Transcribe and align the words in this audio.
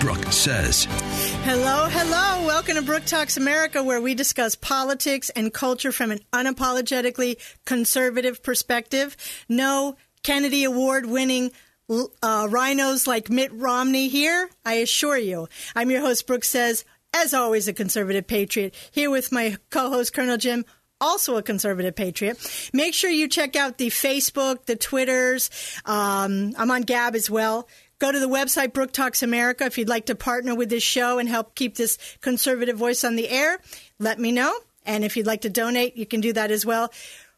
Brooke 0.00 0.32
says. 0.32 0.84
Hello, 1.44 1.88
hello. 1.88 2.46
Welcome 2.46 2.76
to 2.76 2.82
Brooke 2.82 3.04
Talks 3.04 3.36
America, 3.36 3.82
where 3.82 4.00
we 4.00 4.14
discuss 4.14 4.54
politics 4.54 5.30
and 5.30 5.52
culture 5.52 5.92
from 5.92 6.10
an 6.10 6.20
unapologetically 6.32 7.36
conservative 7.64 8.42
perspective. 8.42 9.16
No 9.48 9.96
Kennedy 10.22 10.64
Award 10.64 11.06
winning 11.06 11.52
uh, 11.88 12.48
rhinos 12.50 13.06
like 13.06 13.30
Mitt 13.30 13.52
Romney 13.52 14.08
here, 14.08 14.50
I 14.64 14.74
assure 14.74 15.18
you. 15.18 15.48
I'm 15.74 15.90
your 15.90 16.00
host, 16.00 16.26
Brooke 16.26 16.44
Says, 16.44 16.84
as 17.14 17.32
always, 17.32 17.68
a 17.68 17.72
conservative 17.72 18.26
patriot, 18.26 18.74
here 18.90 19.10
with 19.10 19.32
my 19.32 19.56
co 19.70 19.90
host, 19.90 20.12
Colonel 20.12 20.36
Jim 20.36 20.64
also 21.00 21.36
a 21.36 21.42
conservative 21.42 21.94
patriot. 21.94 22.38
Make 22.72 22.94
sure 22.94 23.10
you 23.10 23.28
check 23.28 23.56
out 23.56 23.78
the 23.78 23.88
Facebook, 23.88 24.64
the 24.66 24.76
Twitters. 24.76 25.50
Um, 25.84 26.54
I'm 26.56 26.70
on 26.70 26.82
Gab 26.82 27.14
as 27.14 27.30
well. 27.30 27.68
Go 27.98 28.12
to 28.12 28.20
the 28.20 28.28
website, 28.28 28.74
Brooke 28.74 28.92
Talks 28.92 29.22
America. 29.22 29.64
If 29.64 29.78
you'd 29.78 29.88
like 29.88 30.06
to 30.06 30.14
partner 30.14 30.54
with 30.54 30.68
this 30.68 30.82
show 30.82 31.18
and 31.18 31.28
help 31.28 31.54
keep 31.54 31.76
this 31.76 31.98
conservative 32.20 32.76
voice 32.76 33.04
on 33.04 33.16
the 33.16 33.28
air, 33.28 33.58
let 33.98 34.18
me 34.18 34.32
know. 34.32 34.54
And 34.84 35.02
if 35.02 35.16
you'd 35.16 35.26
like 35.26 35.40
to 35.42 35.50
donate, 35.50 35.96
you 35.96 36.04
can 36.04 36.20
do 36.20 36.34
that 36.34 36.50
as 36.50 36.66
well. 36.66 36.92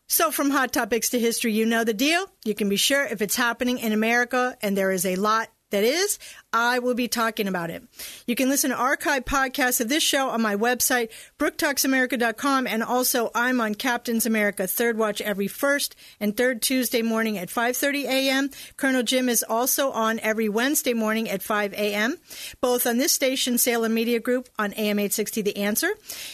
So, 0.08 0.30
from 0.30 0.50
hot 0.50 0.72
topics 0.72 1.10
to 1.10 1.18
history, 1.18 1.52
you 1.52 1.64
know 1.64 1.84
the 1.84 1.94
deal. 1.94 2.26
You 2.44 2.54
can 2.54 2.68
be 2.68 2.76
sure 2.76 3.04
if 3.04 3.22
it's 3.22 3.36
happening 3.36 3.78
in 3.78 3.92
America, 3.92 4.56
and 4.62 4.76
there 4.76 4.90
is 4.90 5.04
a 5.04 5.16
lot 5.16 5.48
that 5.70 5.84
is, 5.84 6.18
I 6.52 6.78
will 6.78 6.94
be 6.94 7.08
talking 7.08 7.46
about 7.46 7.68
it. 7.68 7.82
You 8.26 8.34
can 8.34 8.48
listen 8.48 8.70
to 8.70 8.76
archive 8.76 9.26
podcasts 9.26 9.80
of 9.80 9.88
this 9.90 10.02
show 10.02 10.30
on 10.30 10.40
my 10.40 10.56
website, 10.56 11.10
brooktalksamerica.com, 11.38 12.66
and 12.66 12.82
also 12.82 13.30
I'm 13.34 13.60
on 13.60 13.74
Captain's 13.74 14.24
America 14.24 14.66
Third 14.66 14.96
Watch 14.96 15.20
every 15.20 15.46
first 15.46 15.94
and 16.18 16.34
third 16.34 16.62
Tuesday 16.62 17.02
morning 17.02 17.36
at 17.36 17.48
5.30 17.48 18.04
a.m. 18.04 18.50
Colonel 18.78 19.02
Jim 19.02 19.28
is 19.28 19.44
also 19.46 19.90
on 19.90 20.18
every 20.20 20.48
Wednesday 20.48 20.94
morning 20.94 21.28
at 21.28 21.42
5 21.42 21.74
a.m., 21.74 22.16
both 22.62 22.86
on 22.86 22.96
this 22.96 23.12
station, 23.12 23.58
Salem 23.58 23.92
Media 23.92 24.18
Group, 24.18 24.48
on 24.58 24.72
AM 24.72 24.98
860 24.98 25.42
The 25.42 25.56
Answer. 25.58 25.90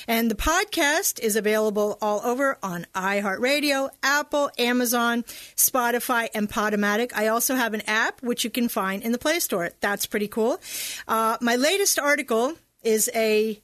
And 0.06 0.30
the 0.30 0.36
podcast 0.36 1.18
is 1.18 1.34
available 1.34 1.98
all 2.00 2.20
over 2.24 2.56
on 2.62 2.86
iHeartRadio, 2.94 3.90
Apple, 4.02 4.50
Amazon, 4.58 5.24
Spotify, 5.56 6.28
and 6.34 6.48
Podomatic. 6.48 7.10
I 7.14 7.26
also 7.28 7.56
have 7.56 7.74
an 7.74 7.82
app, 7.88 8.22
which 8.22 8.44
you 8.44 8.50
can 8.50 8.68
find 8.68 9.02
in 9.02 9.10
the 9.10 9.18
Play 9.18 9.40
Store. 9.40 9.70
That's 9.80 10.03
pretty 10.06 10.28
cool. 10.28 10.60
Uh, 11.08 11.36
my 11.40 11.56
latest 11.56 11.98
article 11.98 12.54
is 12.82 13.10
a 13.14 13.60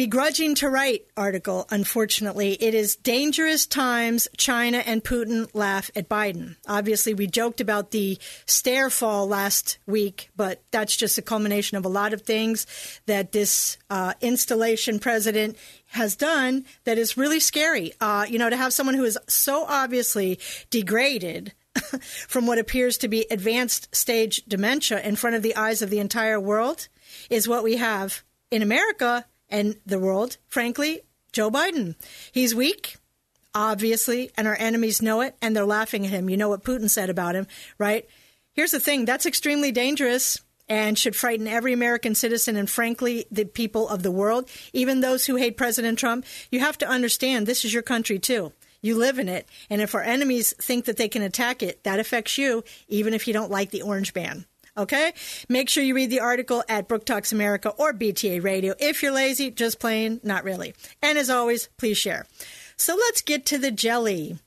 begrudging 0.00 0.54
to 0.54 0.66
write 0.66 1.04
article, 1.14 1.66
unfortunately. 1.70 2.54
It 2.54 2.72
is 2.72 2.96
Dangerous 2.96 3.66
Times 3.66 4.28
China 4.38 4.78
and 4.78 5.04
Putin 5.04 5.46
Laugh 5.52 5.90
at 5.94 6.08
Biden. 6.08 6.56
Obviously, 6.66 7.12
we 7.12 7.26
joked 7.26 7.60
about 7.60 7.90
the 7.90 8.18
stair 8.46 8.88
fall 8.88 9.26
last 9.26 9.76
week, 9.86 10.30
but 10.34 10.62
that's 10.70 10.96
just 10.96 11.18
a 11.18 11.22
culmination 11.22 11.76
of 11.76 11.84
a 11.84 11.90
lot 11.90 12.14
of 12.14 12.22
things 12.22 12.66
that 13.04 13.32
this 13.32 13.76
uh, 13.90 14.14
installation 14.22 15.00
president 15.00 15.58
has 15.88 16.16
done 16.16 16.64
that 16.84 16.96
is 16.96 17.18
really 17.18 17.38
scary. 17.38 17.92
Uh, 18.00 18.24
you 18.26 18.38
know, 18.38 18.48
to 18.48 18.56
have 18.56 18.72
someone 18.72 18.94
who 18.94 19.04
is 19.04 19.18
so 19.28 19.66
obviously 19.68 20.38
degraded 20.70 21.52
from 22.28 22.46
what 22.46 22.58
appears 22.58 22.98
to 22.98 23.08
be 23.08 23.26
advanced 23.30 23.94
stage 23.94 24.42
dementia 24.46 25.00
in 25.00 25.16
front 25.16 25.36
of 25.36 25.42
the 25.42 25.56
eyes 25.56 25.82
of 25.82 25.90
the 25.90 25.98
entire 25.98 26.40
world 26.40 26.88
is 27.28 27.48
what 27.48 27.64
we 27.64 27.76
have 27.76 28.22
in 28.50 28.62
America 28.62 29.24
and 29.48 29.76
the 29.86 29.98
world, 29.98 30.36
frankly, 30.48 31.00
Joe 31.32 31.50
Biden. 31.50 31.96
He's 32.32 32.54
weak, 32.54 32.96
obviously, 33.54 34.30
and 34.36 34.46
our 34.46 34.56
enemies 34.58 35.02
know 35.02 35.20
it, 35.20 35.36
and 35.42 35.54
they're 35.54 35.64
laughing 35.64 36.04
at 36.04 36.12
him. 36.12 36.30
You 36.30 36.36
know 36.36 36.48
what 36.48 36.64
Putin 36.64 36.88
said 36.88 37.10
about 37.10 37.34
him, 37.34 37.46
right? 37.78 38.06
Here's 38.52 38.70
the 38.70 38.80
thing 38.80 39.04
that's 39.04 39.26
extremely 39.26 39.72
dangerous 39.72 40.40
and 40.68 40.96
should 40.96 41.16
frighten 41.16 41.48
every 41.48 41.72
American 41.72 42.14
citizen 42.14 42.56
and, 42.56 42.70
frankly, 42.70 43.26
the 43.30 43.44
people 43.44 43.88
of 43.88 44.04
the 44.04 44.10
world, 44.10 44.48
even 44.72 45.00
those 45.00 45.26
who 45.26 45.34
hate 45.34 45.56
President 45.56 45.98
Trump. 45.98 46.24
You 46.50 46.60
have 46.60 46.78
to 46.78 46.88
understand 46.88 47.46
this 47.46 47.64
is 47.64 47.74
your 47.74 47.82
country, 47.82 48.20
too. 48.20 48.52
You 48.82 48.96
live 48.96 49.18
in 49.18 49.28
it. 49.28 49.48
And 49.68 49.80
if 49.80 49.94
our 49.94 50.02
enemies 50.02 50.54
think 50.58 50.86
that 50.86 50.96
they 50.96 51.08
can 51.08 51.22
attack 51.22 51.62
it, 51.62 51.84
that 51.84 52.00
affects 52.00 52.38
you, 52.38 52.64
even 52.88 53.14
if 53.14 53.26
you 53.26 53.32
don't 53.32 53.50
like 53.50 53.70
the 53.70 53.82
orange 53.82 54.14
ban. 54.14 54.46
Okay? 54.76 55.12
Make 55.48 55.68
sure 55.68 55.84
you 55.84 55.94
read 55.94 56.10
the 56.10 56.20
article 56.20 56.64
at 56.68 56.88
Brooke 56.88 57.04
Talks 57.04 57.32
America 57.32 57.70
or 57.70 57.92
BTA 57.92 58.42
Radio. 58.42 58.74
If 58.78 59.02
you're 59.02 59.12
lazy, 59.12 59.50
just 59.50 59.80
plain, 59.80 60.20
not 60.22 60.44
really. 60.44 60.74
And 61.02 61.18
as 61.18 61.28
always, 61.28 61.68
please 61.76 61.98
share. 61.98 62.26
So 62.76 62.94
let's 62.96 63.20
get 63.20 63.44
to 63.46 63.58
the 63.58 63.70
jelly. 63.70 64.38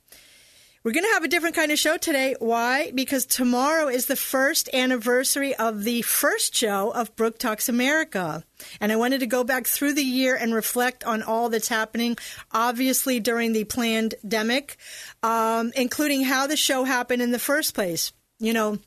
We're 0.84 0.92
going 0.92 1.04
to 1.04 1.14
have 1.14 1.24
a 1.24 1.28
different 1.28 1.56
kind 1.56 1.72
of 1.72 1.78
show 1.78 1.96
today. 1.96 2.36
Why? 2.38 2.90
Because 2.94 3.24
tomorrow 3.24 3.88
is 3.88 4.04
the 4.04 4.16
first 4.16 4.68
anniversary 4.74 5.54
of 5.54 5.82
the 5.82 6.02
first 6.02 6.54
show 6.54 6.90
of 6.90 7.16
Brooke 7.16 7.38
Talks 7.38 7.70
America. 7.70 8.44
And 8.82 8.92
I 8.92 8.96
wanted 8.96 9.20
to 9.20 9.26
go 9.26 9.44
back 9.44 9.66
through 9.66 9.94
the 9.94 10.04
year 10.04 10.36
and 10.36 10.52
reflect 10.52 11.02
on 11.02 11.22
all 11.22 11.48
that's 11.48 11.68
happening, 11.68 12.18
obviously 12.52 13.18
during 13.18 13.54
the 13.54 13.64
pandemic, 13.64 14.76
um, 15.22 15.72
including 15.74 16.22
how 16.22 16.46
the 16.46 16.56
show 16.56 16.84
happened 16.84 17.22
in 17.22 17.30
the 17.30 17.38
first 17.38 17.74
place. 17.74 18.12
You 18.38 18.52
know, 18.52 18.78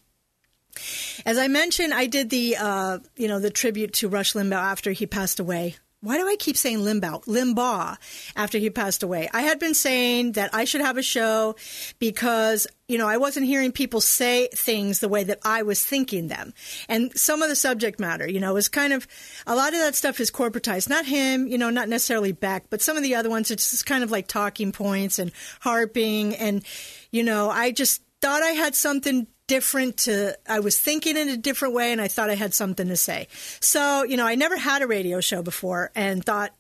as 1.26 1.40
I 1.40 1.48
mentioned, 1.48 1.96
I 1.96 2.06
did 2.06 2.30
the 2.30 2.58
uh, 2.58 3.00
you 3.16 3.28
know 3.28 3.40
the 3.40 3.50
tribute 3.50 3.94
to 3.94 4.08
Rush 4.08 4.34
Limbaugh 4.34 4.54
after 4.54 4.92
he 4.92 5.08
passed 5.08 5.40
away 5.40 5.78
why 6.02 6.18
do 6.18 6.28
I 6.28 6.36
keep 6.36 6.56
saying 6.56 6.80
Limbaugh? 6.80 7.26
Limbaugh 7.26 7.98
after 8.36 8.60
he 8.60 8.70
passed 8.70 9.02
away. 9.02 9.28
I 9.34 9.42
had 9.42 9.60
been 9.60 9.74
saying 9.74 10.34
that 10.34 10.54
I 10.54 10.64
should 10.64 10.82
have 10.82 10.98
a 10.98 11.02
show 11.02 11.56
because, 11.98 12.68
you 12.88 13.00
know, 13.00 13.08
I 13.08 13.18
wasn't 13.18 13.48
hearing 13.48 13.72
people 13.72 14.00
say 14.00 14.48
things 14.54 15.00
the 15.00 15.10
way 15.10 15.24
that 15.24 15.40
I 15.44 15.64
was 15.64 15.84
thinking 15.84 16.28
them. 16.28 16.54
And 16.88 17.18
some 17.18 17.42
of 17.42 17.50
the 17.50 17.56
subject 17.56 18.00
matter, 18.00 18.30
you 18.30 18.40
know, 18.40 18.58
is 18.58 18.70
kind 18.70 18.94
of, 18.94 19.08
a 19.48 19.56
lot 19.56 19.74
of 19.74 19.80
that 19.80 19.96
stuff 19.96 20.20
is 20.20 20.30
corporatized. 20.30 20.88
Not 20.88 21.06
him, 21.06 21.48
you 21.48 21.58
know, 21.58 21.72
not 21.72 21.90
necessarily 21.90 22.32
Beck, 22.32 22.70
but 22.70 22.82
some 22.82 22.96
of 22.96 23.04
the 23.04 23.16
other 23.16 23.30
ones, 23.30 23.50
it's 23.50 23.72
just 23.72 23.88
kind 23.88 24.04
of 24.04 24.12
like 24.12 24.28
talking 24.28 24.72
points 24.72 25.18
and 25.18 25.32
harping. 25.62 26.36
And, 26.36 26.64
you 27.12 27.24
know, 27.24 27.50
I 27.50 27.72
just 27.72 28.04
thought 28.22 28.44
I 28.44 28.52
had 28.52 28.76
something 28.76 29.26
different 29.48 29.98
to 29.98 30.38
I 30.48 30.60
was 30.60 30.80
thinking 30.80 31.18
in 31.18 31.30
a 31.30 31.38
different 31.38 31.74
way 31.74 31.92
and 31.92 32.02
I 32.02 32.08
thought 32.08 32.30
I 32.30 32.36
had 32.36 32.54
something 32.54 32.88
to 32.88 32.98
say. 32.98 33.28
So, 33.60 34.04
you 34.04 34.18
know, 34.18 34.28
I 34.28 34.36
never 34.36 34.58
had 34.58 34.82
a 34.82 34.88
radio 34.88 35.22
show 35.22 35.42
before 35.42 35.92
and 35.96 36.24
thought 36.24 36.52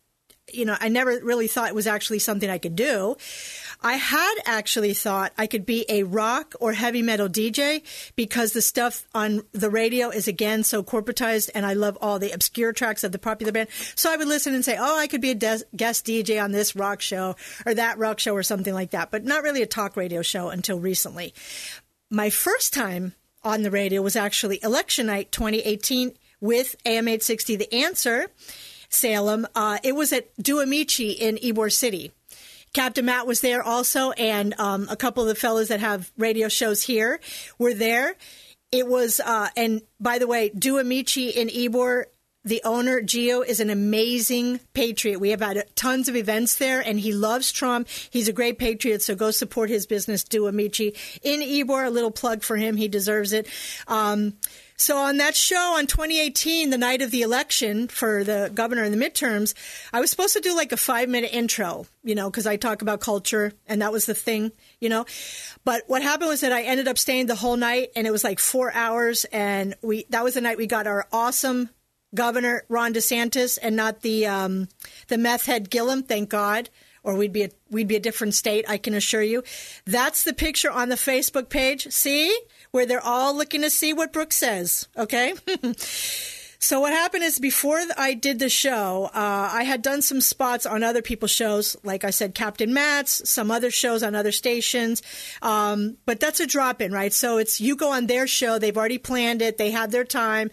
you 0.53 0.64
know, 0.64 0.78
I 0.80 0.88
never 0.88 1.20
really 1.24 1.48
thought 1.48 1.68
it 1.68 1.75
was 1.75 1.88
actually 1.88 2.20
something 2.20 2.50
I 2.50 2.58
could 2.58 2.75
do. 2.75 3.18
I 3.81 3.94
had 3.94 4.36
actually 4.46 4.94
thought 4.94 5.34
I 5.38 5.46
could 5.46 5.66
be 5.66 5.86
a 5.90 6.03
rock 6.03 6.56
or 6.59 6.74
heavy 6.74 7.02
metal 7.02 7.28
DJ 7.28 7.84
because 8.16 8.53
the 8.53 8.62
stuff 8.62 9.06
on 9.14 9.44
the 9.52 9.69
radio 9.69 10.09
is 10.09 10.28
again 10.28 10.64
so 10.64 10.84
corporatized 10.84 11.50
and 11.54 11.66
I 11.66 11.74
love 11.74 11.98
all 12.02 12.18
the 12.18 12.31
obscure 12.31 12.72
tracks 12.72 13.04
of 13.04 13.12
the 13.12 13.19
popular 13.19 13.52
band. 13.52 13.69
So 13.96 14.12
I 14.12 14.16
would 14.16 14.28
listen 14.28 14.54
and 14.54 14.64
say, 14.64 14.78
oh, 14.80 14.98
I 14.98 15.08
could 15.08 15.22
be 15.22 15.31
a 15.31 15.36
des- 15.36 15.66
guest 15.75 16.06
DJ 16.06 16.42
on 16.42 16.54
this 16.54 16.75
rock 16.75 17.02
show 17.02 17.36
or 17.66 17.74
that 17.74 17.98
rock 17.98 18.19
show 18.19 18.34
or 18.34 18.44
something 18.44 18.74
like 18.74 18.92
that, 18.92 19.12
but 19.12 19.25
not 19.25 19.44
really 19.44 19.62
a 19.62 19.68
talk 19.68 19.98
radio 19.98 20.22
show 20.22 20.50
until 20.50 20.80
recently 20.80 21.34
my 22.09 22.29
first 22.29 22.73
time 22.73 23.13
on 23.44 23.63
the 23.63 23.72
radio 23.72 24.01
was 24.01 24.16
actually 24.16 24.59
election 24.63 25.07
night 25.07 25.31
2018 25.31 26.13
with 26.40 26.75
AM 26.85 27.07
860 27.07 27.56
The 27.56 27.73
Answer, 27.73 28.28
Salem. 28.90 29.47
Uh, 29.56 29.79
it 29.84 29.95
was 29.95 30.13
at 30.13 30.29
Due 30.41 30.59
Amici 30.59 31.12
in 31.12 31.35
Ybor 31.38 31.72
City. 31.72 32.12
Captain 32.74 33.06
Matt 33.06 33.25
was 33.25 33.42
there 33.42 33.63
also, 33.63 34.12
and 34.12 34.54
um, 34.59 34.88
a 34.89 34.95
couple 34.95 35.24
of 35.24 35.30
the 35.30 35.36
fellows 35.36 35.69
that 35.69 35.80
have 35.80 36.12
radio 36.18 36.48
shows 36.48 36.83
here 36.83 37.19
were 37.57 37.74
there. 37.74 38.15
It 38.71 38.86
was, 38.88 39.19
uh, 39.19 39.50
and 39.56 39.81
by 40.00 40.19
the 40.19 40.27
way, 40.27 40.50
Due 40.50 40.77
Amici 40.77 41.30
in 41.30 41.48
Ybor 41.48 42.06
the 42.48 42.62
owner, 42.64 43.02
Gio, 43.02 43.46
is 43.46 43.60
an 43.60 43.70
amazing 43.70 44.60
patriot. 44.74 45.20
We 45.20 45.30
have 45.32 45.42
had 45.42 45.64
tons 45.76 46.10
of 46.10 46.16
events 46.16 46.56
there, 46.56 46.82
and 46.82 47.00
he 47.00 47.14
loves 47.14 47.52
Trump. 47.52 47.88
He's 48.10 48.28
a 48.28 48.34
great 48.34 48.58
patriot, 48.58 49.02
so 49.02 49.16
go 49.16 49.32
support 49.32 49.70
his 49.70 49.86
business, 49.86 50.24
Due 50.24 50.48
Amici. 50.48 50.96
In 51.24 51.42
Ybor, 51.42 51.86
a 51.86 51.90
little 51.90 52.12
plug 52.12 52.44
for 52.44 52.58
him. 52.58 52.78
He 52.78 52.88
deserves 52.88 53.34
it. 53.34 53.48
Um, 53.88 54.34
so 54.80 54.96
on 54.98 55.18
that 55.18 55.36
show 55.36 55.76
on 55.78 55.88
2018, 55.88 56.70
the 56.70 56.78
night 56.78 57.02
of 57.02 57.10
the 57.10 57.24
election 57.24 57.88
for 57.88 58.24
the 58.24 58.52
governor 58.54 58.84
and 58.84 58.94
the 58.94 59.04
midterms, 59.04 59.56
I 59.92 60.00
was 60.00 60.12
supposed 60.12 60.34
to 60.34 60.40
do 60.40 60.56
like 60.56 60.72
a 60.72 60.78
five 60.78 61.10
minute 61.10 61.34
intro, 61.34 61.88
you 62.04 62.14
know, 62.14 62.30
because 62.30 62.46
I 62.46 62.58
talk 62.58 62.84
about 62.84 63.02
culture, 63.02 63.54
and 63.66 63.82
that 63.82 63.92
was 63.92 64.06
the 64.06 64.14
thing, 64.14 64.52
you 64.80 64.90
know. 64.90 65.08
But 65.66 65.84
what 65.88 66.04
happened 66.04 66.30
was 66.30 66.42
that 66.42 66.52
I 66.52 66.62
ended 66.62 66.88
up 66.88 67.00
staying 67.00 67.26
the 67.26 67.36
whole 67.36 67.58
night, 67.58 67.90
and 67.96 68.06
it 68.06 68.12
was 68.12 68.24
like 68.24 68.38
four 68.38 68.72
hours, 68.72 69.26
and 69.26 69.74
we 69.82 70.06
that 70.12 70.24
was 70.24 70.36
the 70.36 70.42
night 70.42 70.60
we 70.60 70.68
got 70.68 70.86
our 70.86 71.08
awesome 71.12 71.72
Governor 72.15 72.63
Ron 72.69 72.94
DeSantis 72.94 73.57
and 73.62 73.75
not 73.75 74.01
the 74.01 74.25
um, 74.25 74.69
the 75.07 75.18
meth 75.18 75.45
head 75.45 75.69
Gillum, 75.69 76.04
thank 76.04 76.30
God, 76.30 76.69
or 77.04 77.15
we'd 77.15 77.33
be 77.33 77.44
a, 77.44 77.50
we'd 77.69 77.88
be 77.88 77.95
a 77.95 78.01
different 78.01 78.33
state. 78.33 78.65
I 78.68 78.77
can 78.77 78.94
assure 78.94 79.21
you. 79.21 79.44
That's 79.86 80.24
the 80.24 80.33
picture 80.33 80.71
on 80.71 80.89
the 80.89 80.95
Facebook 80.95 81.50
page. 81.50 81.88
See 81.92 82.38
where 82.71 82.86
they're 82.86 83.04
all 83.04 83.36
looking 83.36 83.62
to 83.62 83.69
see 83.69 83.94
what 83.94 84.13
Brooke 84.13 84.33
says. 84.33 84.88
Okay. 84.98 85.33
So 86.59 86.80
what 86.80 86.92
happened 86.92 87.24
is 87.24 87.38
before 87.38 87.80
I 87.98 88.13
did 88.15 88.39
the 88.39 88.50
show, 88.50 89.12
uh, 89.13 89.50
I 89.53 89.63
had 89.63 89.81
done 89.81 90.01
some 90.01 90.21
spots 90.21 90.65
on 90.65 90.81
other 90.81 91.01
people's 91.01 91.31
shows, 91.31 91.77
like 91.83 92.03
I 92.03 92.10
said, 92.10 92.33
Captain 92.33 92.74
Matt's, 92.74 93.30
some 93.30 93.51
other 93.51 93.69
shows 93.69 94.01
on 94.01 94.15
other 94.15 94.31
stations. 94.31 95.03
Um, 95.42 95.98
but 96.06 96.19
that's 96.19 96.39
a 96.39 96.48
drop 96.48 96.81
in, 96.81 96.92
right? 96.92 97.13
So 97.13 97.38
it's 97.38 97.62
you 97.62 97.75
go 97.75 97.92
on 97.92 98.07
their 98.07 98.25
show, 98.25 98.57
they've 98.57 98.75
already 98.75 98.98
planned 98.98 99.42
it, 99.42 99.57
they 99.57 99.71
have 99.71 99.92
their 99.92 100.03
time. 100.03 100.50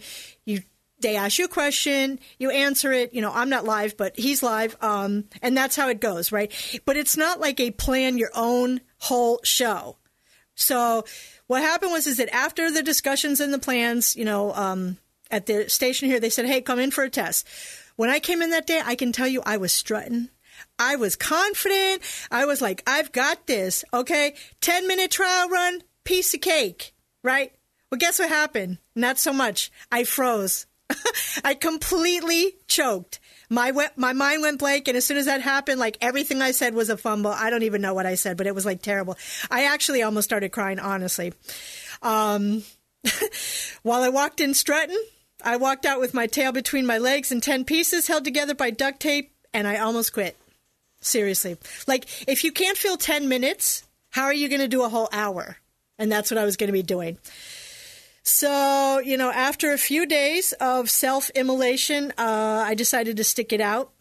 They 1.05 1.15
ask 1.15 1.37
you 1.37 1.45
a 1.45 1.49
question, 1.49 2.19
you 2.39 2.49
answer 2.49 2.91
it. 2.91 3.13
You 3.13 3.21
know, 3.21 3.31
I'm 3.31 3.49
not 3.49 3.63
live, 3.63 3.95
but 3.95 4.17
he's 4.17 4.41
live, 4.41 4.75
um, 4.81 5.25
and 5.41 5.55
that's 5.55 5.75
how 5.75 5.87
it 5.89 6.01
goes, 6.01 6.31
right? 6.31 6.51
But 6.83 6.97
it's 6.97 7.15
not 7.15 7.39
like 7.39 7.59
a 7.59 7.69
plan 7.69 8.17
your 8.17 8.31
own 8.33 8.81
whole 8.97 9.39
show. 9.43 9.97
So 10.55 11.05
what 11.45 11.61
happened 11.61 11.91
was 11.91 12.07
is 12.07 12.17
that 12.17 12.33
after 12.33 12.71
the 12.71 12.81
discussions 12.81 13.39
and 13.39 13.53
the 13.53 13.59
plans, 13.59 14.15
you 14.15 14.25
know. 14.25 14.53
Um, 14.53 14.97
at 15.31 15.47
the 15.47 15.69
station 15.69 16.07
here, 16.07 16.19
they 16.19 16.29
said, 16.29 16.45
hey, 16.45 16.61
come 16.61 16.79
in 16.79 16.91
for 16.91 17.03
a 17.03 17.09
test. 17.09 17.47
When 17.95 18.09
I 18.09 18.19
came 18.19 18.41
in 18.41 18.51
that 18.51 18.67
day, 18.67 18.81
I 18.83 18.95
can 18.95 19.11
tell 19.11 19.27
you 19.27 19.41
I 19.45 19.57
was 19.57 19.71
strutting. 19.71 20.29
I 20.77 20.95
was 20.95 21.15
confident. 21.15 22.01
I 22.31 22.45
was 22.45 22.61
like, 22.61 22.83
I've 22.87 23.11
got 23.11 23.47
this. 23.47 23.83
Okay. 23.93 24.35
10 24.61 24.87
minute 24.87 25.11
trial 25.11 25.49
run, 25.49 25.81
piece 26.03 26.33
of 26.33 26.41
cake, 26.41 26.93
right? 27.23 27.53
Well, 27.89 27.97
guess 27.97 28.19
what 28.19 28.29
happened? 28.29 28.77
Not 28.95 29.17
so 29.17 29.33
much. 29.33 29.71
I 29.91 30.03
froze. 30.03 30.67
I 31.43 31.53
completely 31.53 32.55
choked. 32.67 33.19
My 33.49 33.71
my 33.95 34.13
mind 34.13 34.41
went 34.41 34.59
blank, 34.59 34.87
and 34.87 34.97
as 34.97 35.05
soon 35.05 35.17
as 35.17 35.25
that 35.25 35.41
happened, 35.41 35.79
like 35.79 35.97
everything 36.01 36.41
I 36.41 36.51
said 36.51 36.73
was 36.73 36.89
a 36.89 36.97
fumble. 36.97 37.31
I 37.31 37.49
don't 37.49 37.63
even 37.63 37.81
know 37.81 37.93
what 37.93 38.05
I 38.05 38.15
said, 38.15 38.37
but 38.37 38.47
it 38.47 38.55
was 38.55 38.65
like 38.65 38.81
terrible. 38.81 39.17
I 39.51 39.65
actually 39.65 40.01
almost 40.01 40.27
started 40.27 40.51
crying, 40.51 40.79
honestly. 40.79 41.33
Um, 42.01 42.63
while 43.83 44.03
I 44.03 44.09
walked 44.09 44.41
in 44.41 44.53
strutting, 44.53 44.99
I 45.43 45.57
walked 45.57 45.85
out 45.85 45.99
with 45.99 46.13
my 46.13 46.27
tail 46.27 46.51
between 46.51 46.85
my 46.85 46.97
legs 46.97 47.31
in 47.31 47.41
10 47.41 47.65
pieces 47.65 48.07
held 48.07 48.23
together 48.23 48.55
by 48.55 48.71
duct 48.71 48.99
tape, 48.99 49.31
and 49.53 49.67
I 49.67 49.77
almost 49.77 50.13
quit. 50.13 50.37
Seriously. 51.01 51.57
Like, 51.85 52.07
if 52.27 52.43
you 52.43 52.51
can't 52.51 52.77
fill 52.77 52.97
10 52.97 53.29
minutes, 53.29 53.83
how 54.09 54.23
are 54.23 54.33
you 54.33 54.49
going 54.49 54.61
to 54.61 54.67
do 54.67 54.83
a 54.83 54.89
whole 54.89 55.09
hour? 55.11 55.57
And 55.99 56.11
that's 56.11 56.31
what 56.31 56.37
I 56.39 56.45
was 56.45 56.57
going 56.57 56.67
to 56.67 56.73
be 56.73 56.81
doing. 56.81 57.19
So, 58.25 58.97
you 58.97 59.17
know, 59.17 59.31
after 59.31 59.71
a 59.71 59.77
few 59.77 60.07
days 60.07 60.51
of 60.53 60.89
self 60.89 61.29
immolation, 61.29 62.11
uh, 62.17 62.63
I 62.65 62.73
decided 62.73 63.17
to 63.17 63.23
stick 63.23 63.53
it 63.53 63.61
out. 63.61 63.91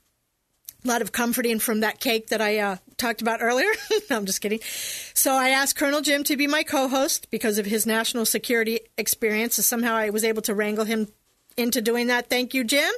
A 0.82 0.88
lot 0.88 1.02
of 1.02 1.12
comforting 1.12 1.58
from 1.58 1.80
that 1.80 2.00
cake 2.00 2.28
that 2.28 2.40
I 2.40 2.58
uh, 2.58 2.76
talked 2.96 3.20
about 3.20 3.42
earlier. 3.42 3.68
no, 4.10 4.16
I'm 4.16 4.24
just 4.24 4.40
kidding. 4.40 4.60
So 4.62 5.34
I 5.34 5.50
asked 5.50 5.76
Colonel 5.76 6.00
Jim 6.00 6.24
to 6.24 6.38
be 6.38 6.46
my 6.46 6.62
co 6.62 6.88
host 6.88 7.30
because 7.30 7.58
of 7.58 7.66
his 7.66 7.86
national 7.86 8.24
security 8.24 8.80
experience. 8.96 9.56
So 9.56 9.62
somehow 9.62 9.94
I 9.94 10.08
was 10.08 10.24
able 10.24 10.42
to 10.42 10.54
wrangle 10.54 10.86
him 10.86 11.08
into 11.58 11.82
doing 11.82 12.06
that. 12.06 12.30
Thank 12.30 12.54
you, 12.54 12.64
Jim, 12.64 12.92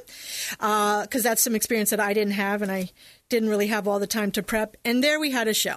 because 0.51 0.61
uh, 0.61 1.05
that's 1.21 1.43
some 1.43 1.55
experience 1.55 1.89
that 1.89 1.99
I 1.99 2.13
didn't 2.13 2.33
have, 2.33 2.61
and 2.61 2.71
I 2.71 2.89
didn't 3.27 3.49
really 3.49 3.67
have 3.67 3.85
all 3.85 3.99
the 3.99 4.07
time 4.07 4.31
to 4.31 4.43
prep. 4.43 4.77
And 4.85 5.03
there 5.03 5.19
we 5.19 5.31
had 5.31 5.49
a 5.49 5.53
show. 5.53 5.75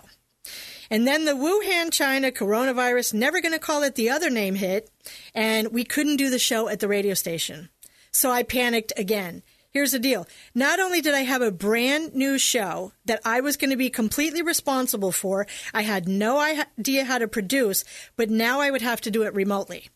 And 0.90 1.06
then 1.06 1.24
the 1.24 1.32
Wuhan, 1.32 1.92
China 1.92 2.32
coronavirus, 2.32 3.14
never 3.14 3.40
going 3.40 3.54
to 3.54 3.60
call 3.60 3.84
it 3.84 3.94
the 3.94 4.10
other 4.10 4.28
name, 4.28 4.56
hit, 4.56 4.90
and 5.34 5.68
we 5.68 5.84
couldn't 5.84 6.16
do 6.16 6.30
the 6.30 6.38
show 6.38 6.68
at 6.68 6.80
the 6.80 6.88
radio 6.88 7.14
station. 7.14 7.68
So 8.10 8.30
I 8.30 8.42
panicked 8.42 8.92
again. 8.96 9.42
Here's 9.70 9.92
the 9.92 10.00
deal. 10.00 10.26
Not 10.52 10.80
only 10.80 11.00
did 11.00 11.14
I 11.14 11.20
have 11.20 11.42
a 11.42 11.52
brand 11.52 12.12
new 12.12 12.38
show 12.38 12.92
that 13.04 13.20
I 13.24 13.40
was 13.40 13.56
going 13.56 13.70
to 13.70 13.76
be 13.76 13.88
completely 13.88 14.42
responsible 14.42 15.12
for, 15.12 15.46
I 15.72 15.82
had 15.82 16.08
no 16.08 16.38
idea 16.38 17.04
how 17.04 17.18
to 17.18 17.28
produce, 17.28 17.84
but 18.16 18.30
now 18.30 18.60
I 18.60 18.72
would 18.72 18.82
have 18.82 19.00
to 19.02 19.12
do 19.12 19.22
it 19.22 19.32
remotely. 19.32 19.88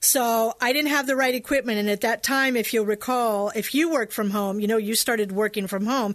So 0.00 0.54
I 0.62 0.72
didn't 0.72 0.90
have 0.90 1.06
the 1.06 1.14
right 1.14 1.34
equipment. 1.34 1.78
And 1.78 1.90
at 1.90 2.00
that 2.00 2.22
time, 2.22 2.56
if 2.56 2.72
you'll 2.72 2.86
recall, 2.86 3.52
if 3.54 3.74
you 3.74 3.90
work 3.90 4.12
from 4.12 4.30
home, 4.30 4.60
you 4.60 4.66
know, 4.66 4.78
you 4.78 4.94
started 4.94 5.30
working 5.30 5.66
from 5.66 5.84
home, 5.84 6.14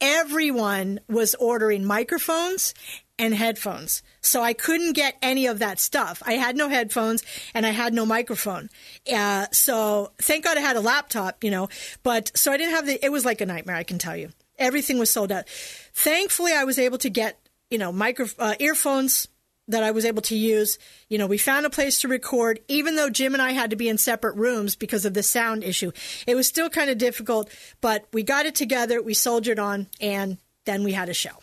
everyone 0.00 1.00
was 1.08 1.34
ordering 1.36 1.86
microphones 1.86 2.74
and 3.20 3.34
headphones. 3.34 4.02
So 4.22 4.42
I 4.42 4.54
couldn't 4.54 4.94
get 4.94 5.14
any 5.20 5.46
of 5.46 5.58
that 5.58 5.78
stuff. 5.78 6.22
I 6.24 6.32
had 6.32 6.56
no 6.56 6.70
headphones 6.70 7.22
and 7.52 7.66
I 7.66 7.70
had 7.70 7.92
no 7.92 8.06
microphone. 8.06 8.70
Uh, 9.12 9.46
so 9.52 10.12
thank 10.22 10.44
God 10.44 10.56
I 10.56 10.60
had 10.60 10.76
a 10.76 10.80
laptop, 10.80 11.44
you 11.44 11.50
know, 11.50 11.68
but 12.02 12.32
so 12.34 12.50
I 12.50 12.56
didn't 12.56 12.74
have 12.74 12.86
the, 12.86 13.04
it 13.04 13.12
was 13.12 13.26
like 13.26 13.42
a 13.42 13.46
nightmare, 13.46 13.76
I 13.76 13.82
can 13.82 13.98
tell 13.98 14.16
you. 14.16 14.30
Everything 14.58 14.98
was 14.98 15.10
sold 15.10 15.30
out. 15.30 15.46
Thankfully, 15.92 16.52
I 16.54 16.64
was 16.64 16.78
able 16.78 16.96
to 16.98 17.10
get, 17.10 17.38
you 17.70 17.76
know, 17.76 17.92
micro, 17.92 18.26
uh, 18.38 18.54
earphones, 18.58 19.28
that 19.68 19.84
I 19.84 19.92
was 19.92 20.04
able 20.04 20.22
to 20.22 20.34
use. 20.36 20.78
You 21.08 21.18
know, 21.18 21.28
we 21.28 21.38
found 21.38 21.64
a 21.64 21.70
place 21.70 22.00
to 22.00 22.08
record, 22.08 22.58
even 22.66 22.96
though 22.96 23.08
Jim 23.08 23.34
and 23.34 23.42
I 23.42 23.52
had 23.52 23.70
to 23.70 23.76
be 23.76 23.88
in 23.88 23.98
separate 23.98 24.34
rooms 24.34 24.74
because 24.74 25.04
of 25.04 25.14
the 25.14 25.22
sound 25.22 25.62
issue. 25.62 25.92
It 26.26 26.34
was 26.34 26.48
still 26.48 26.68
kind 26.68 26.90
of 26.90 26.98
difficult, 26.98 27.50
but 27.80 28.06
we 28.12 28.24
got 28.24 28.46
it 28.46 28.56
together, 28.56 29.00
we 29.00 29.14
soldiered 29.14 29.60
on, 29.60 29.86
and 30.00 30.38
then 30.66 30.82
we 30.82 30.90
had 30.90 31.08
a 31.08 31.14
show. 31.14 31.38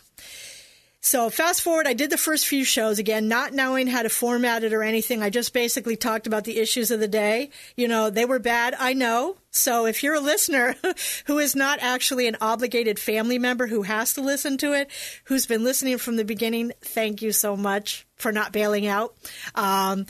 So 1.00 1.30
fast 1.30 1.62
forward, 1.62 1.86
I 1.86 1.92
did 1.92 2.10
the 2.10 2.18
first 2.18 2.46
few 2.46 2.64
shows 2.64 2.98
again, 2.98 3.28
not 3.28 3.52
knowing 3.52 3.86
how 3.86 4.02
to 4.02 4.08
format 4.08 4.64
it 4.64 4.72
or 4.72 4.82
anything. 4.82 5.22
I 5.22 5.30
just 5.30 5.52
basically 5.52 5.96
talked 5.96 6.26
about 6.26 6.42
the 6.42 6.58
issues 6.58 6.90
of 6.90 6.98
the 6.98 7.06
day. 7.06 7.50
You 7.76 7.86
know, 7.86 8.10
they 8.10 8.24
were 8.24 8.40
bad. 8.40 8.74
I 8.76 8.94
know. 8.94 9.36
So 9.52 9.86
if 9.86 10.02
you're 10.02 10.16
a 10.16 10.20
listener 10.20 10.74
who 11.26 11.38
is 11.38 11.54
not 11.54 11.78
actually 11.80 12.26
an 12.26 12.36
obligated 12.40 12.98
family 12.98 13.38
member 13.38 13.68
who 13.68 13.82
has 13.82 14.14
to 14.14 14.22
listen 14.22 14.58
to 14.58 14.72
it, 14.72 14.90
who's 15.24 15.46
been 15.46 15.62
listening 15.62 15.98
from 15.98 16.16
the 16.16 16.24
beginning, 16.24 16.72
thank 16.80 17.22
you 17.22 17.30
so 17.30 17.56
much 17.56 18.04
for 18.16 18.32
not 18.32 18.52
bailing 18.52 18.88
out. 18.88 19.14
Um, 19.54 20.06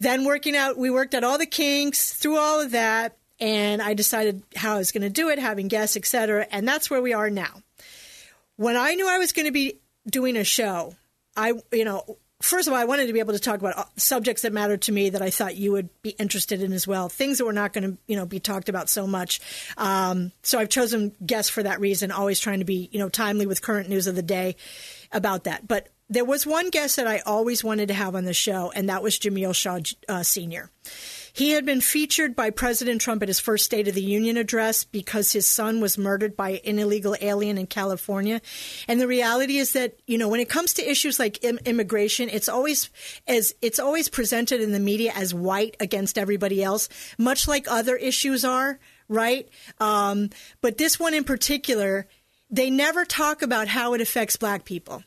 then 0.00 0.24
working 0.24 0.56
out, 0.56 0.76
we 0.76 0.90
worked 0.90 1.14
out 1.14 1.24
all 1.24 1.38
the 1.38 1.46
kinks 1.46 2.12
through 2.12 2.36
all 2.36 2.60
of 2.60 2.72
that. 2.72 3.16
And 3.38 3.80
I 3.80 3.94
decided 3.94 4.42
how 4.56 4.74
I 4.74 4.78
was 4.78 4.92
going 4.92 5.02
to 5.02 5.10
do 5.10 5.28
it, 5.28 5.38
having 5.38 5.68
guests, 5.68 5.96
etc. 5.96 6.46
And 6.50 6.66
that's 6.66 6.90
where 6.90 7.02
we 7.02 7.12
are 7.12 7.30
now. 7.30 7.62
When 8.56 8.76
I 8.76 8.94
knew 8.94 9.08
I 9.08 9.18
was 9.18 9.32
going 9.32 9.46
to 9.46 9.52
be 9.52 9.78
doing 10.08 10.36
a 10.36 10.44
show, 10.44 10.94
I, 11.36 11.54
you 11.72 11.84
know, 11.84 12.18
first 12.40 12.68
of 12.68 12.74
all, 12.74 12.80
I 12.80 12.84
wanted 12.84 13.06
to 13.06 13.12
be 13.12 13.18
able 13.18 13.32
to 13.32 13.38
talk 13.38 13.60
about 13.60 13.78
uh, 13.78 13.84
subjects 13.96 14.42
that 14.42 14.52
mattered 14.52 14.82
to 14.82 14.92
me 14.92 15.10
that 15.10 15.22
I 15.22 15.30
thought 15.30 15.56
you 15.56 15.72
would 15.72 15.88
be 16.02 16.10
interested 16.10 16.62
in 16.62 16.72
as 16.72 16.86
well. 16.86 17.08
Things 17.08 17.38
that 17.38 17.44
were 17.44 17.52
not 17.52 17.72
going 17.72 17.84
to, 17.84 17.98
you 18.06 18.16
know, 18.16 18.26
be 18.26 18.40
talked 18.40 18.68
about 18.68 18.88
so 18.88 19.06
much. 19.06 19.40
Um, 19.76 20.32
so 20.42 20.58
I've 20.58 20.68
chosen 20.68 21.14
guests 21.24 21.50
for 21.50 21.62
that 21.62 21.80
reason, 21.80 22.10
always 22.10 22.40
trying 22.40 22.60
to 22.60 22.64
be, 22.64 22.88
you 22.92 22.98
know, 22.98 23.08
timely 23.08 23.46
with 23.46 23.62
current 23.62 23.88
news 23.88 24.06
of 24.06 24.14
the 24.14 24.22
day 24.22 24.56
about 25.12 25.44
that. 25.44 25.66
But 25.66 25.88
there 26.08 26.24
was 26.24 26.46
one 26.46 26.70
guest 26.70 26.96
that 26.96 27.06
I 27.06 27.18
always 27.20 27.64
wanted 27.64 27.88
to 27.88 27.94
have 27.94 28.14
on 28.14 28.24
the 28.24 28.34
show, 28.34 28.70
and 28.74 28.88
that 28.88 29.02
was 29.02 29.18
Jamiel 29.18 29.54
Shaw 29.54 29.80
uh, 30.08 30.22
Sr. 30.22 30.70
He 31.36 31.50
had 31.50 31.66
been 31.66 31.82
featured 31.82 32.34
by 32.34 32.48
President 32.48 32.98
Trump 32.98 33.20
at 33.20 33.28
his 33.28 33.40
first 33.40 33.66
State 33.66 33.88
of 33.88 33.94
the 33.94 34.00
Union 34.00 34.38
address 34.38 34.84
because 34.84 35.32
his 35.32 35.46
son 35.46 35.82
was 35.82 35.98
murdered 35.98 36.34
by 36.34 36.62
an 36.64 36.78
illegal 36.78 37.14
alien 37.20 37.58
in 37.58 37.66
California. 37.66 38.40
And 38.88 38.98
the 38.98 39.06
reality 39.06 39.58
is 39.58 39.74
that, 39.74 40.00
you 40.06 40.16
know, 40.16 40.28
when 40.28 40.40
it 40.40 40.48
comes 40.48 40.72
to 40.74 40.90
issues 40.90 41.18
like 41.18 41.44
Im- 41.44 41.58
immigration, 41.66 42.30
it's 42.30 42.48
always 42.48 42.88
as 43.28 43.54
it's 43.60 43.78
always 43.78 44.08
presented 44.08 44.62
in 44.62 44.72
the 44.72 44.80
media 44.80 45.12
as 45.14 45.34
white 45.34 45.76
against 45.78 46.16
everybody 46.16 46.62
else, 46.62 46.88
much 47.18 47.46
like 47.46 47.66
other 47.68 47.96
issues 47.96 48.42
are, 48.42 48.78
right? 49.06 49.46
Um, 49.78 50.30
but 50.62 50.78
this 50.78 50.98
one 50.98 51.12
in 51.12 51.24
particular, 51.24 52.06
they 52.48 52.70
never 52.70 53.04
talk 53.04 53.42
about 53.42 53.68
how 53.68 53.92
it 53.92 54.00
affects 54.00 54.36
black 54.36 54.64
people 54.64 55.04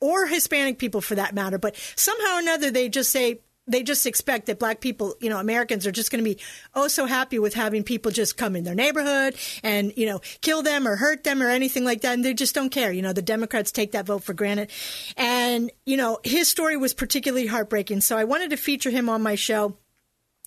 or 0.00 0.26
Hispanic 0.26 0.78
people 0.78 1.00
for 1.00 1.16
that 1.16 1.34
matter. 1.34 1.58
But 1.58 1.74
somehow 1.96 2.36
or 2.36 2.38
another, 2.38 2.70
they 2.70 2.88
just 2.88 3.10
say 3.10 3.40
they 3.66 3.82
just 3.82 4.06
expect 4.06 4.46
that 4.46 4.58
black 4.58 4.80
people, 4.80 5.16
you 5.20 5.28
know, 5.28 5.38
Americans 5.38 5.86
are 5.86 5.92
just 5.92 6.10
going 6.10 6.22
to 6.22 6.28
be 6.28 6.38
oh 6.74 6.88
so 6.88 7.06
happy 7.06 7.38
with 7.38 7.54
having 7.54 7.82
people 7.82 8.12
just 8.12 8.36
come 8.36 8.54
in 8.56 8.64
their 8.64 8.74
neighborhood 8.74 9.36
and, 9.62 9.92
you 9.96 10.06
know, 10.06 10.20
kill 10.40 10.62
them 10.62 10.86
or 10.86 10.96
hurt 10.96 11.24
them 11.24 11.42
or 11.42 11.48
anything 11.48 11.84
like 11.84 12.02
that. 12.02 12.14
And 12.14 12.24
they 12.24 12.34
just 12.34 12.54
don't 12.54 12.70
care. 12.70 12.92
You 12.92 13.02
know, 13.02 13.12
the 13.12 13.22
Democrats 13.22 13.72
take 13.72 13.92
that 13.92 14.06
vote 14.06 14.22
for 14.22 14.34
granted. 14.34 14.70
And, 15.16 15.70
you 15.84 15.96
know, 15.96 16.18
his 16.24 16.48
story 16.48 16.76
was 16.76 16.94
particularly 16.94 17.46
heartbreaking. 17.46 18.00
So 18.02 18.16
I 18.16 18.24
wanted 18.24 18.50
to 18.50 18.56
feature 18.56 18.90
him 18.90 19.08
on 19.08 19.22
my 19.22 19.34
show. 19.34 19.76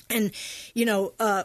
And, 0.10 0.32
you 0.74 0.86
know, 0.86 1.14
uh, 1.20 1.44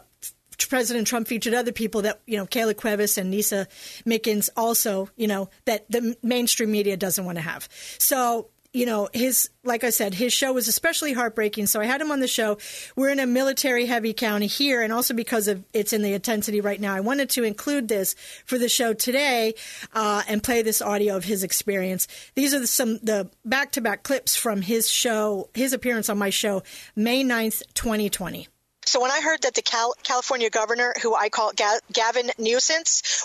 President 0.69 1.07
Trump 1.07 1.27
featured 1.27 1.53
other 1.53 1.71
people 1.71 2.03
that, 2.03 2.21
you 2.25 2.37
know, 2.37 2.45
Kayla 2.45 2.75
Cuevas 2.77 3.17
and 3.17 3.29
Nisa 3.29 3.67
Mickens 4.05 4.49
also, 4.55 5.09
you 5.15 5.27
know, 5.27 5.49
that 5.65 5.89
the 5.89 6.15
mainstream 6.23 6.71
media 6.71 6.97
doesn't 6.97 7.25
want 7.25 7.37
to 7.37 7.41
have. 7.41 7.67
So 7.97 8.49
you 8.75 8.85
know, 8.85 9.07
his, 9.13 9.49
like 9.63 9.85
I 9.85 9.89
said, 9.89 10.13
his 10.13 10.33
show 10.33 10.51
was 10.51 10.67
especially 10.67 11.13
heartbreaking. 11.13 11.67
So 11.67 11.79
I 11.79 11.85
had 11.85 12.01
him 12.01 12.11
on 12.11 12.19
the 12.19 12.27
show. 12.27 12.57
We're 12.97 13.09
in 13.09 13.19
a 13.19 13.25
military 13.25 13.85
heavy 13.85 14.13
county 14.13 14.47
here, 14.47 14.81
and 14.81 14.91
also 14.91 15.13
because 15.13 15.47
of 15.47 15.63
it's 15.73 15.93
in 15.93 16.01
the 16.01 16.13
intensity 16.13 16.59
right 16.59 16.79
now, 16.79 16.93
I 16.93 16.99
wanted 16.99 17.29
to 17.31 17.43
include 17.43 17.87
this 17.87 18.15
for 18.45 18.57
the 18.57 18.67
show 18.67 18.93
today 18.93 19.53
uh, 19.93 20.23
and 20.27 20.43
play 20.43 20.61
this 20.61 20.81
audio 20.81 21.15
of 21.15 21.23
his 21.23 21.41
experience. 21.41 22.09
These 22.35 22.53
are 22.53 22.67
some 22.67 22.97
the 22.97 23.29
back 23.45 23.71
to 23.73 23.81
back 23.81 24.03
clips 24.03 24.35
from 24.35 24.61
his 24.61 24.89
show, 24.89 25.49
his 25.53 25.71
appearance 25.71 26.09
on 26.09 26.17
my 26.17 26.29
show, 26.29 26.61
May 26.97 27.23
9th, 27.23 27.63
2020. 27.75 28.49
So 28.85 29.01
when 29.01 29.11
I 29.11 29.21
heard 29.21 29.41
that 29.41 29.55
the 29.55 29.61
Cal- 29.61 29.95
California 30.03 30.49
governor, 30.49 30.93
who 31.01 31.15
I 31.15 31.29
call 31.29 31.51
Ga- 31.53 31.79
Gavin 31.91 32.31
Newsom, 32.37 32.75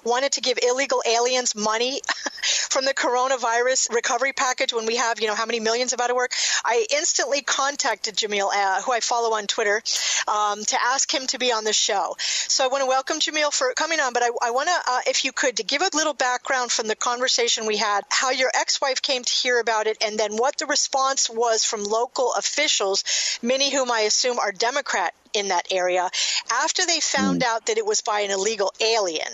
wanted 0.05 0.33
to 0.33 0.40
give 0.40 0.59
illegal 0.62 1.02
aliens 1.07 1.55
money 1.55 2.00
from 2.71 2.85
the 2.85 2.95
coronavirus 2.95 3.93
recovery 3.93 4.33
package 4.33 4.73
when 4.73 4.87
we 4.87 4.97
have, 4.97 5.21
you 5.21 5.26
know, 5.26 5.35
how 5.35 5.47
many 5.47 5.61
millions 5.61 5.93
of 5.93 6.00
out 6.00 6.11
of 6.11 6.17
work. 6.17 6.33
I 6.64 6.87
instantly 6.95 7.43
contacted 7.43 8.17
Jamiel, 8.17 8.50
uh, 8.52 8.83
who 8.83 8.93
I 8.93 9.00
follow 9.00 9.37
on 9.37 9.47
Twitter, 9.47 9.83
um, 10.29 10.64
to 10.64 10.76
ask 10.83 11.12
him 11.12 11.26
to 11.29 11.38
be 11.38 11.52
on 11.52 11.64
the 11.64 11.73
show. 11.73 12.17
So 12.19 12.64
I 12.64 12.69
want 12.69 12.83
to 12.83 12.87
welcome 12.87 13.19
Jamiel 13.19 13.52
for 13.52 13.73
coming 13.75 14.00
on, 14.00 14.12
but 14.12 14.23
I, 14.23 14.31
I 14.43 14.50
want 14.52 14.69
to, 14.69 14.90
uh, 14.90 15.00
if 15.07 15.25
you 15.25 15.33
could, 15.33 15.57
to 15.59 15.64
give 15.64 15.83
a 15.83 15.90
little 15.95 16.14
background 16.14 16.71
from 16.71 16.87
the 16.87 16.97
conversation 16.97 17.67
we 17.67 17.76
had, 17.76 18.02
how 18.09 18.31
your 18.31 18.50
ex-wife 18.55 19.02
came 19.02 19.25
to 19.25 19.33
hear 19.33 19.59
about 19.59 19.87
it, 19.87 19.99
and 20.05 20.19
then 20.19 20.37
what 20.37 20.59
the 20.59 20.67
response 20.67 21.29
was 21.29 21.64
from 21.64 21.85
local 21.85 22.33
officials, 22.35 23.05
many 23.43 23.71
whom 23.71 23.90
I 23.90 24.00
assume 24.00 24.38
are 24.38 24.52
Democrat 24.52 25.14
in 25.34 25.49
that 25.49 25.68
area 25.70 26.08
after 26.50 26.87
they 26.87 27.00
found 27.00 27.42
mm. 27.42 27.46
out 27.46 27.66
that 27.66 27.78
it 27.78 27.87
was 27.87 28.00
by 28.00 28.20
an 28.20 28.30
illegal 28.30 28.72
alien. 28.80 29.28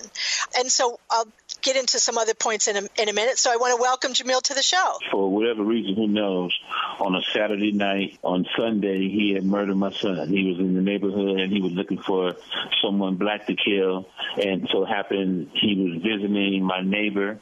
And 0.58 0.70
so 0.70 0.98
I'll 1.10 1.28
get 1.62 1.76
into 1.76 1.98
some 1.98 2.18
other 2.18 2.34
points 2.34 2.68
in 2.68 2.76
a, 2.76 2.88
in 3.00 3.08
a 3.08 3.12
minute. 3.12 3.38
So 3.38 3.52
I 3.52 3.56
want 3.56 3.76
to 3.76 3.80
welcome 3.80 4.12
Jamiel 4.12 4.42
to 4.42 4.54
the 4.54 4.62
show. 4.62 4.98
For 5.10 5.30
whatever 5.30 5.64
reason, 5.64 5.94
who 5.94 6.06
knows, 6.06 6.56
on 7.00 7.14
a 7.14 7.22
Saturday 7.32 7.72
night, 7.72 8.18
on 8.22 8.46
Sunday, 8.56 9.08
he 9.08 9.32
had 9.34 9.44
murdered 9.44 9.76
my 9.76 9.92
son. 9.92 10.28
He 10.28 10.44
was 10.50 10.58
in 10.58 10.74
the 10.74 10.82
neighborhood 10.82 11.40
and 11.40 11.52
he 11.52 11.60
was 11.60 11.72
looking 11.72 11.98
for 11.98 12.34
someone 12.82 13.16
black 13.16 13.46
to 13.46 13.54
kill. 13.56 14.06
And 14.36 14.68
so 14.72 14.84
happened 14.84 15.50
he 15.54 15.74
was 15.74 16.02
visiting 16.02 16.62
my 16.62 16.82
neighbor 16.82 17.38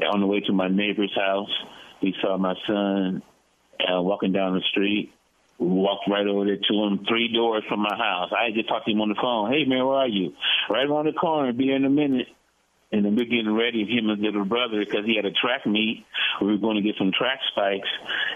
on 0.00 0.20
the 0.20 0.26
way 0.26 0.40
to 0.40 0.52
my 0.52 0.68
neighbor's 0.68 1.14
house. 1.14 1.52
He 2.00 2.14
saw 2.20 2.36
my 2.36 2.54
son 2.66 3.22
uh, 3.80 4.00
walking 4.00 4.32
down 4.32 4.54
the 4.54 4.62
street 4.70 5.12
walked 5.58 6.08
right 6.08 6.26
over 6.26 6.44
there 6.44 6.56
to 6.56 6.74
him, 6.84 7.04
three 7.08 7.32
doors 7.32 7.64
from 7.68 7.80
my 7.80 7.96
house. 7.96 8.30
I 8.32 8.50
just 8.52 8.68
talked 8.68 8.86
to 8.86 8.92
him 8.92 9.00
on 9.00 9.08
the 9.08 9.20
phone. 9.20 9.52
Hey 9.52 9.64
man, 9.64 9.86
where 9.86 9.96
are 9.96 10.08
you? 10.08 10.32
Right 10.68 10.86
around 10.86 11.06
the 11.06 11.12
corner. 11.12 11.52
Be 11.52 11.72
in 11.72 11.84
a 11.84 11.90
minute. 11.90 12.28
And 12.92 13.04
then 13.04 13.16
we're 13.16 13.24
getting 13.24 13.52
ready, 13.52 13.84
him 13.84 14.08
and 14.08 14.22
his 14.22 14.32
little 14.32 14.44
brother, 14.44 14.78
because 14.78 15.04
he 15.04 15.16
had 15.16 15.24
a 15.24 15.32
track 15.32 15.66
meet. 15.66 16.06
We 16.40 16.46
were 16.46 16.58
going 16.58 16.76
to 16.76 16.82
get 16.82 16.94
some 16.96 17.10
track 17.10 17.40
spikes, 17.50 17.88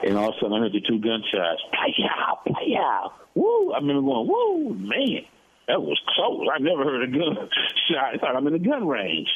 and 0.03 0.19
all 0.19 0.31
of 0.31 0.35
a 0.35 0.41
sudden 0.41 0.57
I 0.57 0.59
heard 0.59 0.73
the 0.73 0.81
two 0.81 0.99
gunshots. 0.99 1.63
Pow, 1.71 2.41
pow, 2.45 3.13
woo! 3.37 3.73
I 3.73 3.77
remember 3.79 4.03
going, 4.03 4.27
woo, 4.27 4.75
man, 4.75 5.23
that 5.69 5.81
was 5.81 6.01
close. 6.17 6.49
I 6.53 6.59
never 6.59 6.83
heard 6.83 7.09
a 7.09 7.13
gun 7.13 7.49
shot. 7.89 8.15
I 8.15 8.19
thought 8.19 8.35
I'm 8.35 8.47
in 8.49 8.55
a 8.55 8.59
gun 8.59 8.89
range. 8.89 9.29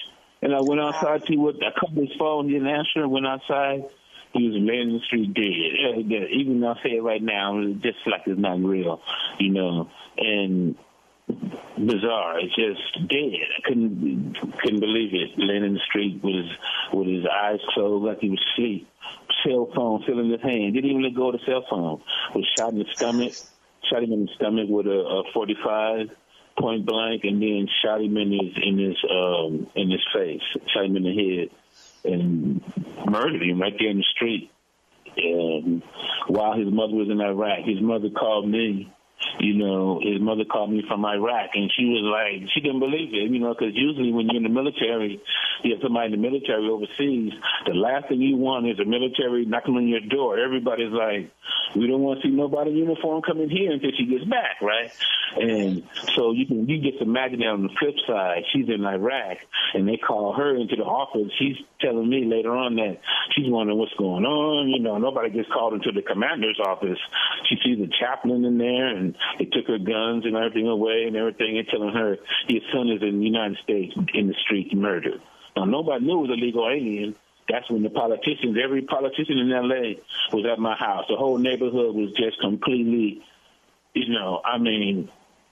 And 0.42 0.52
I 0.52 0.60
went 0.60 0.80
outside 0.80 1.20
to 1.20 1.26
see 1.28 1.36
what 1.36 1.54
I 1.62 1.70
called 1.70 1.96
phone, 2.18 2.48
didn't 2.48 2.66
answer, 2.66 3.06
went 3.06 3.26
outside 3.26 3.84
he 4.34 4.48
was 4.48 4.56
laying 4.58 4.90
in 4.90 4.94
the 4.94 5.00
street 5.06 5.32
dead. 5.32 6.28
Even 6.30 6.60
though 6.60 6.72
I 6.72 6.82
say 6.82 6.90
it 6.96 7.02
right 7.02 7.22
now, 7.22 7.58
it's 7.60 7.80
just 7.82 7.98
like 8.06 8.22
it's 8.26 8.38
not 8.38 8.60
real, 8.60 9.00
you 9.38 9.50
know. 9.50 9.88
And 10.18 10.76
bizarre. 11.78 12.40
It's 12.40 12.54
just 12.54 13.08
dead. 13.08 13.46
I 13.56 13.68
couldn't 13.68 14.36
couldn't 14.60 14.80
believe 14.80 15.14
it. 15.14 15.38
Laying 15.38 15.64
in 15.64 15.74
the 15.74 15.80
street 15.88 16.20
with 16.22 16.34
his 16.34 16.50
with 16.92 17.08
his 17.08 17.24
eyes 17.26 17.60
closed, 17.74 18.04
like 18.04 18.20
he 18.20 18.30
was 18.30 18.44
asleep. 18.52 18.88
Cell 19.44 19.70
phone 19.74 20.02
still 20.02 20.18
in 20.18 20.30
his 20.30 20.42
hand. 20.42 20.74
Didn't 20.74 20.90
even 20.90 21.02
let 21.02 21.14
go 21.14 21.28
of 21.28 21.38
the 21.38 21.46
cell 21.46 21.64
phone. 21.70 22.02
Was 22.34 22.46
shot 22.58 22.72
in 22.72 22.80
the 22.80 22.86
stomach. 22.96 23.32
Shot 23.90 24.02
him 24.02 24.12
in 24.12 24.26
the 24.26 24.32
stomach 24.34 24.66
with 24.68 24.86
a, 24.86 24.98
a 24.98 25.32
45 25.32 26.08
point 26.58 26.86
blank, 26.86 27.22
and 27.24 27.40
then 27.40 27.68
shot 27.82 28.00
him 28.00 28.16
in 28.16 28.32
his 28.32 28.52
in 28.62 28.78
his 28.78 28.96
um 29.10 29.66
in 29.76 29.90
his 29.90 30.04
face. 30.12 30.42
Shot 30.72 30.86
him 30.86 30.96
in 30.96 31.04
the 31.04 31.14
head 31.14 31.50
and 32.04 32.61
murdered 33.11 33.42
him 33.42 33.61
right 33.61 33.75
there 33.78 33.90
in 33.90 33.99
the 33.99 34.04
street. 34.14 34.50
And 35.16 35.82
while 36.26 36.58
his 36.58 36.73
mother 36.73 36.94
was 36.94 37.08
in 37.08 37.20
Iraq, 37.20 37.61
his 37.64 37.80
mother 37.80 38.11
called 38.11 38.49
me 38.49 38.92
you 39.40 39.54
know, 39.54 40.00
his 40.02 40.20
mother 40.20 40.44
called 40.44 40.70
me 40.70 40.82
from 40.87 41.04
Iraq, 41.04 41.50
and 41.54 41.70
she 41.76 41.87
was 41.87 42.04
like, 42.06 42.49
she 42.52 42.61
didn't 42.61 42.80
believe 42.80 43.12
it, 43.12 43.30
you 43.30 43.40
know, 43.40 43.54
because 43.54 43.75
usually 43.75 44.12
when 44.12 44.26
you're 44.26 44.37
in 44.37 44.42
the 44.44 44.49
military, 44.49 45.20
you 45.62 45.75
have 45.75 45.82
somebody 45.82 46.12
in 46.12 46.20
the 46.20 46.28
military 46.28 46.68
overseas, 46.68 47.32
the 47.66 47.75
last 47.75 48.08
thing 48.08 48.20
you 48.20 48.37
want 48.37 48.66
is 48.68 48.78
a 48.78 48.84
military 48.84 49.44
knocking 49.44 49.76
on 49.76 49.88
your 49.88 50.00
door. 50.00 50.38
Everybody's 50.38 50.92
like, 50.92 51.30
we 51.75 51.87
don't 51.87 52.00
want 52.00 52.23
to 52.23 52.28
see 52.28 52.33
nobody 52.33 52.71
in 52.71 52.76
uniform 52.76 53.23
coming 53.23 53.50
here 53.50 53.73
until 53.73 53.90
she 53.97 54.07
gets 54.07 54.25
back, 54.25 54.61
right? 54.62 54.93
And 55.37 55.83
so 56.14 56.33
you 56.33 56.47
can 56.47 56.69
you 56.69 56.81
just 56.81 57.02
imagine 57.02 57.40
that 57.40 57.49
on 57.49 57.62
the 57.62 57.75
flip 57.78 57.95
side, 58.07 58.45
she's 58.52 58.69
in 58.69 58.85
Iraq, 58.85 59.38
and 59.75 59.88
they 59.88 59.97
call 59.97 60.33
her 60.35 60.54
into 60.54 60.76
the 60.76 60.85
office. 60.85 61.33
She's 61.38 61.57
telling 61.81 62.09
me 62.09 62.25
later 62.25 62.54
on 62.54 62.76
that 62.76 63.00
she's 63.35 63.49
wondering 63.49 63.78
what's 63.78 63.95
going 63.95 64.25
on. 64.25 64.69
You 64.69 64.81
know, 64.81 64.99
nobody 64.99 65.31
gets 65.31 65.49
called 65.49 65.75
into 65.75 65.93
the 65.93 66.02
commander's 66.02 66.61
office. 66.64 66.99
She 67.49 67.57
sees 67.64 67.81
a 67.81 67.90
chaplain 68.00 68.45
in 68.45 68.59
there, 68.59 68.88
and 68.88 69.16
they 69.38 69.47
took 69.47 69.66
her 69.66 69.78
guns 69.78 70.25
and 70.25 70.37
everything 70.37 70.69
away 70.69 71.04
and 71.07 71.16
everything, 71.16 71.59
and 71.59 71.66
telling 71.69 71.95
her 71.95 72.19
your 72.49 72.62
son 72.73 72.88
is 72.90 73.02
in 73.02 73.19
the 73.19 73.26
United 73.26 73.59
States 73.62 73.95
in 74.14 74.28
the 74.28 74.35
streets 74.45 74.75
murdered. 74.75 75.21
Now 75.57 75.64
nobody 75.64 76.04
knew 76.04 76.19
it 76.19 76.28
was 76.28 76.31
a 76.31 76.40
legal 76.40 76.69
alien. 76.69 77.14
That's 77.48 77.68
when 77.70 77.82
the 77.82 77.90
politicians, 77.90 78.56
every 78.62 78.82
politician 78.82 79.38
in 79.38 79.50
LA 79.50 80.00
was 80.32 80.46
at 80.50 80.58
my 80.58 80.74
house. 80.74 81.04
The 81.08 81.16
whole 81.16 81.38
neighborhood 81.38 81.94
was 81.94 82.12
just 82.12 82.40
completely, 82.40 83.22
you 83.92 84.08
know, 84.08 84.40
I 84.44 84.58
mean, 84.58 85.10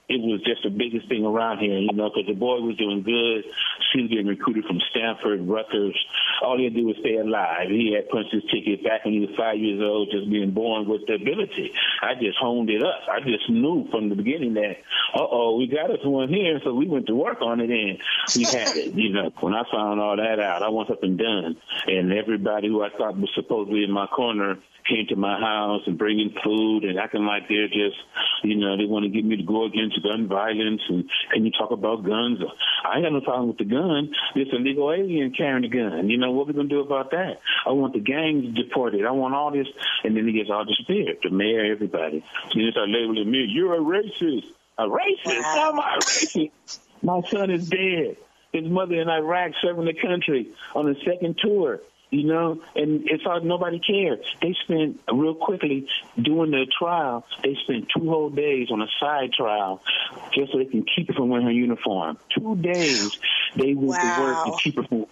it 0.09 0.19
was 0.19 0.41
just 0.43 0.63
the 0.63 0.69
biggest 0.69 1.07
thing 1.07 1.25
around 1.25 1.59
here, 1.59 1.79
you 1.79 1.93
know, 1.93 2.09
because 2.09 2.27
the 2.27 2.33
boy 2.35 2.59
was 2.59 2.75
doing 2.75 3.03
good. 3.03 3.45
She 3.91 4.01
was 4.01 4.09
getting 4.09 4.27
recruited 4.27 4.65
from 4.65 4.81
Stanford, 4.91 5.47
Rutgers. 5.47 5.97
All 6.41 6.57
he 6.57 6.65
had 6.65 6.73
to 6.73 6.81
do 6.81 6.87
was 6.87 6.97
stay 6.99 7.15
alive. 7.15 7.69
He 7.69 7.93
had 7.93 8.09
punched 8.09 8.33
his 8.33 8.43
ticket 8.51 8.83
back 8.83 9.05
when 9.05 9.13
he 9.13 9.21
was 9.21 9.29
five 9.37 9.57
years 9.57 9.81
old, 9.81 10.11
just 10.11 10.29
being 10.29 10.51
born 10.51 10.89
with 10.89 11.07
the 11.07 11.15
ability. 11.15 11.71
I 12.01 12.15
just 12.15 12.37
honed 12.37 12.69
it 12.69 12.83
up. 12.83 13.07
I 13.09 13.21
just 13.21 13.49
knew 13.49 13.87
from 13.91 14.09
the 14.09 14.15
beginning 14.15 14.55
that, 14.55 14.77
uh-oh, 15.15 15.55
we 15.55 15.67
got 15.67 15.89
us 15.89 16.03
one 16.03 16.27
here, 16.27 16.59
so 16.63 16.73
we 16.73 16.85
went 16.85 17.07
to 17.07 17.15
work 17.15 17.41
on 17.41 17.61
it, 17.61 17.69
and 17.69 17.97
we 18.35 18.43
had 18.43 18.75
it. 18.75 18.93
You 18.93 19.13
know, 19.13 19.31
when 19.39 19.53
I 19.53 19.63
found 19.71 20.01
all 20.01 20.17
that 20.17 20.39
out, 20.39 20.63
I 20.63 20.69
want 20.69 20.89
something 20.89 21.15
done. 21.15 21.55
And 21.87 22.11
everybody 22.11 22.67
who 22.67 22.83
I 22.83 22.89
thought 22.89 23.17
was 23.17 23.31
supposedly 23.35 23.83
in 23.83 23.91
my 23.91 24.07
corner 24.07 24.57
came 24.85 25.07
to 25.07 25.15
my 25.15 25.39
house 25.39 25.81
and 25.87 25.97
bringing 25.97 26.33
food 26.43 26.83
and 26.83 26.99
acting 26.99 27.25
like 27.25 27.47
they're 27.47 27.67
just, 27.67 27.97
you 28.43 28.55
know, 28.55 28.77
they 28.77 28.85
want 28.85 29.03
to 29.03 29.09
get 29.09 29.25
me 29.25 29.37
to 29.37 29.43
go 29.43 29.65
against 29.65 30.01
gun 30.03 30.27
violence 30.27 30.81
and 30.89 31.09
can 31.31 31.45
you 31.45 31.51
talk 31.51 31.71
about 31.71 32.03
guns? 32.03 32.39
I 32.85 32.97
ain't 32.97 33.05
got 33.05 33.13
no 33.13 33.21
problem 33.21 33.47
with 33.49 33.57
the 33.57 33.65
gun. 33.65 34.11
This 34.35 34.47
illegal 34.51 34.91
alien 34.91 35.33
carrying 35.33 35.65
a 35.65 35.69
gun. 35.69 36.09
You 36.09 36.17
know, 36.17 36.31
what 36.31 36.47
we 36.47 36.53
going 36.53 36.69
to 36.69 36.75
do 36.75 36.81
about 36.81 37.11
that? 37.11 37.39
I 37.65 37.71
want 37.71 37.93
the 37.93 37.99
gangs 37.99 38.55
deported. 38.55 39.05
I 39.05 39.11
want 39.11 39.33
all 39.33 39.51
this. 39.51 39.67
And 40.03 40.15
then 40.15 40.27
he 40.27 40.33
gets 40.33 40.49
all 40.49 40.65
disappeared. 40.65 41.17
The 41.23 41.29
mayor, 41.29 41.71
everybody. 41.71 42.23
So 42.51 42.59
they 42.59 42.71
start 42.71 42.89
labeling 42.89 43.29
me, 43.29 43.45
you're 43.49 43.75
a 43.75 43.79
racist. 43.79 44.45
A 44.77 44.83
racist? 44.83 45.41
Wow. 45.41 45.71
I'm 45.71 45.79
a 45.79 45.99
racist. 45.99 46.79
My 47.01 47.21
son 47.29 47.51
is 47.51 47.69
dead. 47.69 48.17
His 48.53 48.65
mother 48.69 48.95
in 48.95 49.09
Iraq 49.09 49.53
serving 49.61 49.85
the 49.85 49.93
country 49.93 50.49
on 50.75 50.87
a 50.87 50.95
second 51.03 51.39
tour 51.41 51.81
you 52.13 52.25
know, 52.25 52.61
and 52.75 53.09
it's 53.09 53.25
like 53.25 53.43
nobody 53.43 53.79
cared. 53.79 54.23
They 54.39 54.55
spent 54.63 55.01
real 55.11 55.33
quickly 55.33 55.87
doing 56.21 56.51
the 56.51 56.67
trial. 56.77 57.25
They 57.43 57.55
spent 57.63 57.87
two 57.89 58.07
whole 58.07 58.29
days 58.29 58.69
on 58.69 58.83
a 58.83 58.87
side 58.99 59.33
trial 59.33 59.81
just 60.31 60.51
so 60.51 60.59
they 60.59 60.65
can 60.65 60.83
keep 60.83 61.07
her 61.07 61.15
from 61.15 61.29
wearing 61.29 61.47
her 61.47 61.51
uniform. 61.51 62.19
Two 62.29 62.55
days 62.57 63.17
they 63.55 63.73
went 63.73 64.03
wow. 64.03 64.15
to 64.15 64.21
work 64.21 64.45
to 64.45 64.63
keep 64.63 64.75
her 64.75 64.83
from 64.83 65.05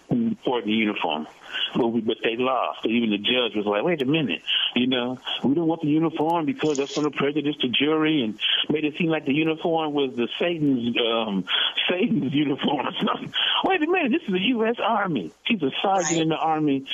wearing 0.52 0.66
the 0.66 0.72
uniform. 0.72 1.26
But, 1.74 1.88
we, 1.88 2.00
but 2.00 2.18
they 2.22 2.36
lost. 2.36 2.86
Even 2.86 3.10
the 3.10 3.18
judge 3.18 3.56
was 3.56 3.66
like, 3.66 3.82
wait 3.82 4.02
a 4.02 4.06
minute, 4.06 4.42
you 4.74 4.86
know, 4.86 5.18
we 5.44 5.54
don't 5.54 5.66
want 5.66 5.82
the 5.82 5.88
uniform 5.88 6.46
because 6.46 6.78
that's 6.78 6.94
going 6.94 7.10
to 7.10 7.16
prejudice 7.16 7.56
the 7.60 7.68
jury 7.68 8.22
and 8.22 8.38
made 8.68 8.84
it 8.84 8.94
seem 8.98 9.08
like 9.08 9.26
the 9.26 9.34
uniform 9.34 9.92
was 9.92 10.14
the 10.16 10.28
Satan's 10.38 10.96
um, 10.98 11.44
Satan's 11.90 12.32
uniform 12.34 12.86
or 12.86 12.92
something. 13.06 13.32
Wait 13.64 13.82
a 13.82 13.86
minute, 13.86 14.12
this 14.12 14.22
is 14.26 14.32
the 14.32 14.46
U.S. 14.56 14.76
Army. 14.82 15.32
She's 15.44 15.62
a 15.62 15.70
sergeant 15.82 16.10
right. 16.12 16.22
in 16.22 16.28
the 16.28 16.36
Army 16.36 16.86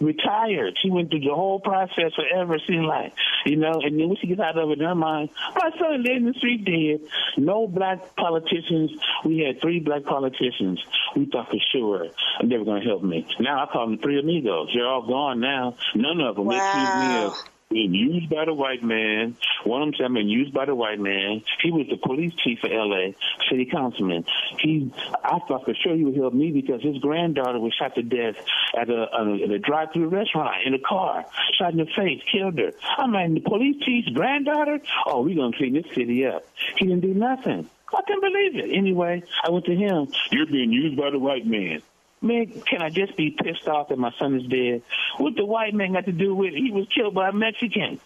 retired. 0.00 0.76
She 0.82 0.90
went 0.90 1.10
through 1.10 1.20
the 1.20 1.34
whole 1.34 1.60
process 1.60 2.12
forever, 2.14 2.58
seemed 2.66 2.86
like, 2.86 3.12
you 3.46 3.56
know, 3.56 3.80
and 3.82 3.98
then 3.98 4.08
when 4.08 4.16
she 4.20 4.26
gets 4.26 4.40
out 4.40 4.58
of 4.58 4.70
it 4.70 4.80
in 4.80 4.84
her 4.86 4.94
mind, 4.94 5.30
my 5.54 5.70
son 5.78 6.02
lay 6.02 6.14
in 6.14 6.24
the 6.26 6.34
street 6.34 6.64
dead. 6.64 7.08
No 7.36 7.66
black 7.66 8.16
politicians. 8.16 8.92
We 9.24 9.40
had 9.40 9.60
three 9.60 9.80
black 9.80 10.04
politicians. 10.04 10.82
We 11.16 11.26
thought 11.26 11.48
for 11.48 11.58
sure 11.72 12.08
they 12.44 12.56
were 12.56 12.64
going 12.64 12.82
to 12.82 12.88
help 12.88 13.02
me. 13.02 13.26
Now 13.38 13.62
I 13.62 13.66
call 13.72 13.88
them 13.88 13.98
three 13.98 14.18
amigos. 14.18 14.70
They're 14.74 14.86
all 14.86 15.06
gone 15.06 15.40
now. 15.40 15.76
None 15.94 16.20
of 16.20 16.36
them. 16.36 16.46
Wow. 16.46 16.52
They 16.52 16.58
accuse 16.58 17.08
me 17.08 17.24
of 17.24 17.49
being 17.70 17.94
used 17.94 18.28
by 18.28 18.44
the 18.44 18.52
white 18.52 18.82
man. 18.82 19.36
One 19.64 19.82
of 19.82 19.86
them 19.86 19.94
said, 19.96 20.12
being 20.12 20.28
used 20.28 20.52
by 20.52 20.64
the 20.64 20.74
white 20.74 20.98
man. 20.98 21.42
He 21.62 21.70
was 21.70 21.86
the 21.88 21.96
police 21.96 22.34
chief 22.42 22.58
for 22.58 22.66
L.A., 22.66 23.14
city 23.48 23.64
councilman. 23.64 24.24
He, 24.58 24.92
I 25.22 25.38
thought 25.46 25.64
for 25.64 25.74
sure 25.74 25.94
he 25.94 26.04
would 26.04 26.16
help 26.16 26.34
me 26.34 26.50
because 26.50 26.82
his 26.82 26.98
granddaughter 26.98 27.60
was 27.60 27.72
shot 27.72 27.94
to 27.94 28.02
death 28.02 28.34
at 28.76 28.90
a, 28.90 29.06
a, 29.16 29.54
a 29.54 29.58
drive-through 29.58 30.08
restaurant 30.08 30.66
in 30.66 30.74
a 30.74 30.80
car, 30.80 31.24
shot 31.58 31.72
in 31.72 31.78
the 31.78 31.86
face, 31.96 32.20
killed 32.30 32.58
her. 32.58 32.72
I'm 32.98 33.34
the 33.34 33.40
police 33.40 33.76
chief's 33.84 34.08
granddaughter? 34.08 34.80
Oh, 35.06 35.22
we're 35.22 35.36
going 35.36 35.52
to 35.52 35.58
clean 35.58 35.74
this 35.74 35.86
city 35.94 36.26
up. 36.26 36.44
He 36.76 36.86
didn't 36.86 37.02
do 37.02 37.14
nothing. 37.14 37.70
I 37.94 38.02
couldn't 38.02 38.20
believe 38.20 38.56
it. 38.56 38.76
Anyway, 38.76 39.22
I 39.44 39.50
went 39.50 39.66
to 39.66 39.76
him. 39.76 40.08
You're 40.32 40.46
being 40.46 40.72
used 40.72 40.96
by 40.96 41.10
the 41.10 41.18
white 41.18 41.46
man. 41.46 41.82
Man, 42.22 42.46
can 42.68 42.82
I 42.82 42.90
just 42.90 43.16
be 43.16 43.30
pissed 43.30 43.66
off 43.66 43.88
that 43.88 43.98
my 43.98 44.12
son 44.18 44.38
is 44.38 44.46
dead? 44.46 44.82
What 45.16 45.36
the 45.36 45.44
white 45.44 45.72
man 45.74 45.94
got 45.94 46.04
to 46.04 46.12
do 46.12 46.34
with 46.34 46.52
it? 46.52 46.58
He 46.58 46.70
was 46.70 46.86
killed 46.94 47.14
by 47.14 47.30
a 47.30 47.32
Mexican. 47.32 47.98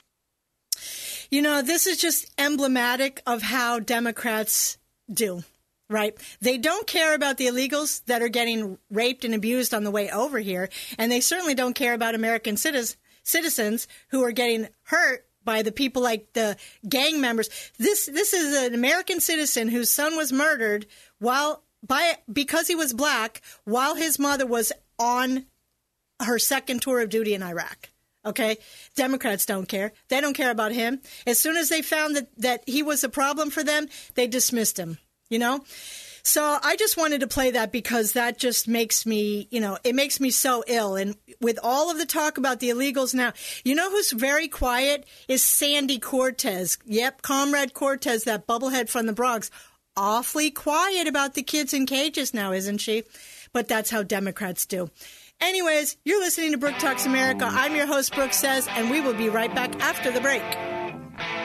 You 1.30 1.42
know, 1.42 1.62
this 1.62 1.86
is 1.86 1.96
just 1.98 2.30
emblematic 2.38 3.22
of 3.26 3.42
how 3.42 3.80
Democrats 3.80 4.78
do. 5.12 5.42
right? 5.90 6.16
They 6.40 6.58
don't 6.58 6.86
care 6.86 7.14
about 7.14 7.38
the 7.38 7.46
illegals 7.46 8.04
that 8.06 8.22
are 8.22 8.28
getting 8.28 8.78
raped 8.90 9.24
and 9.24 9.34
abused 9.34 9.74
on 9.74 9.84
the 9.84 9.90
way 9.90 10.10
over 10.10 10.38
here, 10.38 10.68
and 10.98 11.10
they 11.10 11.20
certainly 11.20 11.54
don't 11.54 11.74
care 11.74 11.94
about 11.94 12.14
American 12.14 12.56
citizens 12.56 12.96
citizens 13.26 13.88
who 14.08 14.22
are 14.22 14.32
getting 14.32 14.68
hurt 14.82 15.26
by 15.42 15.62
the 15.62 15.72
people 15.72 16.02
like 16.02 16.32
the 16.34 16.56
gang 16.86 17.20
members. 17.20 17.48
This 17.78 18.06
this 18.06 18.32
is 18.34 18.54
an 18.54 18.74
American 18.74 19.18
citizen 19.20 19.68
whose 19.68 19.90
son 19.90 20.16
was 20.16 20.32
murdered 20.32 20.86
while 21.18 21.63
by 21.86 22.14
because 22.32 22.66
he 22.68 22.74
was 22.74 22.92
black 22.92 23.40
while 23.64 23.94
his 23.94 24.18
mother 24.18 24.46
was 24.46 24.72
on 24.98 25.46
her 26.22 26.38
second 26.38 26.82
tour 26.82 27.00
of 27.00 27.08
duty 27.10 27.34
in 27.34 27.42
Iraq. 27.42 27.90
Okay? 28.26 28.56
Democrats 28.96 29.44
don't 29.44 29.68
care. 29.68 29.92
They 30.08 30.20
don't 30.20 30.34
care 30.34 30.50
about 30.50 30.72
him. 30.72 31.00
As 31.26 31.38
soon 31.38 31.56
as 31.56 31.68
they 31.68 31.82
found 31.82 32.16
that, 32.16 32.28
that 32.38 32.64
he 32.66 32.82
was 32.82 33.04
a 33.04 33.08
problem 33.08 33.50
for 33.50 33.62
them, 33.62 33.88
they 34.14 34.26
dismissed 34.26 34.78
him. 34.78 34.98
You 35.28 35.38
know? 35.38 35.64
So 36.26 36.58
I 36.62 36.76
just 36.76 36.96
wanted 36.96 37.20
to 37.20 37.26
play 37.26 37.50
that 37.50 37.70
because 37.70 38.12
that 38.12 38.38
just 38.38 38.66
makes 38.66 39.04
me, 39.04 39.46
you 39.50 39.60
know, 39.60 39.76
it 39.84 39.94
makes 39.94 40.20
me 40.20 40.30
so 40.30 40.64
ill. 40.66 40.96
And 40.96 41.16
with 41.42 41.58
all 41.62 41.90
of 41.90 41.98
the 41.98 42.06
talk 42.06 42.38
about 42.38 42.60
the 42.60 42.70
illegals 42.70 43.12
now, 43.12 43.34
you 43.62 43.74
know 43.74 43.90
who's 43.90 44.10
very 44.10 44.48
quiet 44.48 45.04
is 45.28 45.42
Sandy 45.42 45.98
Cortez. 45.98 46.78
Yep, 46.86 47.20
Comrade 47.20 47.74
Cortez, 47.74 48.24
that 48.24 48.46
bubblehead 48.46 48.88
from 48.88 49.04
the 49.04 49.12
Bronx. 49.12 49.50
Awfully 49.96 50.50
quiet 50.50 51.06
about 51.06 51.34
the 51.34 51.42
kids 51.42 51.72
in 51.72 51.86
cages 51.86 52.34
now, 52.34 52.52
isn't 52.52 52.78
she? 52.78 53.04
But 53.52 53.68
that's 53.68 53.90
how 53.90 54.02
Democrats 54.02 54.66
do. 54.66 54.90
Anyways, 55.40 55.96
you're 56.04 56.20
listening 56.20 56.52
to 56.52 56.58
Brooke 56.58 56.78
Talks 56.78 57.06
America. 57.06 57.48
I'm 57.48 57.76
your 57.76 57.86
host, 57.86 58.14
Brooke 58.14 58.32
Says, 58.32 58.66
and 58.68 58.90
we 58.90 59.00
will 59.00 59.14
be 59.14 59.28
right 59.28 59.54
back 59.54 59.80
after 59.80 60.10
the 60.10 60.20
break. 60.20 60.42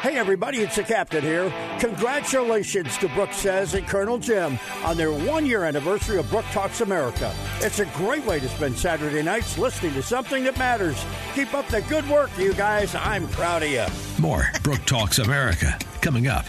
Hey, 0.01 0.17
everybody, 0.17 0.59
it's 0.59 0.77
the 0.77 0.83
captain 0.83 1.21
here. 1.21 1.53
Congratulations 1.79 2.97
to 2.97 3.07
Brooke 3.09 3.33
Says 3.33 3.75
and 3.75 3.85
Colonel 3.85 4.17
Jim 4.17 4.57
on 4.83 4.97
their 4.97 5.11
one 5.11 5.45
year 5.45 5.63
anniversary 5.65 6.17
of 6.17 6.29
Brooke 6.31 6.45
Talks 6.51 6.81
America. 6.81 7.31
It's 7.59 7.79
a 7.79 7.85
great 7.85 8.25
way 8.25 8.39
to 8.39 8.49
spend 8.49 8.77
Saturday 8.77 9.21
nights 9.21 9.59
listening 9.59 9.93
to 9.93 10.01
something 10.01 10.43
that 10.45 10.57
matters. 10.57 11.05
Keep 11.35 11.53
up 11.53 11.67
the 11.67 11.81
good 11.83 12.07
work, 12.09 12.31
you 12.37 12.53
guys. 12.53 12.95
I'm 12.95 13.27
proud 13.27 13.61
of 13.61 13.69
you. 13.69 13.85
More 14.19 14.49
Brooke 14.63 14.85
Talks 14.85 15.19
America 15.19 15.77
coming 16.01 16.27
up. 16.27 16.45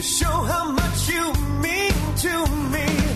To 0.00 0.06
show 0.06 0.24
how 0.24 0.70
much 0.72 1.08
you 1.10 1.32
mean 1.60 1.92
to 2.16 2.46
me. 2.72 3.09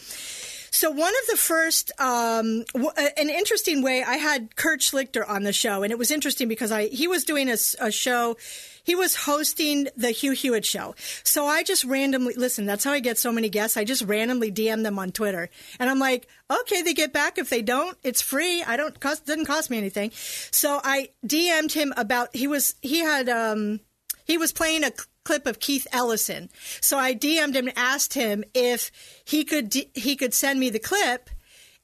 So 0.76 0.92
one 0.92 1.14
of 1.24 1.28
the 1.30 1.38
first, 1.38 1.94
um, 2.00 2.66
w- 2.74 2.92
an 3.16 3.30
interesting 3.30 3.82
way, 3.82 4.04
I 4.04 4.18
had 4.18 4.58
Kurt 4.58 4.82
Schlichter 4.82 5.24
on 5.26 5.44
the 5.44 5.54
show, 5.54 5.84
and 5.84 5.92
it 5.92 5.98
was 5.98 6.12
interesting 6.12 6.50
because 6.50 6.70
I 6.70 6.88
he 6.88 7.08
was 7.08 7.24
doing 7.24 7.48
a 7.50 7.92
show. 7.92 8.36
He 8.84 8.94
was 8.94 9.16
hosting 9.16 9.88
the 9.96 10.12
Hugh 10.12 10.34
Hewitt 10.34 10.66
show. 10.66 10.94
So 11.24 11.46
I 11.46 11.64
just 11.64 11.86
randomly 11.86 12.34
listen. 12.34 12.66
That's 12.66 12.84
how 12.84 12.92
I 12.92 13.00
get 13.00 13.18
so 13.18 13.32
many 13.32 13.48
guests. 13.48 13.78
I 13.78 13.86
just 13.86 14.02
randomly 14.02 14.52
DM 14.52 14.84
them 14.84 15.00
on 15.00 15.14
Twitter, 15.14 15.50
and 15.80 15.90
I'm 15.90 16.00
like, 16.00 16.28
okay, 16.52 16.82
they 16.82 16.94
get 16.94 17.14
back. 17.14 17.38
If 17.38 17.50
they 17.50 17.62
don't, 17.62 17.98
it's 18.04 18.22
free. 18.22 18.62
I 18.62 18.76
don't 18.76 19.00
cost 19.00 19.26
doesn't 19.26 19.46
cost 19.46 19.70
me 19.70 19.78
anything. 19.78 20.12
So 20.52 20.82
I 20.84 21.12
DM'd 21.26 21.72
him 21.72 21.94
about 21.96 22.36
he 22.36 22.48
was 22.48 22.76
he 22.82 23.00
had 23.00 23.30
um 23.30 23.80
he 24.26 24.38
was 24.38 24.52
playing 24.52 24.84
a 24.84 24.92
clip 25.24 25.46
of 25.46 25.60
Keith 25.60 25.88
Ellison. 25.92 26.50
So 26.82 26.98
I 26.98 27.14
DM'd 27.16 27.56
him 27.56 27.68
and 27.68 27.78
asked 27.78 28.14
him 28.14 28.44
if 28.54 28.92
he 29.26 29.44
could 29.44 29.74
he 29.94 30.16
could 30.16 30.34
send 30.34 30.60
me 30.60 30.70
the 30.70 30.80
clip 30.80 31.30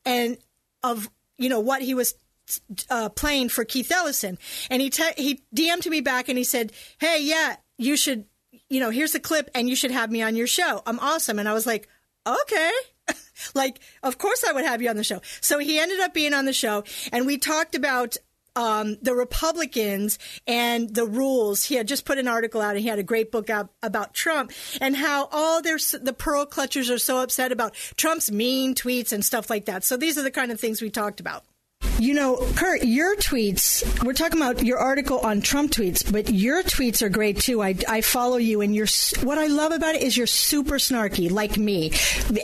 and 0.05 0.37
of 0.83 1.09
you 1.37 1.49
know 1.49 1.59
what 1.59 1.81
he 1.81 1.93
was 1.93 2.15
uh, 2.89 3.09
playing 3.09 3.49
for 3.49 3.63
Keith 3.65 3.91
Ellison. 3.91 4.37
And 4.69 4.81
he 4.81 4.89
te- 4.89 5.13
he 5.17 5.43
DM'd 5.55 5.89
me 5.89 6.01
back 6.01 6.29
and 6.29 6.37
he 6.37 6.43
said, 6.43 6.71
"Hey, 6.99 7.19
yeah, 7.21 7.57
you 7.77 7.95
should 7.95 8.25
you 8.69 8.79
know, 8.79 8.89
here's 8.89 9.11
the 9.11 9.19
clip 9.19 9.49
and 9.53 9.67
you 9.67 9.75
should 9.75 9.91
have 9.91 10.11
me 10.11 10.21
on 10.21 10.35
your 10.35 10.47
show. 10.47 10.81
I'm 10.85 10.99
awesome." 10.99 11.39
And 11.39 11.49
I 11.49 11.53
was 11.53 11.65
like, 11.65 11.87
"Okay." 12.25 12.71
like, 13.55 13.79
of 14.03 14.17
course 14.17 14.43
I 14.47 14.53
would 14.53 14.65
have 14.65 14.81
you 14.81 14.89
on 14.89 14.97
the 14.97 15.03
show. 15.03 15.21
So 15.41 15.59
he 15.59 15.79
ended 15.79 15.99
up 15.99 16.13
being 16.13 16.33
on 16.33 16.45
the 16.45 16.53
show 16.53 16.83
and 17.11 17.25
we 17.25 17.37
talked 17.37 17.75
about 17.75 18.17
um, 18.55 18.97
the 19.01 19.13
Republicans 19.13 20.19
and 20.47 20.93
the 20.93 21.05
rules. 21.05 21.63
He 21.63 21.75
had 21.75 21.87
just 21.87 22.05
put 22.05 22.17
an 22.17 22.27
article 22.27 22.61
out, 22.61 22.71
and 22.71 22.79
he 22.79 22.87
had 22.87 22.99
a 22.99 23.03
great 23.03 23.31
book 23.31 23.49
out 23.49 23.69
about 23.81 24.13
Trump 24.13 24.51
and 24.79 24.95
how 24.95 25.29
all 25.31 25.61
their 25.61 25.77
the 26.01 26.13
pearl 26.17 26.45
clutchers 26.45 26.93
are 26.93 26.99
so 26.99 27.21
upset 27.21 27.51
about 27.51 27.73
Trump's 27.97 28.31
mean 28.31 28.75
tweets 28.75 29.11
and 29.11 29.23
stuff 29.23 29.49
like 29.49 29.65
that. 29.65 29.83
So 29.83 29.97
these 29.97 30.17
are 30.17 30.23
the 30.23 30.31
kind 30.31 30.51
of 30.51 30.59
things 30.59 30.81
we 30.81 30.89
talked 30.89 31.19
about. 31.19 31.43
You 32.01 32.15
know, 32.15 32.37
Kurt, 32.55 32.81
your 32.81 33.15
tweets, 33.15 34.03
we're 34.03 34.13
talking 34.13 34.41
about 34.41 34.65
your 34.65 34.79
article 34.79 35.19
on 35.19 35.39
Trump 35.39 35.71
tweets, 35.71 36.11
but 36.11 36.33
your 36.33 36.63
tweets 36.63 37.03
are 37.03 37.09
great 37.09 37.39
too. 37.39 37.61
I, 37.61 37.75
I 37.87 38.01
follow 38.01 38.37
you 38.37 38.61
and 38.61 38.75
you're, 38.75 38.87
what 39.21 39.37
I 39.37 39.45
love 39.45 39.71
about 39.71 39.93
it 39.93 40.01
is 40.01 40.17
you're 40.17 40.25
super 40.25 40.77
snarky, 40.77 41.29
like 41.29 41.59
me, 41.59 41.91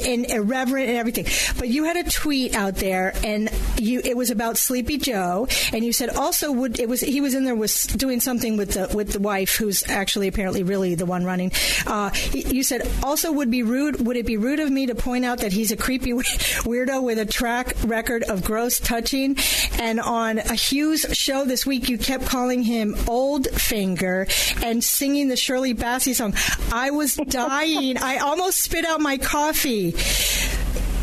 and 0.06 0.30
irreverent 0.30 0.89
and 0.89 0.98
everything. 1.00 1.26
But 1.58 1.70
you 1.70 1.86
had 1.86 1.98
a 1.98 2.08
tweet 2.08 2.54
out 2.54 2.76
there 2.76 3.13
and 3.24 3.50
you, 3.80 4.00
it 4.06 4.15
was 4.15 4.30
about 4.30 4.60
Sleepy 4.60 5.00
Joe 5.00 5.48
and 5.74 5.84
you 5.84 5.91
said 5.91 6.12
also 6.12 6.52
would, 6.52 6.80
it 6.80 6.88
was, 6.88 7.02
he 7.02 7.20
was 7.20 7.34
in 7.34 7.43
there 7.43 7.56
was 7.56 7.88
doing 7.88 8.20
something 8.20 8.58
with 8.58 8.74
the, 8.74 8.96
with 8.96 9.12
the 9.12 9.20
wife 9.20 9.56
who's 9.56 9.89
actually 9.89 10.28
apparently 10.28 10.62
really 10.62 10.93
the 10.93 11.08
one 11.08 11.26
running. 11.26 11.52
Uh, 11.88 12.12
you 12.32 12.62
said 12.62 12.88
also 13.02 13.32
would 13.32 13.50
be 13.50 13.63
rude, 13.63 14.06
would 14.06 14.17
it 14.17 14.28
be 14.28 14.38
rude 14.38 14.60
of 14.60 14.70
me 14.70 14.86
to 14.86 14.93
point 14.93 15.26
out 15.26 15.39
that 15.39 15.52
he's 15.52 15.72
a 15.72 15.78
creepy 15.78 16.12
weirdo 16.13 17.02
with 17.02 17.17
a 17.17 17.26
track 17.26 17.76
record 17.86 18.22
of 18.22 18.43
gross 18.43 18.80
touching? 18.80 19.36
And 19.79 19.99
on 19.99 20.39
a 20.39 20.55
Hugh's 20.55 21.05
show 21.15 21.45
this 21.45 21.65
week, 21.65 21.89
you 21.89 21.97
kept 21.97 22.25
calling 22.25 22.63
him 22.63 22.95
Old 23.07 23.47
Finger 23.47 24.27
and 24.63 24.83
singing 24.83 25.27
the 25.27 25.36
Shirley 25.38 25.73
Bassey 25.73 26.13
song. 26.15 26.33
I 26.71 26.91
was 26.91 27.15
dying. 27.27 27.97
I 27.97 28.17
almost 28.17 28.60
spit 28.62 28.86
out 28.86 29.01
my 29.01 29.17
coffee. 29.17 29.93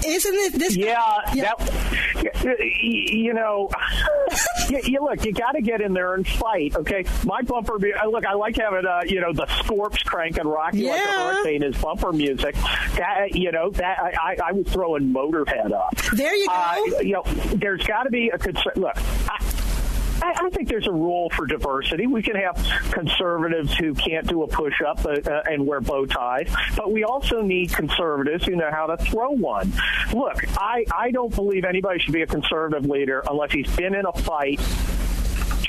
Isn't 0.07 0.35
it 0.35 0.53
this? 0.59 0.77
Yeah, 0.77 0.97
that 1.35 2.34
you 2.45 3.35
know, 3.35 3.71
you, 4.69 4.81
you 4.85 5.01
look, 5.01 5.25
you 5.25 5.33
got 5.33 5.53
to 5.53 5.63
get 5.63 5.81
in 5.81 5.93
there 5.93 6.15
and 6.15 6.27
fight. 6.27 6.77
Okay, 6.77 7.05
my 7.25 7.43
bumper. 7.43 7.79
mu- 7.79 7.93
Look, 8.11 8.27
I 8.27 8.35
like 8.35 8.57
having 8.57 8.87
uh, 8.87 9.01
you 9.07 9.21
know 9.21 9.33
the 9.33 9.47
Scorps 9.47 10.03
cranking 10.05 10.47
"Rock 10.47 10.75
You 10.75 10.89
Like 10.91 11.01
a 11.05 11.09
Hurricane" 11.13 11.63
as 11.63 11.77
bumper 11.81 12.13
music. 12.13 12.55
That 12.55 13.35
you 13.35 13.51
know 13.53 13.71
that 13.71 13.99
I, 13.99 14.13
I, 14.23 14.37
I 14.49 14.53
was 14.53 14.67
throwing 14.69 15.13
Motorhead 15.13 15.73
up. 15.73 15.97
There 16.15 16.35
you 16.35 16.47
go. 16.47 16.53
Uh, 16.53 17.01
you 17.01 17.13
know, 17.15 17.23
there's 17.55 17.83
got 17.87 18.05
to 18.05 18.11
be 18.11 18.29
a 18.29 18.39
concern. 18.39 18.73
Look. 18.77 18.97
I, 18.97 19.54
I, 20.23 20.47
I 20.47 20.51
think 20.51 20.69
there's 20.69 20.87
a 20.87 20.93
rule 20.93 21.31
for 21.31 21.47
diversity. 21.47 22.07
We 22.07 22.23
can 22.23 22.37
have 22.37 22.57
conservatives 22.93 23.75
who 23.75 23.95
can't 23.95 24.27
do 24.27 24.43
a 24.43 24.49
push 24.49 24.81
up 24.87 25.05
uh, 25.05 25.11
uh, 25.11 25.43
and 25.47 25.67
wear 25.67 25.81
bow 25.81 26.07
ties, 26.07 26.53
but 26.77 26.93
we 26.93 27.05
also 27.05 27.43
need 27.43 27.73
conservatives 27.73 28.45
who 28.45 28.57
know 28.57 28.71
how 28.71 28.87
to 28.87 28.97
throw 29.05 29.31
one. 29.31 29.73
Look, 30.13 30.45
I, 30.59 30.85
I 30.97 31.11
don't 31.11 31.35
believe 31.35 31.65
anybody 31.65 32.01
should 32.01 32.15
be 32.15 32.23
a 32.23 32.27
conservative 32.27 32.89
leader 32.89 33.23
unless 33.29 33.53
he's 33.53 33.75
been 33.77 33.95
in 33.95 34.07
a 34.07 34.13
fight 34.13 34.61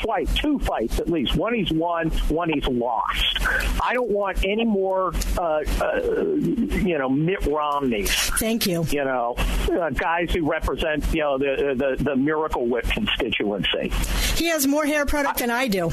twice, 0.06 0.34
two 0.36 0.60
fights 0.60 1.00
at 1.00 1.10
least. 1.10 1.36
One 1.36 1.54
he's 1.54 1.72
won, 1.72 2.10
one 2.30 2.50
he's 2.50 2.68
lost. 2.68 3.38
I 3.82 3.94
don't 3.94 4.12
want 4.12 4.46
any 4.46 4.66
more, 4.66 5.14
uh, 5.38 5.64
uh, 5.82 6.02
you 6.24 6.98
know, 6.98 7.10
Mitt 7.10 7.46
Romneys. 7.46 8.12
Thank 8.40 8.68
you. 8.68 8.86
You 8.90 9.04
know, 9.04 9.36
uh, 9.72 9.90
guys 9.90 10.32
who 10.32 10.50
represent, 10.50 11.06
you 11.14 11.22
know, 11.22 11.38
the 11.38 11.76
the, 11.98 12.04
the 12.04 12.16
Miracle 12.16 12.68
Whip 12.68 12.86
constituency. 12.86 13.92
He 14.36 14.48
has 14.48 14.68
more 14.68 14.86
hair 14.86 15.06
product 15.06 15.40
than 15.40 15.50
I 15.50 15.68
do. 15.68 15.92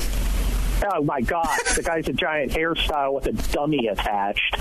Oh 0.93 1.03
my 1.03 1.21
God, 1.21 1.57
the 1.77 1.83
guy's 1.83 2.09
a 2.09 2.13
giant 2.13 2.53
hairstyle 2.53 3.15
with 3.15 3.27
a 3.27 3.33
dummy 3.53 3.87
attached. 3.87 4.57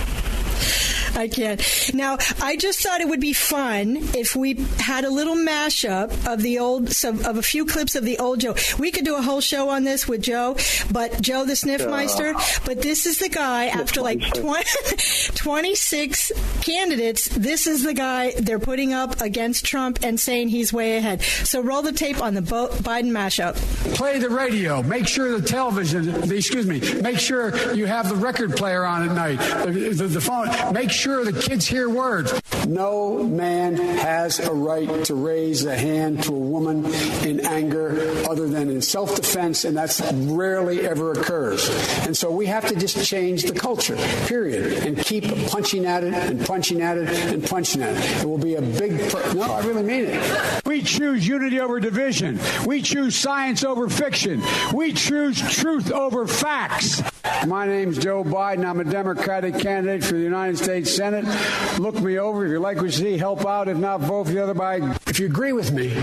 I 1.15 1.27
can't. 1.27 1.61
Now, 1.93 2.17
I 2.41 2.55
just 2.57 2.79
thought 2.81 3.01
it 3.01 3.07
would 3.07 3.19
be 3.21 3.33
fun 3.33 3.97
if 4.15 4.35
we 4.35 4.55
had 4.79 5.03
a 5.05 5.09
little 5.09 5.35
mashup 5.35 6.31
of 6.31 6.41
the 6.41 6.59
old, 6.59 6.89
some, 6.91 7.23
of 7.25 7.37
a 7.37 7.41
few 7.41 7.65
clips 7.65 7.95
of 7.95 8.03
the 8.03 8.19
old 8.19 8.39
Joe. 8.41 8.55
We 8.79 8.91
could 8.91 9.05
do 9.05 9.15
a 9.15 9.21
whole 9.21 9.41
show 9.41 9.69
on 9.69 9.83
this 9.83 10.07
with 10.07 10.21
Joe, 10.21 10.55
but 10.91 11.21
Joe 11.21 11.45
the 11.45 11.55
Sniffmeister. 11.55 12.33
but 12.65 12.81
this 12.81 13.05
is 13.05 13.19
the 13.19 13.29
guy 13.29 13.65
after 13.67 14.01
like 14.01 14.21
20, 14.33 14.63
26 15.35 16.31
candidates. 16.61 17.27
This 17.29 17.67
is 17.67 17.83
the 17.83 17.93
guy 17.93 18.31
they're 18.39 18.59
putting 18.59 18.93
up 18.93 19.21
against 19.21 19.65
Trump 19.65 19.99
and 20.03 20.19
saying 20.19 20.49
he's 20.49 20.71
way 20.71 20.97
ahead. 20.97 21.21
So 21.21 21.61
roll 21.61 21.81
the 21.81 21.91
tape 21.91 22.21
on 22.21 22.33
the 22.33 22.41
Bo- 22.41 22.69
Biden 22.69 23.11
mashup. 23.11 23.55
Play 23.95 24.19
the 24.19 24.29
radio. 24.29 24.81
Make 24.83 25.07
sure 25.07 25.37
the 25.39 25.47
television, 25.47 26.31
excuse 26.31 26.65
me, 26.65 26.79
make 27.01 27.19
sure 27.19 27.55
you 27.73 27.85
have 27.85 28.09
the 28.09 28.15
record 28.15 28.55
player 28.55 28.85
on 28.85 29.09
at 29.09 29.15
night, 29.15 29.39
the, 29.65 29.71
the, 29.89 30.07
the 30.07 30.21
phone. 30.21 30.47
Make 30.73 30.91
sure 30.91 31.00
the 31.09 31.33
kids 31.33 31.65
hear 31.65 31.89
words. 31.89 32.40
No 32.67 33.23
man 33.23 33.75
has 33.75 34.39
a 34.39 34.53
right 34.53 35.05
to 35.05 35.15
raise 35.15 35.65
a 35.65 35.75
hand 35.75 36.23
to 36.23 36.35
a 36.35 36.39
woman 36.39 36.85
in 37.25 37.45
anger 37.45 37.91
other 38.29 38.47
than 38.47 38.69
in 38.69 38.81
self 38.81 39.15
defense, 39.15 39.65
and 39.65 39.75
that's 39.75 40.01
rarely 40.13 40.87
ever 40.87 41.11
occurs. 41.11 41.69
And 42.05 42.15
so 42.15 42.31
we 42.31 42.45
have 42.47 42.67
to 42.67 42.75
just 42.75 43.05
change 43.05 43.43
the 43.43 43.53
culture, 43.53 43.95
period, 44.27 44.85
and 44.85 44.97
keep 44.97 45.23
punching 45.47 45.85
at 45.85 46.03
it 46.03 46.13
and 46.13 46.45
punching 46.45 46.81
at 46.81 46.97
it 46.97 47.09
and 47.09 47.43
punching 47.47 47.81
at 47.81 47.95
it. 47.95 48.21
It 48.21 48.25
will 48.25 48.37
be 48.37 48.55
a 48.55 48.61
big. 48.61 49.09
Pr- 49.09 49.35
no, 49.35 49.51
I 49.51 49.65
really 49.65 49.83
mean 49.83 50.05
it. 50.05 50.65
We 50.65 50.81
choose 50.81 51.27
unity 51.27 51.59
over 51.59 51.79
division. 51.79 52.39
We 52.65 52.81
choose 52.81 53.15
science 53.15 53.63
over 53.63 53.89
fiction. 53.89 54.41
We 54.73 54.93
choose 54.93 55.39
truth 55.55 55.91
over 55.91 56.27
facts. 56.27 57.01
My 57.47 57.65
name's 57.65 57.97
Joe 57.97 58.23
Biden. 58.23 58.65
I'm 58.65 58.79
a 58.79 58.83
Democratic 58.83 59.57
candidate 59.59 60.03
for 60.03 60.13
the 60.13 60.19
United 60.21 60.57
States 60.57 60.93
Senate. 60.95 61.25
Look 61.79 61.99
me 61.99 62.17
over. 62.17 62.50
If 62.51 62.55
you 62.55 62.59
like 62.59 62.75
what 62.75 62.87
you 62.87 62.91
see, 62.91 63.17
help 63.17 63.45
out. 63.45 63.69
If 63.69 63.77
not, 63.77 64.01
vote 64.01 64.25
for 64.25 64.33
the 64.33 64.43
other 64.43 64.53
guy. 64.53 64.81
If 65.07 65.21
you 65.21 65.25
agree 65.25 65.53
with 65.53 65.71
me, 65.71 65.93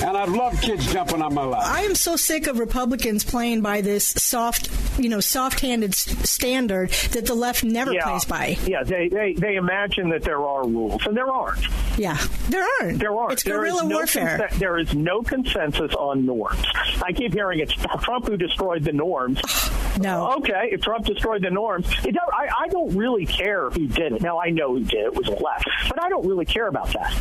And 0.04 0.18
I 0.18 0.26
love 0.26 0.60
kids 0.62 0.92
jumping 0.92 1.22
on 1.22 1.34
my 1.34 1.46
lap. 1.46 1.64
I 1.66 1.82
am 1.84 1.96
so 1.96 2.16
sick 2.16 2.48
of 2.48 2.60
Republicans 2.60 3.24
playing 3.24 3.62
by 3.62 3.82
this 3.82 4.06
soft, 4.06 4.70
you 5.00 5.10
know, 5.10 5.20
soft-handed 5.20 5.92
s- 5.92 6.30
standard 6.30 6.90
that 7.14 7.26
the 7.26 7.34
left 7.34 7.64
never 7.64 7.94
plays 7.94 8.26
by. 8.26 8.58
Yeah, 8.66 8.84
they, 8.84 9.08
they 9.08 9.34
they 9.34 9.56
imagine 9.56 10.10
that 10.10 10.24
there 10.24 10.40
are 10.46 10.68
rules, 10.68 11.06
and 11.08 11.16
there 11.16 11.32
aren't. 11.32 11.66
Yeah, 11.98 12.18
there 12.50 12.66
aren't. 12.82 13.00
There 13.00 13.16
aren't. 13.16 13.34
It's 13.34 13.44
There 13.44 13.66
is 13.66 13.72
guerrilla 13.74 13.90
no 13.90 13.96
warfare. 13.96 14.38
consen- 14.50 14.60
there 14.60 14.78
is 14.78 14.94
no 14.94 15.22
consensus 15.22 15.94
on 15.96 16.26
norms. 16.26 16.64
I 17.02 17.12
keep 17.14 17.34
hearing 17.34 17.60
it's 17.60 17.74
Trump 17.74 18.28
who 18.28 18.36
destroyed 18.38 18.84
the 18.84 18.92
norms. 18.94 19.40
no. 20.00 20.34
Okay, 20.38 20.70
if 20.72 20.82
Trump 20.82 21.06
destroyed 21.06 21.42
the 21.42 21.50
norms, 21.52 21.88
it 22.06 22.12
don't, 22.14 22.34
I, 22.34 22.50
I 22.64 22.68
don't 22.68 22.96
really 22.96 23.26
care 23.26 23.70
who 23.70 23.88
did 23.88 24.12
it. 24.14 24.22
Now 24.22 24.40
I 24.40 24.50
know 24.50 24.74
who 24.74 24.82
did 24.84 24.94
it, 25.00 25.06
it 25.06 25.16
was 25.16 25.26
the 25.28 25.42
left, 25.42 25.68
but 25.88 26.04
I 26.04 26.10
don't 26.10 26.28
really 26.28 26.46
care 26.46 26.68
about 26.68 26.92
that. 26.94 27.14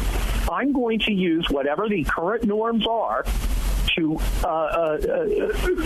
I'm 0.54 0.72
going 0.72 1.00
to 1.00 1.12
use 1.12 1.46
whatever 1.50 1.88
the 1.88 2.04
current 2.04 2.44
norms 2.44 2.86
are 2.86 3.24
to 3.96 4.16
uh, 4.42 4.46
uh, 4.46 4.98
uh, 5.08 5.26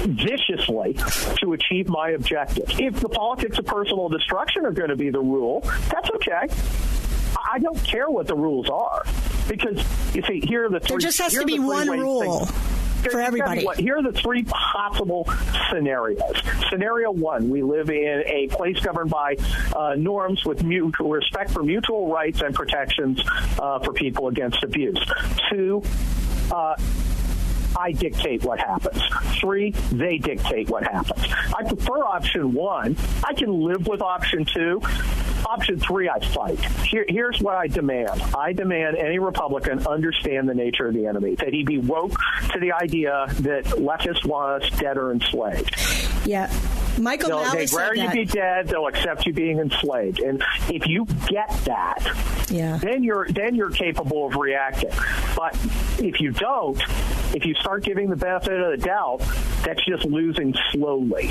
viciously 0.07 0.95
to 1.39 1.53
achieve 1.55 1.89
my 1.89 2.11
objective. 2.11 2.65
If 2.79 3.01
the 3.01 3.09
politics 3.09 3.59
of 3.59 3.67
personal 3.67 4.09
destruction 4.09 4.65
are 4.67 4.73
going 4.73 4.91
to 4.91 4.97
be 4.97 5.11
the 5.11 5.21
rule, 5.21 5.61
that's 5.91 6.11
okay. 6.17 6.49
I 7.51 7.59
don't 7.59 7.83
care 7.85 8.11
what 8.11 8.27
the 8.27 8.35
rules 8.37 8.69
are 8.69 9.05
because 9.49 9.79
you 10.15 10.23
see 10.23 10.41
here 10.41 10.67
are 10.67 10.71
the 10.71 10.81
three. 10.81 10.89
There 10.95 10.99
just 10.99 11.19
has 11.19 11.33
to 11.35 11.45
be 11.47 11.59
one 11.59 11.89
rule 11.89 12.45
things- 12.47 12.78
for 13.11 13.19
Here- 13.19 13.27
everybody. 13.27 13.65
what- 13.65 13.79
Here 13.79 13.97
are 13.99 14.03
the 14.03 14.13
three 14.13 14.45
possible 14.45 15.29
scenarios. 15.71 16.21
Scenario 16.71 17.11
one: 17.11 17.49
We 17.51 17.63
live 17.63 17.91
in 17.91 18.23
a 18.27 18.49
place 18.49 18.79
governed 18.81 19.11
by 19.11 19.37
uh, 19.75 19.95
norms 19.97 20.45
with 20.45 20.63
mutual 20.65 21.11
respect 21.11 21.51
for 21.51 21.63
mutual 21.63 22.13
rights 22.13 22.41
and 22.41 22.55
protections 22.55 23.21
uh, 23.59 23.79
for 23.81 23.93
people 23.93 24.29
against 24.29 24.63
abuse. 24.63 24.99
Two. 25.51 25.83
Uh, 26.51 26.75
I 27.79 27.93
dictate 27.93 28.43
what 28.45 28.59
happens. 28.59 29.01
Three, 29.41 29.71
they 29.93 30.19
dictate 30.19 30.69
what 30.69 30.83
happens. 30.85 31.27
I 31.57 31.63
prefer 31.63 32.03
option 32.03 32.53
one. 32.55 32.97
I 33.25 33.35
can 33.35 33.53
live 33.61 33.87
with 33.87 34.01
option 34.01 34.45
two. 34.47 34.81
Option 35.47 35.79
three, 35.79 36.09
I 36.09 36.19
fight. 36.19 36.59
Here, 36.85 37.05
here's 37.09 37.41
what 37.41 37.55
I 37.55 37.69
demand. 37.69 38.21
I 38.37 38.53
demand 38.53 38.97
any 38.97 39.19
Republican 39.19 39.87
understand 39.87 40.49
the 40.49 40.55
nature 40.55 40.89
of 40.89 40.95
the 40.95 41.07
enemy, 41.07 41.37
that 41.37 41.53
he 41.53 41.65
be 41.65 41.79
woke 41.79 42.19
to 42.53 42.61
the 42.61 42.73
idea 42.73 43.27
that 43.41 43.65
leftists 43.65 44.25
want 44.25 44.63
us 44.63 44.71
dead 44.79 44.97
or 44.97 45.13
enslaved. 45.13 45.75
Yeah. 46.27 46.53
Michael 46.99 47.29
They'll, 47.29 47.41
Malley 47.43 47.59
they'd 47.59 47.73
rather 47.73 47.95
you 47.95 48.11
be 48.11 48.25
dead, 48.25 48.69
they'll 48.69 48.89
accept 48.89 49.25
you 49.27 49.33
being 49.33 49.59
enslaved. 49.59 50.21
And 50.21 50.43
if 50.69 50.87
you 50.87 51.07
get 51.29 51.49
that, 51.65 52.49
yeah. 52.51 52.79
then 52.79 53.05
you're 53.05 53.29
then 53.29 53.55
you're 53.55 53.71
capable 53.71 54.27
of 54.27 54.35
reacting. 54.35 54.91
But 55.37 55.55
if 55.99 56.21
you 56.21 56.33
don't, 56.33 56.81
if 57.35 57.45
you 57.45 57.55
start 57.55 57.85
giving 57.85 58.11
the 58.11 58.17
benefit 58.17 58.61
of 58.61 58.79
the 58.79 58.85
doubt, 58.85 59.23
that's 59.65 59.85
just 59.85 60.05
losing 60.05 60.55
slowly. 60.73 61.31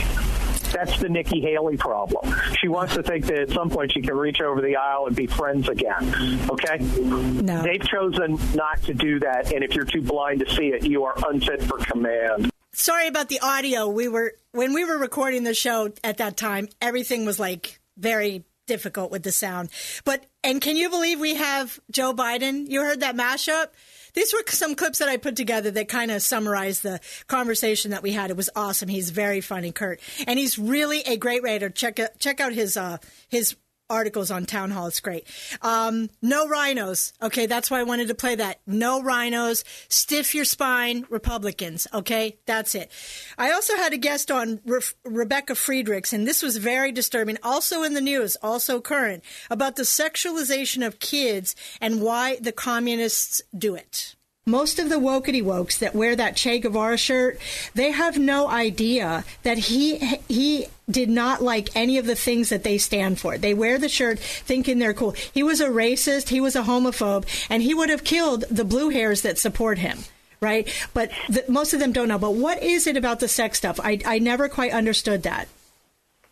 That's 0.72 1.00
the 1.00 1.10
Nikki 1.10 1.42
Haley 1.42 1.78
problem. 1.78 2.34
She 2.60 2.68
wants 2.68 2.96
to 2.96 3.04
think 3.04 3.26
that 3.28 3.38
at 3.38 3.50
some 3.52 3.70
point 3.70 3.94
she 3.94 4.02
can 4.02 4.16
reach 4.16 4.42
over 4.42 4.62
the 4.62 4.76
aisle 4.76 5.08
and 5.08 5.16
be 5.16 5.28
friends 5.28 5.70
again. 5.70 6.40
Okay? 6.50 6.78
No. 6.80 7.62
They've 7.62 7.82
chosen 7.82 8.38
not 8.56 8.82
to 8.84 8.94
do 8.94 9.20
that, 9.20 9.54
and 9.54 9.64
if 9.64 9.74
you're 9.74 9.86
too 9.86 10.02
blind 10.02 10.40
to 10.42 10.56
see 10.56 10.68
it, 10.68 10.84
you 10.84 11.04
are 11.04 11.16
unfit 11.28 11.64
for 11.64 11.78
command. 11.78 12.50
Sorry 12.74 13.08
about 13.08 13.30
the 13.30 13.40
audio. 13.40 13.88
We 13.88 14.08
were 14.08 14.34
when 14.52 14.74
we 14.74 14.86
were 14.86 14.98
recording 14.98 15.44
the 15.44 15.56
show 15.56 15.92
at 16.04 16.18
that 16.18 16.38
time, 16.38 16.70
everything 16.80 17.26
was 17.26 17.40
like 17.40 17.80
very 17.98 18.44
difficult 18.68 19.10
with 19.10 19.24
the 19.24 19.32
sound. 19.32 19.70
But 20.06 20.26
and 20.44 20.62
can 20.62 20.78
you 20.78 20.90
believe 20.90 21.20
we 21.20 21.36
have 21.36 21.80
Joe 21.90 22.14
Biden? 22.14 22.70
You 22.70 22.82
heard 22.82 23.00
that 23.00 23.16
mashup? 23.16 23.70
These 24.18 24.34
were 24.34 24.42
some 24.48 24.74
clips 24.74 24.98
that 24.98 25.10
I 25.10 25.18
put 25.18 25.36
together 25.36 25.70
that 25.70 25.90
kind 25.90 26.10
of 26.10 26.24
summarize 26.24 26.80
the 26.80 27.00
conversation 27.28 27.92
that 27.92 28.02
we 28.02 28.14
had. 28.14 28.32
It 28.32 28.36
was 28.36 28.50
awesome. 28.56 28.90
He's 28.90 29.12
very 29.12 29.42
funny, 29.42 29.72
Kurt, 29.72 30.00
and 30.26 30.40
he's 30.40 30.58
really 30.58 31.02
a 31.02 31.18
great 31.18 31.44
writer. 31.44 31.70
Check 31.70 32.00
out 32.00 32.18
check 32.18 32.40
out 32.40 32.52
his 32.52 32.78
uh, 32.78 32.98
his 33.30 33.56
articles 33.90 34.32
on 34.32 34.46
Town 34.46 34.72
Hall. 34.72 34.88
It's 34.88 35.00
great. 35.00 35.26
Um, 35.62 36.10
no 36.22 36.48
rhinos. 36.48 37.14
Okay, 37.22 37.46
that's 37.46 37.72
why 37.72 37.80
I 37.80 37.84
wanted 37.84 38.10
to 38.10 38.16
play 38.16 38.36
that. 38.36 38.60
No 38.68 39.02
rhinos. 39.02 39.64
Stiff 39.88 40.36
your 40.36 40.46
spine, 40.46 41.06
Republicans. 41.10 41.88
Okay, 41.94 42.38
that's 42.46 42.76
it. 42.76 42.92
I 43.38 43.52
also 43.52 43.76
had 43.78 43.94
a 43.94 43.98
guest 43.98 44.32
on 44.32 44.60
Re- 44.66 44.82
Rebecca 45.06 45.56
Friedrichs, 45.56 46.12
and 46.14 46.28
this 46.28 46.44
was 46.44 46.58
very 46.58 46.92
disturbing. 46.92 47.38
Also 47.44 47.84
in 47.84 47.94
the 47.94 48.02
news, 48.02 48.36
also 48.44 48.82
current, 48.82 49.24
about 49.50 49.78
the 49.78 49.84
sexualization 49.84 50.86
of 50.86 51.00
kids 51.00 51.56
and 51.80 52.02
why 52.02 52.38
the 52.42 52.52
communists 52.52 53.42
do 53.58 53.76
it. 53.76 54.17
Most 54.48 54.80
of 54.80 54.88
the 54.88 54.96
wokety 54.96 55.44
wokes 55.44 55.78
that 55.80 55.94
wear 55.94 56.16
that 56.16 56.38
Che 56.38 56.60
Guevara 56.60 56.96
shirt, 56.98 57.38
they 57.76 57.92
have 57.92 58.18
no 58.18 58.48
idea 58.48 59.26
that 59.44 59.58
he 59.58 59.98
he 60.30 60.68
did 60.90 61.10
not 61.10 61.44
like 61.44 61.70
any 61.76 61.98
of 61.98 62.06
the 62.06 62.16
things 62.16 62.48
that 62.48 62.64
they 62.64 62.78
stand 62.78 63.20
for. 63.20 63.38
They 63.38 63.54
wear 63.54 63.78
the 63.78 63.90
shirt 63.90 64.20
thinking 64.20 64.80
they're 64.80 64.94
cool. 64.94 65.12
He 65.34 65.44
was 65.44 65.60
a 65.60 65.68
racist, 65.68 66.30
he 66.30 66.40
was 66.40 66.56
a 66.56 66.64
homophobe, 66.64 67.26
and 67.50 67.62
he 67.62 67.74
would 67.74 67.90
have 67.90 68.06
killed 68.06 68.46
the 68.50 68.64
blue 68.64 68.88
hairs 68.90 69.22
that 69.24 69.38
support 69.38 69.80
him. 69.80 70.00
right? 70.42 70.68
But 70.94 71.12
the, 71.30 71.44
most 71.48 71.74
of 71.74 71.80
them 71.80 71.92
don't 71.92 72.08
know. 72.08 72.20
But 72.20 72.36
what 72.36 72.62
is 72.62 72.88
it 72.88 72.98
about 72.98 73.20
the 73.20 73.28
sex 73.28 73.58
stuff? 73.58 73.80
I, 73.84 74.00
I 74.06 74.20
never 74.20 74.48
quite 74.50 74.72
understood 74.72 75.24
that. 75.24 75.48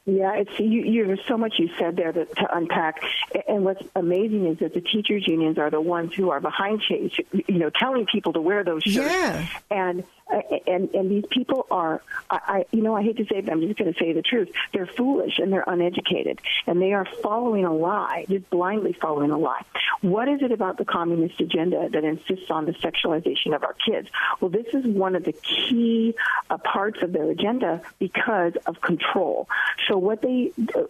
Yeah, 0.07 0.35
it's 0.35 0.59
you, 0.59 0.83
you. 0.83 1.07
There's 1.07 1.25
so 1.27 1.35
much 1.35 1.55
you 1.57 1.69
said 1.79 1.95
there 1.95 2.11
that, 2.11 2.35
to 2.35 2.55
unpack. 2.55 3.01
And 3.47 3.65
what's 3.65 3.81
amazing 3.95 4.45
is 4.45 4.59
that 4.59 4.75
the 4.75 4.81
teachers' 4.81 5.27
unions 5.27 5.57
are 5.57 5.71
the 5.71 5.81
ones 5.81 6.13
who 6.13 6.29
are 6.29 6.39
behind 6.39 6.81
change. 6.81 7.19
You 7.31 7.57
know, 7.57 7.71
telling 7.71 8.05
people 8.05 8.33
to 8.33 8.41
wear 8.41 8.63
those 8.63 8.83
shirts. 8.83 9.09
Yeah. 9.09 9.47
And 9.71 10.03
and 10.29 10.93
and 10.93 11.11
these 11.11 11.25
people 11.29 11.67
are, 11.69 12.01
I, 12.29 12.39
I 12.47 12.65
you 12.71 12.81
know, 12.81 12.95
I 12.95 13.03
hate 13.03 13.17
to 13.17 13.25
say 13.25 13.37
it, 13.37 13.45
but 13.45 13.53
I'm 13.53 13.61
just 13.61 13.77
going 13.77 13.93
to 13.93 13.99
say 13.99 14.13
the 14.13 14.21
truth. 14.21 14.49
They're 14.73 14.87
foolish 14.87 15.37
and 15.37 15.53
they're 15.53 15.63
uneducated, 15.65 16.39
and 16.65 16.81
they 16.81 16.93
are 16.93 17.05
following 17.21 17.65
a 17.65 17.73
lie, 17.73 18.25
just 18.27 18.49
blindly 18.49 18.93
following 18.93 19.31
a 19.31 19.37
lie. 19.37 19.63
What 20.01 20.27
is 20.27 20.41
it 20.41 20.51
about 20.51 20.77
the 20.77 20.85
communist 20.85 21.39
agenda 21.39 21.89
that 21.89 22.03
insists 22.03 22.49
on 22.49 22.65
the 22.65 22.73
sexualization 22.73 23.55
of 23.55 23.63
our 23.63 23.75
kids? 23.85 24.09
Well, 24.41 24.49
this 24.49 24.67
is 24.73 24.85
one 24.85 25.15
of 25.15 25.23
the 25.23 25.33
key 25.33 26.15
uh, 26.49 26.57
parts 26.57 27.03
of 27.03 27.13
their 27.13 27.29
agenda 27.29 27.81
because 27.99 28.53
of 28.65 28.81
control. 28.81 29.47
So 29.87 29.97
what 29.97 30.21
they, 30.21 30.51
uh, 30.75 30.83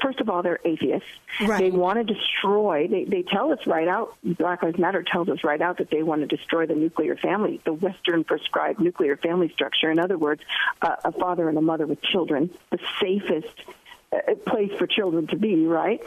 first 0.00 0.20
of 0.20 0.28
all, 0.28 0.42
they're 0.42 0.60
atheists. 0.64 1.08
Right. 1.40 1.58
They 1.58 1.70
want 1.70 1.98
to 1.98 2.14
destroy. 2.14 2.86
They 2.86 3.04
they 3.04 3.22
tell 3.22 3.52
us 3.52 3.66
right 3.66 3.88
out. 3.88 4.16
Black 4.22 4.62
Lives 4.62 4.78
Matter 4.78 5.02
tells 5.02 5.28
us 5.28 5.42
right 5.42 5.60
out 5.60 5.78
that 5.78 5.90
they 5.90 6.02
want 6.02 6.28
to 6.28 6.36
destroy 6.36 6.66
the 6.66 6.74
nuclear 6.74 7.16
family, 7.16 7.60
the 7.64 7.72
Western 7.72 8.24
prescribed 8.24 8.75
nuclear 8.78 9.16
family 9.16 9.50
structure. 9.50 9.90
In 9.90 9.98
other 9.98 10.18
words, 10.18 10.42
uh, 10.82 10.96
a 11.04 11.12
father 11.12 11.48
and 11.48 11.58
a 11.58 11.62
mother 11.62 11.86
with 11.86 12.02
children, 12.02 12.50
the 12.70 12.78
safest 13.00 13.54
uh, 14.12 14.34
place 14.46 14.72
for 14.78 14.86
children 14.86 15.26
to 15.28 15.36
be, 15.36 15.66
right? 15.66 16.00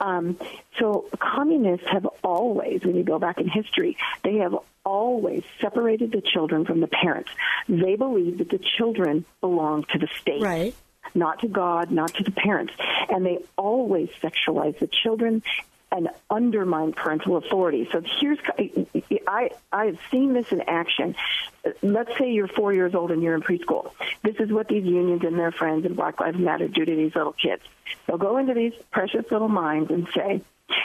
Um, 0.00 0.38
so 0.78 1.06
communists 1.18 1.86
have 1.88 2.06
always, 2.22 2.82
when 2.84 2.96
you 2.96 3.02
go 3.02 3.18
back 3.18 3.38
in 3.38 3.48
history, 3.48 3.96
they 4.22 4.36
have 4.36 4.54
always 4.84 5.42
separated 5.60 6.12
the 6.12 6.20
children 6.20 6.64
from 6.64 6.80
the 6.80 6.86
parents. 6.86 7.30
They 7.68 7.96
believe 7.96 8.38
that 8.38 8.50
the 8.50 8.60
children 8.78 9.24
belong 9.40 9.84
to 9.92 9.98
the 9.98 10.08
state. 10.20 10.42
Right. 10.42 10.74
Not 11.14 11.40
to 11.40 11.48
God, 11.48 11.90
not 11.90 12.14
to 12.14 12.22
the 12.22 12.30
parents. 12.30 12.72
And 13.08 13.26
they 13.26 13.38
always 13.56 14.10
sexualize 14.22 14.78
the 14.78 14.86
children 14.86 15.42
and 15.92 16.08
undermine 16.28 16.92
parental 16.92 17.36
authority. 17.36 17.88
So 17.90 18.02
here's 18.20 18.38
I 19.26 19.50
I've 19.72 19.98
seen 20.10 20.32
this 20.32 20.52
in 20.52 20.62
action. 20.62 21.16
Let's 21.82 22.16
say 22.16 22.32
you're 22.32 22.48
four 22.48 22.72
years 22.72 22.94
old 22.94 23.10
and 23.10 23.22
you're 23.22 23.34
in 23.34 23.42
preschool. 23.42 23.92
This 24.22 24.36
is 24.36 24.50
what 24.50 24.68
these 24.68 24.84
unions 24.84 25.22
and 25.24 25.38
their 25.38 25.52
friends 25.52 25.84
and 25.84 25.96
Black 25.96 26.20
Lives 26.20 26.38
Matter 26.38 26.68
do 26.68 26.84
to 26.84 26.96
these 26.96 27.14
little 27.14 27.32
kids. 27.32 27.62
They'll 28.06 28.18
go 28.18 28.36
into 28.38 28.54
these 28.54 28.72
precious 28.90 29.30
little 29.30 29.48
minds 29.48 29.90
and 29.90 30.08
say, 30.14 30.42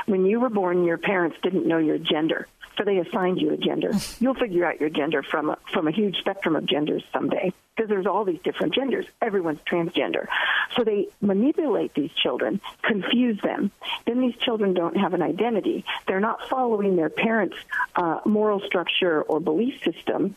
when 0.08 0.26
you 0.26 0.40
were 0.40 0.50
born, 0.50 0.84
your 0.84 0.98
parents 0.98 1.38
didn't 1.44 1.68
know 1.68 1.78
your 1.78 2.00
gender, 2.00 2.48
so 2.78 2.84
they 2.84 2.98
assigned 2.98 3.40
you 3.40 3.52
a 3.52 3.58
gender. 3.58 3.92
You'll 4.20 4.36
figure 4.36 4.66
out 4.66 4.80
your 4.80 4.90
gender 4.90 5.24
from 5.24 5.50
a, 5.50 5.58
from 5.72 5.88
a 5.88 5.92
huge 5.92 6.18
spectrum 6.18 6.56
of 6.56 6.66
genders 6.66 7.04
someday 7.14 7.54
because 7.76 7.90
there's 7.90 8.06
all 8.06 8.24
these 8.24 8.40
different 8.44 8.74
genders. 8.74 9.06
Everyone's 9.22 9.60
transgender. 9.70 10.28
So 10.76 10.84
they 10.84 11.08
manipulate 11.22 11.94
these 11.94 12.12
children, 12.12 12.62
confuse 12.84 13.40
them. 13.42 13.72
Then 14.06 14.22
these 14.22 14.36
children 14.38 14.74
don't 14.74 14.96
have 14.98 15.14
an 15.14 15.22
identity. 15.22 15.84
They're 16.08 16.20
not 16.20 16.48
following 16.50 16.96
their 16.96 17.10
parents' 17.10 17.58
uh, 17.96 18.22
moral 18.26 18.62
structure 18.62 19.22
or 19.22 19.40
belief 19.40 19.82
system. 19.84 20.36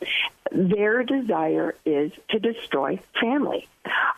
Their 0.53 1.03
desire 1.03 1.75
is 1.85 2.13
to 2.31 2.39
destroy 2.39 3.01
family. 3.21 3.69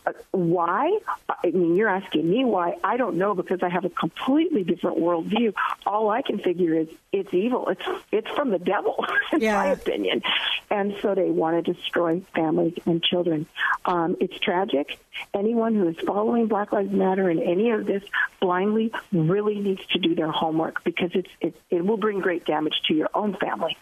Uh, 0.06 0.12
why? 0.32 0.98
I 1.28 1.50
mean, 1.50 1.76
you're 1.76 1.88
asking 1.88 2.28
me 2.28 2.44
why. 2.44 2.76
I 2.82 2.96
don't 2.96 3.16
know 3.16 3.34
because 3.34 3.62
I 3.62 3.68
have 3.68 3.84
a 3.84 3.90
completely 3.90 4.64
different 4.64 4.98
worldview. 4.98 5.54
All 5.86 6.10
I 6.10 6.22
can 6.22 6.38
figure 6.38 6.74
is 6.74 6.88
it's 7.12 7.32
evil. 7.34 7.68
It's 7.68 7.82
it's 8.10 8.28
from 8.30 8.50
the 8.50 8.58
devil, 8.58 9.04
in 9.32 9.40
Yeah. 9.40 9.54
my 9.56 9.66
opinion. 9.68 10.22
And 10.70 10.94
so 11.02 11.14
they 11.14 11.30
want 11.30 11.64
to 11.64 11.72
destroy 11.74 12.22
families 12.34 12.74
and 12.86 13.02
children. 13.02 13.46
Um, 13.84 14.16
it's 14.20 14.38
tragic. 14.38 14.98
Anyone 15.34 15.74
who 15.74 15.88
is 15.88 15.96
following 16.06 16.46
Black 16.46 16.72
Lives 16.72 16.92
Matter 16.92 17.28
and 17.28 17.40
any 17.40 17.70
of 17.70 17.86
this 17.86 18.02
blindly 18.40 18.92
really 19.12 19.58
needs 19.60 19.84
to 19.88 19.98
do 19.98 20.14
their 20.14 20.30
homework 20.30 20.82
because 20.84 21.10
it's 21.14 21.30
it, 21.40 21.54
it 21.70 21.84
will 21.84 21.96
bring 21.98 22.20
great 22.20 22.44
damage 22.44 22.80
to 22.88 22.94
your 22.94 23.10
own 23.14 23.36
family. 23.36 23.76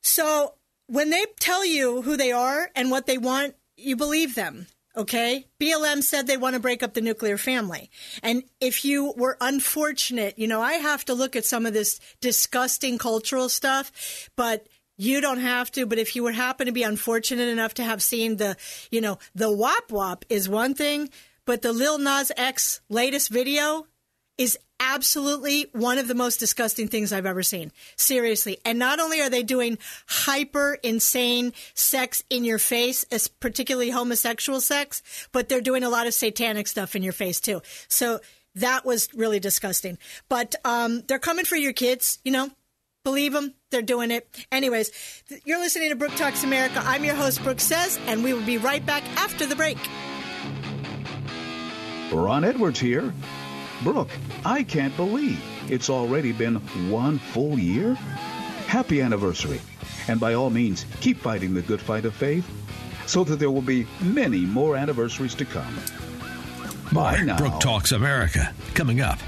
So 0.00 0.54
when 0.88 1.10
they 1.10 1.24
tell 1.38 1.64
you 1.64 2.02
who 2.02 2.16
they 2.16 2.32
are 2.32 2.70
and 2.74 2.90
what 2.90 3.06
they 3.06 3.18
want, 3.18 3.54
you 3.76 3.94
believe 3.94 4.34
them. 4.34 4.66
Okay. 4.96 5.46
BLM 5.60 6.02
said 6.02 6.26
they 6.26 6.36
want 6.36 6.54
to 6.54 6.60
break 6.60 6.82
up 6.82 6.94
the 6.94 7.00
nuclear 7.00 7.38
family. 7.38 7.90
And 8.22 8.42
if 8.60 8.84
you 8.84 9.14
were 9.16 9.36
unfortunate, 9.40 10.38
you 10.38 10.48
know, 10.48 10.60
I 10.60 10.74
have 10.74 11.04
to 11.04 11.14
look 11.14 11.36
at 11.36 11.44
some 11.44 11.66
of 11.66 11.72
this 11.72 12.00
disgusting 12.20 12.98
cultural 12.98 13.48
stuff, 13.48 14.28
but 14.34 14.66
you 14.96 15.20
don't 15.20 15.40
have 15.40 15.70
to. 15.72 15.86
But 15.86 15.98
if 15.98 16.16
you 16.16 16.24
would 16.24 16.34
happen 16.34 16.66
to 16.66 16.72
be 16.72 16.82
unfortunate 16.82 17.48
enough 17.48 17.74
to 17.74 17.84
have 17.84 18.02
seen 18.02 18.38
the, 18.38 18.56
you 18.90 19.00
know, 19.00 19.18
the 19.34 19.52
wop 19.52 19.92
wop 19.92 20.24
is 20.28 20.48
one 20.48 20.74
thing, 20.74 21.10
but 21.44 21.62
the 21.62 21.72
Lil 21.72 21.98
Nas 21.98 22.32
X 22.36 22.80
latest 22.88 23.30
video 23.30 23.86
is 24.36 24.58
absolutely 24.80 25.66
one 25.72 25.98
of 25.98 26.08
the 26.08 26.14
most 26.14 26.38
disgusting 26.38 26.88
things 26.88 27.12
I've 27.12 27.26
ever 27.26 27.42
seen. 27.42 27.72
Seriously. 27.96 28.58
And 28.64 28.78
not 28.78 29.00
only 29.00 29.20
are 29.20 29.30
they 29.30 29.42
doing 29.42 29.78
hyper 30.06 30.78
insane 30.82 31.52
sex 31.74 32.22
in 32.30 32.44
your 32.44 32.58
face, 32.58 33.04
particularly 33.40 33.90
homosexual 33.90 34.60
sex, 34.60 35.02
but 35.32 35.48
they're 35.48 35.60
doing 35.60 35.84
a 35.84 35.90
lot 35.90 36.06
of 36.06 36.14
satanic 36.14 36.66
stuff 36.66 36.96
in 36.96 37.02
your 37.02 37.12
face 37.12 37.40
too. 37.40 37.62
So 37.88 38.20
that 38.54 38.84
was 38.84 39.08
really 39.14 39.40
disgusting. 39.40 39.98
But 40.28 40.54
um, 40.64 41.02
they're 41.06 41.18
coming 41.18 41.44
for 41.44 41.56
your 41.56 41.72
kids, 41.72 42.18
you 42.24 42.32
know. 42.32 42.50
Believe 43.04 43.32
them, 43.32 43.54
they're 43.70 43.80
doing 43.80 44.10
it. 44.10 44.28
Anyways, 44.52 44.90
you're 45.44 45.60
listening 45.60 45.90
to 45.90 45.96
Brooke 45.96 46.16
Talks 46.16 46.44
America. 46.44 46.82
I'm 46.84 47.04
your 47.04 47.14
host, 47.14 47.42
Brooke 47.42 47.60
Says, 47.60 47.98
and 48.06 48.22
we 48.22 48.34
will 48.34 48.44
be 48.44 48.58
right 48.58 48.84
back 48.84 49.02
after 49.16 49.46
the 49.46 49.56
break. 49.56 49.78
Ron 52.12 52.44
Edwards 52.44 52.78
here. 52.78 53.14
Brooke, 53.82 54.10
I 54.44 54.62
can't 54.62 54.96
believe 54.96 55.42
it's 55.68 55.90
already 55.90 56.32
been 56.32 56.56
one 56.90 57.18
full 57.18 57.58
year. 57.58 57.94
Happy 58.66 59.00
anniversary. 59.00 59.60
And 60.08 60.18
by 60.18 60.34
all 60.34 60.50
means, 60.50 60.84
keep 61.00 61.18
fighting 61.18 61.54
the 61.54 61.62
good 61.62 61.80
fight 61.80 62.04
of 62.04 62.14
faith 62.14 62.48
so 63.06 63.24
that 63.24 63.38
there 63.38 63.50
will 63.50 63.62
be 63.62 63.86
many 64.00 64.40
more 64.40 64.76
anniversaries 64.76 65.34
to 65.36 65.44
come. 65.44 65.74
Bye. 66.92 67.22
Brooke 67.36 67.60
Talks 67.60 67.92
America 67.92 68.52
coming 68.74 69.00
up. 69.00 69.18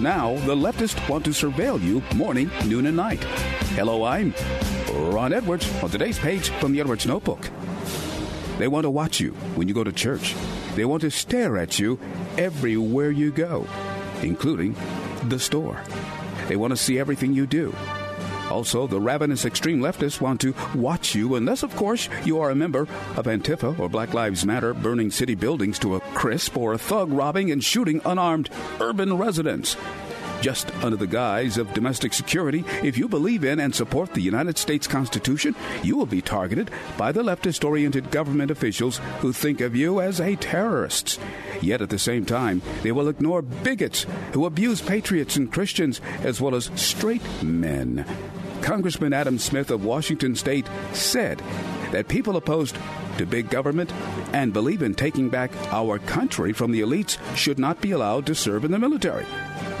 Now 0.00 0.34
the 0.46 0.54
leftists 0.54 1.08
want 1.08 1.24
to 1.24 1.30
surveil 1.30 1.80
you 1.80 2.02
morning, 2.16 2.50
noon, 2.66 2.86
and 2.86 2.96
night. 2.96 3.22
Hello, 3.74 4.04
I'm 4.04 4.34
Ron 4.92 5.32
Edwards 5.32 5.70
on 5.82 5.90
today's 5.90 6.18
page 6.18 6.48
from 6.48 6.72
the 6.72 6.80
Edwards 6.80 7.06
Notebook. 7.06 7.48
They 8.58 8.68
want 8.68 8.84
to 8.84 8.90
watch 8.90 9.20
you 9.20 9.32
when 9.54 9.68
you 9.68 9.74
go 9.74 9.84
to 9.84 9.92
church. 9.92 10.34
They 10.74 10.84
want 10.84 11.02
to 11.02 11.10
stare 11.10 11.58
at 11.58 11.78
you 11.78 11.98
everywhere 12.38 13.10
you 13.10 13.30
go, 13.30 13.66
including 14.22 14.76
the 15.28 15.38
store. 15.38 15.82
They 16.48 16.56
want 16.56 16.72
to 16.72 16.76
see 16.76 16.98
everything 16.98 17.32
you 17.32 17.46
do. 17.46 17.74
Also, 18.50 18.86
the 18.86 19.00
ravenous 19.00 19.44
extreme 19.44 19.80
leftists 19.80 20.20
want 20.20 20.40
to 20.40 20.54
watch 20.74 21.14
you 21.14 21.36
unless, 21.36 21.62
of 21.62 21.74
course, 21.76 22.08
you 22.24 22.40
are 22.40 22.50
a 22.50 22.54
member 22.54 22.82
of 23.16 23.26
Antifa 23.26 23.78
or 23.78 23.88
Black 23.88 24.12
Lives 24.12 24.44
Matter 24.44 24.74
burning 24.74 25.10
city 25.10 25.34
buildings 25.34 25.78
to 25.78 25.96
a 25.96 26.00
crisp 26.14 26.56
or 26.56 26.72
a 26.72 26.78
thug 26.78 27.10
robbing 27.12 27.50
and 27.50 27.62
shooting 27.62 28.00
unarmed 28.04 28.50
urban 28.80 29.16
residents. 29.16 29.76
Just 30.40 30.74
under 30.76 30.96
the 30.96 31.06
guise 31.06 31.58
of 31.58 31.74
domestic 31.74 32.14
security, 32.14 32.64
if 32.82 32.96
you 32.96 33.08
believe 33.08 33.44
in 33.44 33.60
and 33.60 33.74
support 33.74 34.14
the 34.14 34.22
United 34.22 34.56
States 34.56 34.86
Constitution, 34.86 35.54
you 35.82 35.98
will 35.98 36.06
be 36.06 36.22
targeted 36.22 36.70
by 36.96 37.12
the 37.12 37.22
leftist 37.22 37.62
oriented 37.62 38.10
government 38.10 38.50
officials 38.50 39.02
who 39.18 39.34
think 39.34 39.60
of 39.60 39.76
you 39.76 40.00
as 40.00 40.18
a 40.18 40.36
terrorist. 40.36 41.20
Yet 41.60 41.82
at 41.82 41.90
the 41.90 41.98
same 41.98 42.24
time, 42.24 42.62
they 42.82 42.90
will 42.90 43.08
ignore 43.08 43.42
bigots 43.42 44.06
who 44.32 44.46
abuse 44.46 44.80
patriots 44.80 45.36
and 45.36 45.52
Christians 45.52 46.00
as 46.22 46.40
well 46.40 46.54
as 46.54 46.70
straight 46.74 47.42
men. 47.42 48.06
Congressman 48.62 49.12
Adam 49.12 49.38
Smith 49.38 49.70
of 49.70 49.84
Washington 49.84 50.34
State 50.36 50.68
said 50.92 51.38
that 51.92 52.08
people 52.08 52.36
opposed 52.36 52.76
to 53.18 53.26
big 53.26 53.50
government 53.50 53.92
and 54.32 54.52
believe 54.52 54.82
in 54.82 54.94
taking 54.94 55.28
back 55.28 55.50
our 55.72 55.98
country 55.98 56.52
from 56.52 56.72
the 56.72 56.80
elites 56.80 57.18
should 57.36 57.58
not 57.58 57.80
be 57.80 57.90
allowed 57.90 58.26
to 58.26 58.34
serve 58.34 58.64
in 58.64 58.70
the 58.70 58.78
military. 58.78 59.26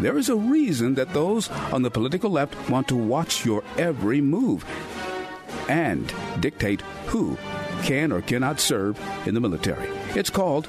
There 0.00 0.18
is 0.18 0.28
a 0.28 0.36
reason 0.36 0.94
that 0.94 1.12
those 1.12 1.50
on 1.72 1.82
the 1.82 1.90
political 1.90 2.30
left 2.30 2.70
want 2.70 2.88
to 2.88 2.96
watch 2.96 3.44
your 3.44 3.62
every 3.78 4.20
move 4.20 4.64
and 5.68 6.12
dictate 6.40 6.80
who 7.06 7.36
can 7.82 8.12
or 8.12 8.22
cannot 8.22 8.60
serve 8.60 9.00
in 9.26 9.34
the 9.34 9.40
military. 9.40 9.88
It's 10.14 10.30
called 10.30 10.66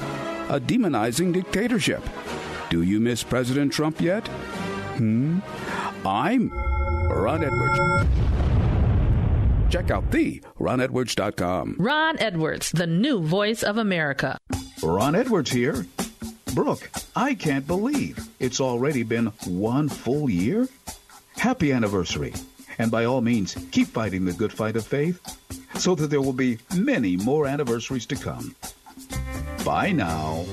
a 0.50 0.60
demonizing 0.60 1.34
dictatorship. 1.34 2.04
Do 2.70 2.84
you 2.84 3.00
miss 3.00 3.24
President 3.24 3.74
Trump 3.74 4.00
yet? 4.00 4.28
Hmm? 4.98 5.40
I'm 6.06 6.52
Ron 7.14 7.44
Edwards. 7.44 7.80
Check 9.72 9.90
out 9.92 10.12
the 10.12 10.42
ronedwards.com. 10.60 11.78
Ron 11.80 12.20
Edwards, 12.20 12.72
the 12.72 12.88
new 12.88 13.22
voice 13.22 13.64
of 13.64 13.78
America. 13.78 14.38
Ron 14.84 15.16
Edwards 15.16 15.52
here. 15.52 15.86
Brooke, 16.54 16.90
I 17.16 17.34
can't 17.34 17.66
believe 17.66 18.20
it's 18.40 18.60
already 18.60 19.04
been 19.04 19.28
one 19.46 19.88
full 19.88 20.30
year. 20.30 20.68
Happy 21.38 21.72
anniversary. 21.72 22.34
And 22.78 22.92
by 22.92 23.06
all 23.06 23.22
means, 23.22 23.56
keep 23.72 23.88
fighting 23.88 24.26
the 24.26 24.34
good 24.34 24.52
fight 24.52 24.76
of 24.76 24.86
faith 24.86 25.20
so 25.76 25.96
that 25.96 26.08
there 26.08 26.22
will 26.22 26.34
be 26.34 26.58
many 26.76 27.16
more 27.16 27.48
anniversaries 27.48 28.06
to 28.08 28.16
come. 28.16 28.56
Bye 29.66 29.92
now. 29.92 30.46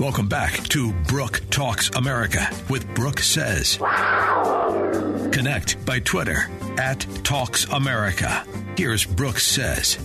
Welcome 0.00 0.28
back 0.28 0.52
to 0.68 0.92
Brooke 1.06 1.40
Talks 1.50 1.90
America 1.90 2.48
with 2.68 2.92
Brooke 2.94 3.20
Says. 3.20 3.76
Connect 5.32 5.84
by 5.86 6.00
Twitter 6.00 6.48
at 6.78 7.06
Talks 7.22 7.64
America. 7.66 8.44
Here's 8.76 9.04
Brooke 9.04 9.38
Says. 9.38 9.98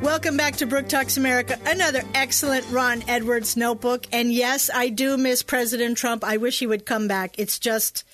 Welcome 0.00 0.36
back 0.36 0.56
to 0.56 0.66
Brooke 0.66 0.88
Talks 0.88 1.16
America, 1.16 1.58
another 1.66 2.02
excellent 2.14 2.70
Ron 2.70 3.02
Edwards 3.08 3.56
notebook. 3.56 4.06
And 4.12 4.32
yes, 4.32 4.70
I 4.72 4.88
do 4.88 5.16
miss 5.16 5.42
President 5.42 5.98
Trump. 5.98 6.24
I 6.24 6.36
wish 6.36 6.58
he 6.58 6.66
would 6.66 6.86
come 6.86 7.08
back. 7.08 7.34
It's 7.38 7.58
just 7.58 8.04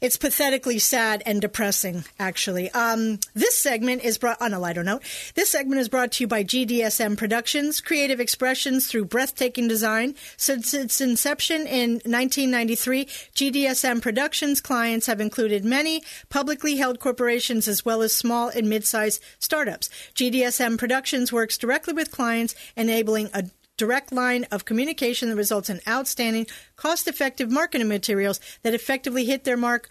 it's 0.00 0.16
pathetically 0.16 0.78
sad 0.78 1.22
and 1.26 1.40
depressing, 1.40 2.04
actually. 2.18 2.70
Um, 2.70 3.18
this 3.34 3.56
segment 3.56 4.04
is 4.04 4.18
brought 4.18 4.40
on 4.40 4.52
a 4.52 4.58
lighter 4.58 4.84
note. 4.84 5.02
This 5.34 5.50
segment 5.50 5.80
is 5.80 5.88
brought 5.88 6.12
to 6.12 6.24
you 6.24 6.28
by 6.28 6.44
GDSM 6.44 7.16
Productions, 7.16 7.80
creative 7.80 8.20
expressions 8.20 8.86
through 8.86 9.06
breathtaking 9.06 9.68
design. 9.68 10.14
Since 10.36 10.74
its 10.74 11.00
inception 11.00 11.66
in 11.66 11.92
1993, 12.04 13.06
GDSM 13.34 14.02
Productions 14.02 14.60
clients 14.60 15.06
have 15.06 15.20
included 15.20 15.64
many 15.64 16.02
publicly 16.28 16.76
held 16.76 17.00
corporations 17.00 17.68
as 17.68 17.84
well 17.84 18.02
as 18.02 18.14
small 18.14 18.48
and 18.48 18.68
mid-sized 18.68 19.22
startups. 19.38 19.88
GDSM 20.14 20.78
Productions 20.78 21.32
works 21.32 21.58
directly 21.58 21.94
with 21.94 22.10
clients, 22.10 22.54
enabling 22.76 23.30
a 23.32 23.44
direct 23.76 24.12
line 24.12 24.44
of 24.50 24.64
communication 24.64 25.28
that 25.28 25.36
results 25.36 25.70
in 25.70 25.80
outstanding, 25.88 26.46
cost 26.76 27.08
effective 27.08 27.50
marketing 27.50 27.88
materials 27.88 28.40
that 28.62 28.74
effectively 28.74 29.24
hit 29.24 29.44
their 29.44 29.56
mark 29.56 29.88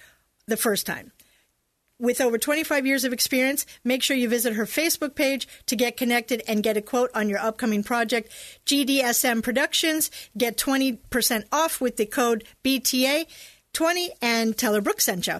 the 0.47 0.57
first 0.57 0.85
time. 0.85 1.11
With 1.97 2.19
over 2.19 2.37
25 2.37 2.85
years 2.85 3.05
of 3.05 3.13
experience, 3.13 3.65
make 3.85 4.03
sure 4.03 4.17
you 4.17 4.27
visit 4.27 4.55
her 4.55 4.65
Facebook 4.65 5.15
page 5.15 5.47
to 5.67 5.77
get 5.77 5.95
connected 5.95 6.43
and 6.45 6.61
get 6.61 6.75
a 6.75 6.81
quote 6.81 7.09
on 7.15 7.29
your 7.29 7.39
upcoming 7.39 7.83
project. 7.83 8.29
GDSM 8.65 9.41
Productions, 9.41 10.11
get 10.37 10.57
20% 10.57 11.45
off 11.53 11.79
with 11.79 11.95
the 11.95 12.05
code 12.05 12.43
BTA20 12.65 14.09
and 14.21 14.57
tell 14.57 14.73
her 14.73 14.81
Brooke 14.81 14.99
sent 14.99 15.27
you. 15.27 15.39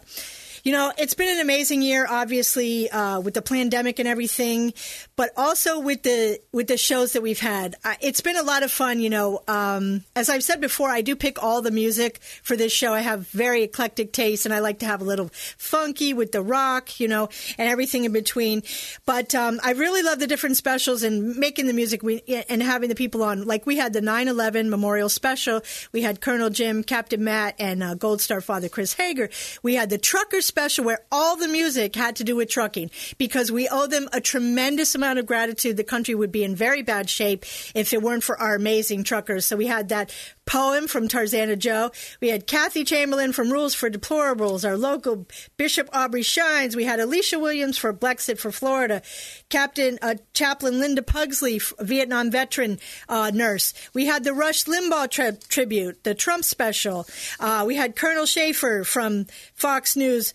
You 0.66 0.72
know, 0.72 0.92
it's 0.98 1.14
been 1.14 1.30
an 1.30 1.40
amazing 1.42 1.84
year, 1.84 2.08
obviously, 2.10 2.90
uh, 2.90 3.20
with 3.20 3.36
the 3.36 3.44
pandemic 3.44 4.00
and 4.00 4.08
everything, 4.08 4.74
but 5.16 5.30
also 5.38 5.80
with 5.80 6.02
the 6.02 6.40
with 6.52 6.66
the 6.66 6.76
shows 6.76 7.14
that 7.14 7.22
we've 7.22 7.40
had. 7.40 7.76
Uh, 7.84 7.94
it's 8.02 8.22
been 8.22 8.36
a 8.36 8.42
lot 8.42 8.64
of 8.64 8.72
fun. 8.72 9.00
You 9.00 9.12
know, 9.12 9.44
um, 9.48 10.04
as 10.16 10.28
I've 10.28 10.44
said 10.44 10.62
before, 10.62 10.90
I 10.90 11.02
do 11.02 11.16
pick 11.16 11.44
all 11.44 11.62
the 11.62 11.70
music 11.70 12.20
for 12.42 12.58
this 12.58 12.74
show. 12.74 12.96
I 12.96 13.02
have 13.02 13.28
very 13.28 13.62
eclectic 13.62 14.12
taste, 14.12 14.46
and 14.46 14.56
I 14.56 14.58
like 14.58 14.80
to 14.80 14.88
have 14.88 15.02
a 15.02 15.04
little 15.04 15.30
funky 15.32 16.16
with 16.16 16.32
the 16.32 16.42
rock, 16.42 17.00
you 17.00 17.08
know, 17.08 17.30
and 17.60 17.70
everything 17.70 18.04
in 18.04 18.12
between. 18.12 18.64
But 19.06 19.36
um, 19.36 19.60
I 19.64 19.74
really 19.74 20.02
love 20.02 20.18
the 20.18 20.26
different 20.26 20.58
specials 20.58 21.04
and 21.04 21.36
making 21.36 21.68
the 21.68 21.74
music 21.74 22.02
we, 22.02 22.24
and 22.50 22.64
having 22.64 22.90
the 22.90 22.96
people 22.96 23.22
on. 23.22 23.46
Like 23.46 23.68
we 23.68 23.78
had 23.78 23.94
the 23.94 24.02
9/11 24.02 24.70
Memorial 24.70 25.10
Special. 25.10 25.62
We 25.92 26.02
had 26.02 26.22
Colonel 26.22 26.50
Jim, 26.50 26.84
Captain 26.84 27.24
Matt, 27.24 27.54
and 27.60 27.84
uh, 27.84 27.94
Gold 27.94 28.20
Star 28.20 28.42
Father 28.42 28.68
Kris 28.68 28.94
Hagar. 28.94 29.30
We 29.62 29.76
had 29.76 29.92
the 29.92 30.00
Trucker 30.00 30.42
Special, 30.42 30.55
where 30.80 31.00
all 31.12 31.36
the 31.36 31.48
music 31.48 31.96
had 31.96 32.16
to 32.16 32.24
do 32.24 32.36
with 32.36 32.50
trucking 32.50 32.90
because 33.18 33.52
we 33.52 33.68
owe 33.70 33.88
them 33.88 34.08
a 34.14 34.22
tremendous 34.22 34.96
amount 34.96 35.20
of 35.20 35.26
gratitude. 35.26 35.78
The 35.78 35.84
country 35.84 36.16
would 36.16 36.32
be 36.32 36.44
in 36.44 36.56
very 36.56 36.82
bad 36.82 37.10
shape 37.10 37.46
if 37.76 37.94
it 37.94 38.02
weren't 38.02 38.24
for 38.24 38.40
our 38.40 38.56
amazing 38.56 39.04
truckers. 39.04 39.46
So 39.46 39.58
we 39.58 39.68
had 39.68 39.90
that 39.90 40.14
poem 40.46 40.88
from 40.88 41.08
Tarzana 41.08 41.58
Joe. 41.58 41.92
We 42.22 42.30
had 42.30 42.48
Cathi 42.48 42.86
Chamberlain 42.86 43.34
from 43.34 43.52
Rules 43.52 43.76
for 43.76 43.90
Deplorables, 43.90 44.68
our 44.68 44.78
local 44.78 45.28
Bishop 45.58 45.90
Aubrey 45.92 46.22
Shines. 46.22 46.76
We 46.76 46.86
had 46.86 47.00
Alisha 47.00 47.40
Williams 47.40 47.78
for 47.78 47.94
Blexit 47.94 48.40
for 48.40 48.52
Florida, 48.52 49.02
Captain 49.50 50.00
uh, 50.02 50.16
Chaplain 50.34 50.80
Linda 50.80 51.02
Pugsley, 51.02 51.60
Vietnam 51.80 52.32
veteran 52.32 52.80
uh, 53.10 53.32
nurse. 53.34 53.74
We 53.94 54.06
had 54.06 54.24
the 54.24 54.34
Rush 54.34 54.66
Limbaugh 54.66 55.10
tri- 55.10 55.38
tribute, 55.50 56.04
the 56.04 56.16
Trump 56.16 56.46
special. 56.46 57.08
Uh, 57.40 57.64
we 57.68 57.76
had 57.76 57.96
Colonel 57.96 58.26
Shaffer 58.26 58.84
from 58.84 59.26
Fox 59.54 59.96
News 59.96 60.34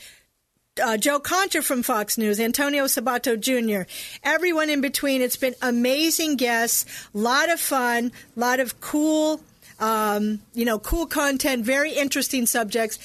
uh, 0.81 0.97
Joe 0.97 1.21
Concha 1.21 1.62
from 1.62 1.83
Fox 1.83 2.19
News, 2.19 2.40
Antonio 2.40 2.85
Sabato 2.85 3.38
Jr., 3.38 3.88
everyone 4.23 4.71
in 4.71 4.81
between. 4.81 5.23
It's 5.23 5.37
been 5.37 5.55
amazing 5.62 6.37
guests, 6.37 7.09
a 7.14 7.19
lot 7.19 7.51
of 7.51 7.61
fun, 7.61 8.12
a 8.37 8.40
lot 8.40 8.61
of 8.61 8.81
cool, 8.81 9.40
um, 9.79 10.40
you 10.55 10.64
know, 10.64 10.79
cool 10.79 11.07
content, 11.07 11.64
very 11.64 11.93
interesting 11.93 12.47
subjects. 12.47 12.99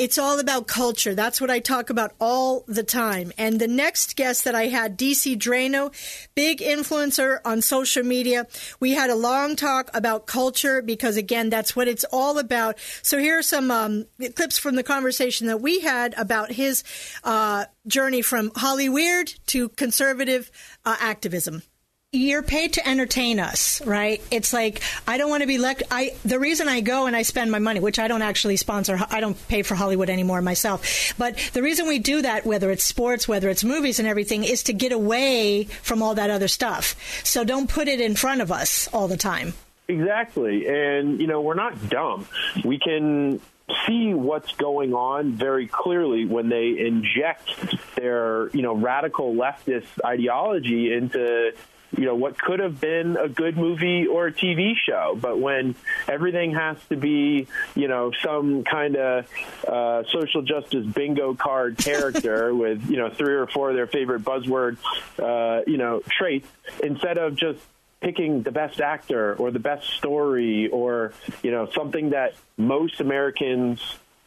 It's 0.00 0.16
all 0.16 0.40
about 0.40 0.66
culture. 0.66 1.14
That's 1.14 1.42
what 1.42 1.50
I 1.50 1.58
talk 1.58 1.90
about 1.90 2.14
all 2.18 2.64
the 2.66 2.82
time. 2.82 3.34
And 3.36 3.60
the 3.60 3.68
next 3.68 4.16
guest 4.16 4.44
that 4.44 4.54
I 4.54 4.68
had, 4.68 4.98
DC 4.98 5.36
Draino, 5.36 5.92
big 6.34 6.60
influencer 6.60 7.40
on 7.44 7.60
social 7.60 8.02
media. 8.02 8.46
We 8.80 8.92
had 8.92 9.10
a 9.10 9.14
long 9.14 9.56
talk 9.56 9.90
about 9.92 10.26
culture 10.26 10.80
because, 10.80 11.18
again, 11.18 11.50
that's 11.50 11.76
what 11.76 11.86
it's 11.86 12.04
all 12.04 12.38
about. 12.38 12.78
So 13.02 13.18
here 13.18 13.40
are 13.40 13.42
some 13.42 13.70
um, 13.70 14.06
clips 14.36 14.56
from 14.56 14.76
the 14.76 14.82
conversation 14.82 15.48
that 15.48 15.60
we 15.60 15.80
had 15.80 16.14
about 16.16 16.50
his 16.50 16.82
uh, 17.22 17.66
journey 17.86 18.22
from 18.22 18.52
Holly 18.56 18.88
Weird 18.88 19.34
to 19.48 19.68
conservative 19.68 20.50
uh, 20.82 20.96
activism 20.98 21.62
you're 22.12 22.42
paid 22.42 22.72
to 22.72 22.88
entertain 22.88 23.38
us, 23.38 23.80
right? 23.86 24.20
It's 24.32 24.52
like 24.52 24.82
I 25.06 25.16
don't 25.16 25.30
want 25.30 25.42
to 25.42 25.46
be 25.46 25.58
left. 25.58 25.84
I 25.92 26.16
the 26.24 26.40
reason 26.40 26.66
I 26.66 26.80
go 26.80 27.06
and 27.06 27.14
I 27.14 27.22
spend 27.22 27.52
my 27.52 27.60
money, 27.60 27.78
which 27.78 28.00
I 28.00 28.08
don't 28.08 28.22
actually 28.22 28.56
sponsor. 28.56 28.98
I 29.10 29.20
don't 29.20 29.36
pay 29.46 29.62
for 29.62 29.76
Hollywood 29.76 30.10
anymore 30.10 30.42
myself. 30.42 31.14
But 31.18 31.36
the 31.52 31.62
reason 31.62 31.86
we 31.86 32.00
do 32.00 32.22
that, 32.22 32.44
whether 32.44 32.70
it's 32.72 32.84
sports, 32.84 33.28
whether 33.28 33.48
it's 33.48 33.62
movies, 33.62 34.00
and 34.00 34.08
everything, 34.08 34.42
is 34.42 34.64
to 34.64 34.72
get 34.72 34.90
away 34.90 35.64
from 35.64 36.02
all 36.02 36.16
that 36.16 36.30
other 36.30 36.48
stuff. 36.48 36.96
So 37.24 37.44
don't 37.44 37.68
put 37.68 37.86
it 37.86 38.00
in 38.00 38.16
front 38.16 38.40
of 38.40 38.50
us 38.50 38.88
all 38.92 39.06
the 39.06 39.16
time. 39.16 39.54
Exactly, 39.86 40.66
and 40.66 41.20
you 41.20 41.28
know 41.28 41.40
we're 41.40 41.54
not 41.54 41.88
dumb. 41.88 42.26
We 42.64 42.80
can 42.80 43.40
see 43.86 44.14
what's 44.14 44.52
going 44.56 44.94
on 44.94 45.32
very 45.32 45.68
clearly 45.68 46.24
when 46.24 46.48
they 46.48 46.76
inject 46.76 47.50
their 47.94 48.48
you 48.50 48.62
know 48.62 48.74
radical 48.74 49.34
leftist 49.34 49.86
ideology 50.04 50.92
into 50.92 51.52
you 51.96 52.04
know 52.04 52.14
what 52.14 52.38
could 52.38 52.60
have 52.60 52.80
been 52.80 53.16
a 53.16 53.28
good 53.28 53.56
movie 53.56 54.06
or 54.06 54.26
a 54.26 54.32
TV 54.32 54.74
show, 54.76 55.16
but 55.20 55.38
when 55.38 55.74
everything 56.08 56.54
has 56.54 56.76
to 56.88 56.96
be 56.96 57.46
you 57.74 57.88
know 57.88 58.12
some 58.22 58.64
kind 58.64 58.96
of 58.96 59.26
uh, 59.66 60.04
social 60.10 60.42
justice 60.42 60.86
bingo 60.86 61.34
card 61.34 61.76
character 61.78 62.54
with 62.62 62.88
you 62.88 62.96
know 62.96 63.10
three 63.10 63.34
or 63.34 63.46
four 63.46 63.70
of 63.70 63.76
their 63.76 63.86
favorite 63.86 64.22
buzzword 64.22 64.76
uh, 65.18 65.62
you 65.66 65.76
know 65.76 66.00
traits 66.08 66.48
instead 66.82 67.18
of 67.18 67.36
just 67.36 67.60
picking 68.00 68.42
the 68.42 68.50
best 68.50 68.80
actor 68.80 69.34
or 69.36 69.50
the 69.50 69.58
best 69.58 69.88
story 69.90 70.68
or 70.68 71.12
you 71.42 71.50
know 71.50 71.68
something 71.74 72.10
that 72.10 72.34
most 72.56 73.00
Americans 73.00 73.80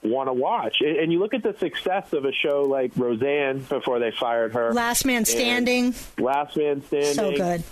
want 0.04 0.30
to 0.30 0.34
watch. 0.34 0.82
And 0.82 1.12
you 1.12 1.20
look 1.20 1.34
at 1.34 1.44
the 1.44 1.56
success 1.58 2.14
of 2.14 2.26
a 2.26 2.32
show 2.32 2.64
like 2.64 2.92
Roseanne 2.96 3.60
before 3.60 4.00
they 4.00 4.12
fired 4.12 4.54
her. 4.54 4.74
Last 4.74 5.06
Man 5.06 5.26
Standing. 5.26 5.94
Last 6.18 6.58
Man 6.58 6.84
Standing. 6.84 7.14
So 7.14 7.36
good 7.36 7.64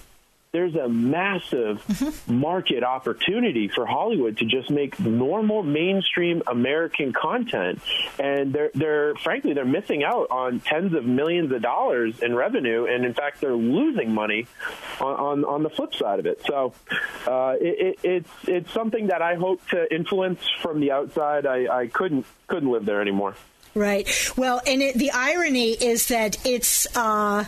there's 0.52 0.76
a 0.76 0.90
massive 0.90 1.82
mm-hmm. 1.88 2.34
market 2.40 2.84
opportunity 2.84 3.70
for 3.70 3.86
Hollywood 3.86 4.38
to 4.40 4.46
just 4.46 4.70
make 4.70 5.00
normal 5.00 5.64
mainstream 5.64 6.44
American 6.46 7.14
content, 7.14 7.82
and 8.20 8.52
they're 8.52 8.72
they're 8.74 9.16
frankly 9.16 9.54
they're 9.54 9.64
missing 9.64 10.04
out 10.04 10.28
on 10.30 10.60
tens 10.60 10.94
of 10.94 11.06
millions 11.06 11.54
of 11.54 11.62
dollars 11.62 12.20
in 12.20 12.36
revenue, 12.36 12.86
and 12.86 13.06
in 13.06 13.14
fact 13.14 13.40
they're 13.40 13.56
losing 13.56 14.14
money 14.14 14.46
on 15.00 15.16
on, 15.16 15.46
on 15.46 15.64
the 15.64 15.70
flip 15.70 15.94
side 15.94 16.20
of 16.20 16.26
it. 16.26 16.42
So 16.46 16.74
uh, 17.28 17.56
it, 17.60 17.80
it, 17.80 18.00
it's 18.04 18.30
it's 18.48 18.74
something 18.74 19.08
that 19.08 19.22
I 19.22 19.36
hope 19.36 19.66
to 19.70 19.94
influence 19.94 20.42
from 20.62 20.82
the 20.82 20.92
outside. 20.92 21.46
I, 21.46 21.68
I 21.84 21.88
couldn't 21.88 22.26
couldn't 22.48 22.70
live 22.70 22.86
there 22.86 23.02
anymore. 23.02 23.36
Right. 23.74 24.06
Well, 24.36 24.62
and 24.68 24.82
it, 24.82 24.96
the 24.96 25.12
irony 25.12 25.72
is 25.72 26.10
that 26.10 26.46
it's. 26.46 26.88
Uh, 26.98 27.46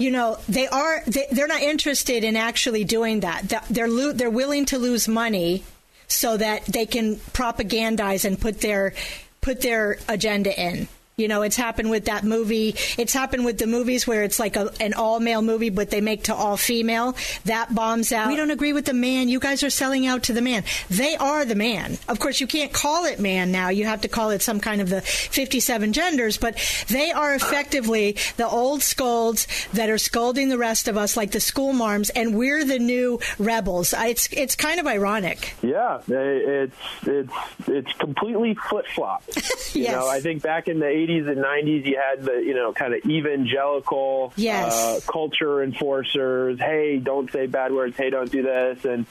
you 0.00 0.10
know 0.10 0.38
they 0.48 0.66
are 0.66 1.02
they, 1.06 1.26
they're 1.30 1.46
not 1.46 1.62
interested 1.62 2.24
in 2.24 2.34
actually 2.34 2.84
doing 2.84 3.20
that. 3.20 3.64
They're 3.68 3.88
lo- 3.88 4.12
they're 4.12 4.30
willing 4.30 4.64
to 4.66 4.78
lose 4.78 5.06
money 5.06 5.62
so 6.08 6.36
that 6.36 6.64
they 6.64 6.86
can 6.86 7.16
propagandize 7.16 8.24
and 8.24 8.40
put 8.40 8.60
their 8.60 8.94
put 9.42 9.60
their 9.60 9.98
agenda 10.08 10.58
in 10.58 10.88
You 11.20 11.28
know, 11.28 11.42
it's 11.42 11.56
happened 11.56 11.90
with 11.90 12.06
that 12.06 12.24
movie. 12.24 12.74
It's 12.98 13.12
happened 13.12 13.44
with 13.44 13.58
the 13.58 13.66
movies 13.66 14.06
where 14.06 14.22
it's 14.22 14.38
like 14.38 14.56
a, 14.56 14.72
an 14.80 14.94
all 14.94 15.20
male 15.20 15.42
movie, 15.42 15.70
but 15.70 15.90
they 15.90 16.00
make 16.00 16.24
to 16.24 16.34
all 16.34 16.56
female. 16.56 17.16
That 17.44 17.74
bombs 17.74 18.12
out. 18.12 18.28
We 18.28 18.36
don't 18.36 18.50
agree 18.50 18.72
with 18.72 18.86
the 18.86 18.94
man. 18.94 19.28
You 19.28 19.38
guys 19.38 19.62
are 19.62 19.70
selling 19.70 20.06
out 20.06 20.24
to 20.24 20.32
the 20.32 20.40
man. 20.40 20.64
They 20.88 21.16
are 21.16 21.44
the 21.44 21.54
man. 21.54 21.98
Of 22.08 22.18
course, 22.18 22.40
you 22.40 22.46
can't 22.46 22.72
call 22.72 23.04
it 23.04 23.20
man 23.20 23.52
now. 23.52 23.68
You 23.68 23.84
have 23.84 24.00
to 24.02 24.08
call 24.08 24.30
it 24.30 24.42
some 24.42 24.60
kind 24.60 24.80
of 24.80 24.88
the 24.88 25.02
57 25.02 25.92
genders, 25.92 26.38
but 26.38 26.56
they 26.88 27.12
are 27.12 27.34
effectively 27.34 28.16
the 28.36 28.48
old 28.48 28.82
scolds 28.82 29.46
that 29.72 29.90
are 29.90 29.98
scolding 29.98 30.48
the 30.48 30.58
rest 30.58 30.88
of 30.88 30.96
us 30.96 31.16
like 31.16 31.32
the 31.32 31.40
school 31.40 31.72
marms, 31.72 32.10
and 32.10 32.34
we're 32.36 32.64
the 32.64 32.78
new 32.78 33.20
rebels. 33.38 33.94
It's, 33.96 34.28
it's 34.32 34.56
kind 34.56 34.80
of 34.80 34.86
ironic. 34.86 35.54
Yeah, 35.62 36.00
it's 36.08 36.76
it's 37.02 37.32
it's 37.66 37.92
completely 37.94 38.54
flip 38.54 38.86
flop. 38.86 39.22
You 39.72 39.88
know, 39.92 40.08
I 40.08 40.20
think 40.20 40.42
back 40.42 40.68
in 40.68 40.80
the 40.80 40.86
'80s 40.86 41.09
and 41.26 41.38
'90s, 41.38 41.86
you 41.86 41.98
had 41.98 42.24
the 42.24 42.34
you 42.44 42.54
know 42.54 42.72
kind 42.72 42.94
of 42.94 43.04
evangelical 43.04 44.32
Yes. 44.36 44.72
uh, 44.74 45.00
culture 45.10 45.62
enforcers. 45.62 46.58
Hey, 46.58 46.98
don't 46.98 47.30
say 47.32 47.46
bad 47.46 47.72
words. 47.72 47.96
Hey, 47.96 48.10
don't 48.10 48.30
do 48.30 48.42
this. 48.42 48.84
And 48.84 49.06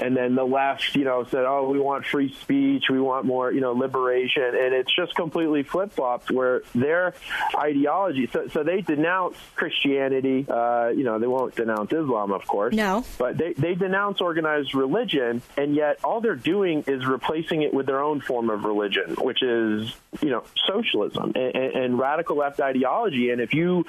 and 0.00 0.16
then 0.16 0.34
the 0.34 0.44
left, 0.44 0.94
you 0.96 1.04
know, 1.04 1.24
said, 1.24 1.44
oh, 1.46 1.68
we 1.70 1.78
want 1.78 2.04
free 2.06 2.34
speech. 2.40 2.84
We 2.90 3.00
want 3.00 3.24
more, 3.26 3.52
you 3.52 3.60
know, 3.60 3.72
liberation. 3.72 4.42
And 4.44 4.74
it's 4.74 4.94
just 4.94 5.14
completely 5.14 5.62
flip 5.62 5.92
flopped 5.92 6.30
where 6.30 6.62
their 6.74 7.14
ideology. 7.56 8.28
So 8.32 8.48
so 8.48 8.62
they 8.62 8.80
denounce 8.80 9.36
Christianity. 9.54 10.46
Uh, 10.48 10.88
you 10.88 11.04
know, 11.04 11.18
they 11.18 11.26
won't 11.26 11.54
denounce 11.54 11.92
Islam, 11.92 12.32
of 12.32 12.46
course. 12.46 12.74
No. 12.74 13.04
But 13.18 13.38
they, 13.38 13.52
they 13.54 13.74
denounce 13.74 14.20
organized 14.20 14.74
religion, 14.74 15.42
and 15.56 15.74
yet 15.74 15.98
all 16.04 16.20
they're 16.20 16.34
doing 16.36 16.84
is 16.86 17.06
replacing 17.06 17.62
it 17.62 17.72
with 17.72 17.86
their 17.86 18.00
own 18.02 18.20
form 18.20 18.50
of 18.50 18.64
religion, 18.64 19.14
which 19.20 19.42
is, 19.42 19.92
you 20.20 20.30
know, 20.30 20.44
socialism 20.66 21.32
and, 21.34 21.54
and, 21.54 21.98
radical 21.98 22.36
left 22.36 22.60
ideology. 22.60 23.30
And 23.30 23.40
if 23.40 23.54
you 23.54 23.86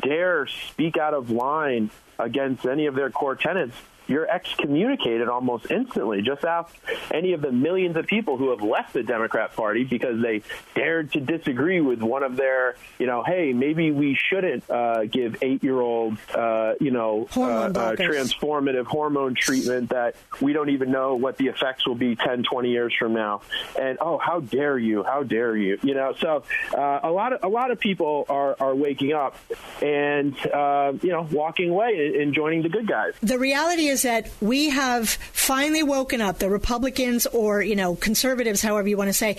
dare 0.00 0.46
speak 0.46 0.96
out 0.96 1.14
of 1.14 1.30
line 1.30 1.90
against 2.18 2.66
any 2.66 2.86
of 2.86 2.94
their 2.94 3.10
core 3.10 3.36
tenets, 3.36 3.76
you're 4.08 4.28
excommunicated 4.28 5.28
almost 5.28 5.70
instantly. 5.70 6.22
Just 6.22 6.44
ask 6.44 6.74
any 7.12 7.34
of 7.34 7.42
the 7.42 7.52
millions 7.52 7.96
of 7.96 8.06
people 8.06 8.36
who 8.36 8.50
have 8.50 8.62
left 8.62 8.94
the 8.94 9.02
Democrat 9.02 9.54
Party 9.54 9.84
because 9.84 10.20
they 10.20 10.42
dared 10.74 11.12
to 11.12 11.20
disagree 11.20 11.80
with 11.80 12.00
one 12.00 12.22
of 12.22 12.36
their, 12.36 12.76
you 12.98 13.06
know, 13.06 13.22
hey, 13.22 13.52
maybe 13.52 13.90
we 13.90 14.18
shouldn't 14.28 14.68
uh, 14.70 15.04
give 15.04 15.36
eight-year-olds, 15.42 16.18
uh, 16.34 16.74
you 16.80 16.90
know, 16.90 17.26
uh, 17.30 17.34
Hormone 17.34 17.76
uh, 17.76 17.92
blockers. 17.92 18.34
transformative 18.38 18.86
hormone 18.86 19.34
treatment 19.34 19.90
that 19.90 20.16
we 20.40 20.52
don't 20.52 20.70
even 20.70 20.90
know 20.90 21.14
what 21.14 21.36
the 21.36 21.48
effects 21.48 21.86
will 21.86 21.94
be 21.94 22.16
10, 22.16 22.44
20 22.44 22.70
years 22.70 22.94
from 22.98 23.12
now. 23.12 23.42
And 23.78 23.98
oh, 24.00 24.18
how 24.18 24.40
dare 24.40 24.78
you? 24.78 25.02
How 25.02 25.22
dare 25.22 25.56
you? 25.56 25.78
You 25.82 25.94
know, 25.94 26.14
so 26.18 26.44
uh, 26.74 27.00
a 27.02 27.10
lot 27.10 27.32
of 27.32 27.44
a 27.44 27.48
lot 27.48 27.70
of 27.70 27.78
people 27.78 28.26
are 28.28 28.56
are 28.58 28.74
waking 28.74 29.12
up 29.12 29.36
and 29.82 30.34
uh, 30.46 30.92
you 31.02 31.10
know 31.10 31.28
walking 31.30 31.70
away 31.70 32.06
and, 32.06 32.16
and 32.16 32.34
joining 32.34 32.62
the 32.62 32.68
good 32.68 32.86
guys. 32.86 33.14
The 33.22 33.38
reality 33.38 33.88
is 33.88 33.97
that 34.02 34.30
we 34.40 34.70
have 34.70 35.08
finally 35.08 35.82
woken 35.82 36.20
up, 36.20 36.38
the 36.38 36.50
Republicans 36.50 37.26
or, 37.26 37.62
you 37.62 37.76
know, 37.76 37.94
conservatives, 37.96 38.60
however 38.62 38.88
you 38.88 38.96
want 38.96 39.08
to 39.08 39.12
say. 39.12 39.36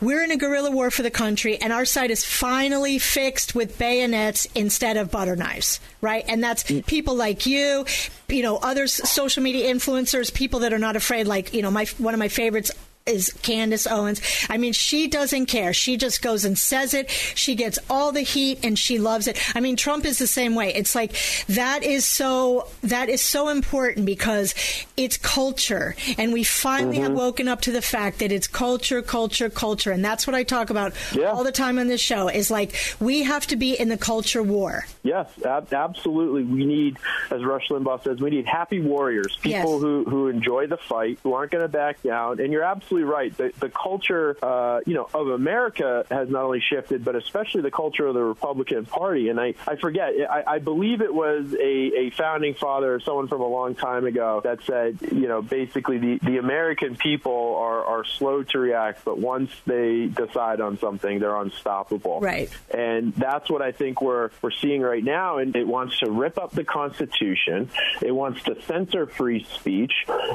We're 0.00 0.22
in 0.22 0.30
a 0.30 0.36
guerrilla 0.36 0.70
war 0.70 0.90
for 0.90 1.02
the 1.02 1.10
country, 1.10 1.58
and 1.58 1.72
our 1.72 1.84
side 1.84 2.10
is 2.10 2.24
finally 2.24 2.98
fixed 2.98 3.54
with 3.54 3.78
bayonets 3.78 4.46
instead 4.54 4.96
of 4.96 5.10
butter 5.10 5.36
knives, 5.36 5.80
right? 6.00 6.24
And 6.28 6.42
that's 6.42 6.64
mm. 6.64 6.84
people 6.86 7.14
like 7.14 7.46
you, 7.46 7.86
you 8.28 8.42
know, 8.42 8.56
other 8.56 8.86
social 8.86 9.42
media 9.42 9.72
influencers, 9.72 10.32
people 10.32 10.60
that 10.60 10.72
are 10.72 10.78
not 10.78 10.96
afraid, 10.96 11.26
like, 11.26 11.54
you 11.54 11.62
know, 11.62 11.70
my 11.70 11.86
one 11.98 12.14
of 12.14 12.18
my 12.18 12.28
favorites 12.28 12.70
is 13.06 13.34
Candace 13.42 13.86
Owens. 13.86 14.20
I 14.48 14.56
mean, 14.56 14.72
she 14.72 15.08
doesn't 15.08 15.46
care. 15.46 15.74
She 15.74 15.98
just 15.98 16.22
goes 16.22 16.46
and 16.46 16.58
says 16.58 16.94
it. 16.94 17.10
She 17.10 17.54
gets 17.54 17.78
all 17.90 18.12
the 18.12 18.22
heat 18.22 18.60
and 18.64 18.78
she 18.78 18.98
loves 18.98 19.28
it. 19.28 19.38
I 19.54 19.60
mean, 19.60 19.76
Trump 19.76 20.06
is 20.06 20.18
the 20.18 20.26
same 20.26 20.54
way. 20.54 20.72
It's 20.74 20.94
like 20.94 21.14
that 21.48 21.82
is 21.82 22.06
so 22.06 22.68
that 22.82 23.10
is 23.10 23.20
so 23.20 23.50
important 23.50 24.06
because 24.06 24.54
it's 24.96 25.18
culture 25.18 25.94
and 26.16 26.32
we 26.32 26.44
finally 26.44 26.96
have 26.98 27.10
mm-hmm. 27.10 27.18
woken 27.18 27.48
up 27.48 27.60
to 27.62 27.72
the 27.72 27.82
fact 27.82 28.20
that 28.20 28.32
it's 28.32 28.46
culture, 28.46 29.02
culture, 29.02 29.50
culture 29.50 29.90
and 29.90 30.02
that's 30.02 30.26
what 30.26 30.34
I 30.34 30.42
talk 30.42 30.70
about 30.70 30.94
all 31.26 31.44
the 31.44 31.52
time 31.52 31.78
on 31.78 31.88
this 31.88 32.00
show 32.00 32.28
is 32.28 32.50
like 32.50 32.74
we 33.00 33.24
have 33.24 33.46
to 33.48 33.56
be 33.56 33.78
in 33.78 33.90
the 33.90 33.98
culture 33.98 34.42
war. 34.42 34.86
Yes, 35.02 35.28
ab- 35.44 35.72
absolutely. 35.74 36.44
We 36.44 36.64
need, 36.64 36.96
as 37.30 37.44
Rush 37.44 37.68
Limbaugh 37.68 38.02
says, 38.02 38.20
we 38.20 38.30
need 38.30 38.46
happy 38.46 38.80
warriors, 38.80 39.36
people 39.42 39.74
Yes. 39.74 39.82
who, 39.82 40.04
who 40.04 40.28
enjoy 40.28 40.66
the 40.66 40.78
fight, 40.78 41.18
who 41.22 41.34
aren't 41.34 41.52
going 41.52 41.62
to 41.62 41.68
back 41.68 42.02
down. 42.02 42.40
And 42.40 42.50
you're 42.50 42.62
absolutely 42.62 42.93
right. 43.02 43.36
The, 43.36 43.52
the 43.58 43.68
culture, 43.68 44.36
uh, 44.42 44.80
you 44.86 44.94
know, 44.94 45.08
of 45.12 45.28
America 45.28 46.06
has 46.10 46.28
not 46.30 46.44
only 46.44 46.60
shifted, 46.60 47.04
but 47.04 47.16
especially 47.16 47.62
the 47.62 47.70
culture 47.70 48.06
of 48.06 48.14
the 48.14 48.22
Republican 48.22 48.86
Party. 48.86 49.28
And 49.28 49.40
I, 49.40 49.54
I 49.66 49.76
forget, 49.76 50.12
I, 50.30 50.44
I 50.46 50.58
believe 50.58 51.00
it 51.00 51.12
was 51.12 51.52
a, 51.54 51.58
a 51.58 52.10
founding 52.10 52.54
father, 52.54 52.94
or 52.94 53.00
someone 53.00 53.28
from 53.28 53.40
a 53.40 53.48
long 53.48 53.74
time 53.74 54.06
ago, 54.06 54.40
that 54.44 54.62
said, 54.64 54.98
you 55.12 55.28
know, 55.28 55.42
basically 55.42 55.98
the, 55.98 56.18
the 56.22 56.38
American 56.38 56.96
people 56.96 57.56
are, 57.56 57.84
are 57.84 58.04
slow 58.04 58.42
to 58.44 58.58
react, 58.58 59.04
but 59.04 59.18
once 59.18 59.50
they 59.66 60.06
decide 60.06 60.60
on 60.60 60.78
something, 60.78 61.18
they're 61.18 61.36
unstoppable. 61.36 62.20
Right. 62.20 62.50
And 62.72 63.14
that's 63.14 63.50
what 63.50 63.62
I 63.62 63.72
think 63.72 64.00
we're 64.00 64.30
we're 64.42 64.50
seeing 64.50 64.82
right 64.82 65.02
now. 65.02 65.38
And 65.38 65.56
it 65.56 65.66
wants 65.66 65.98
to 66.00 66.10
rip 66.10 66.38
up 66.38 66.52
the 66.52 66.64
Constitution. 66.64 67.70
It 68.02 68.12
wants 68.12 68.42
to 68.44 68.60
censor 68.62 69.06
free 69.06 69.44
speech. 69.44 69.92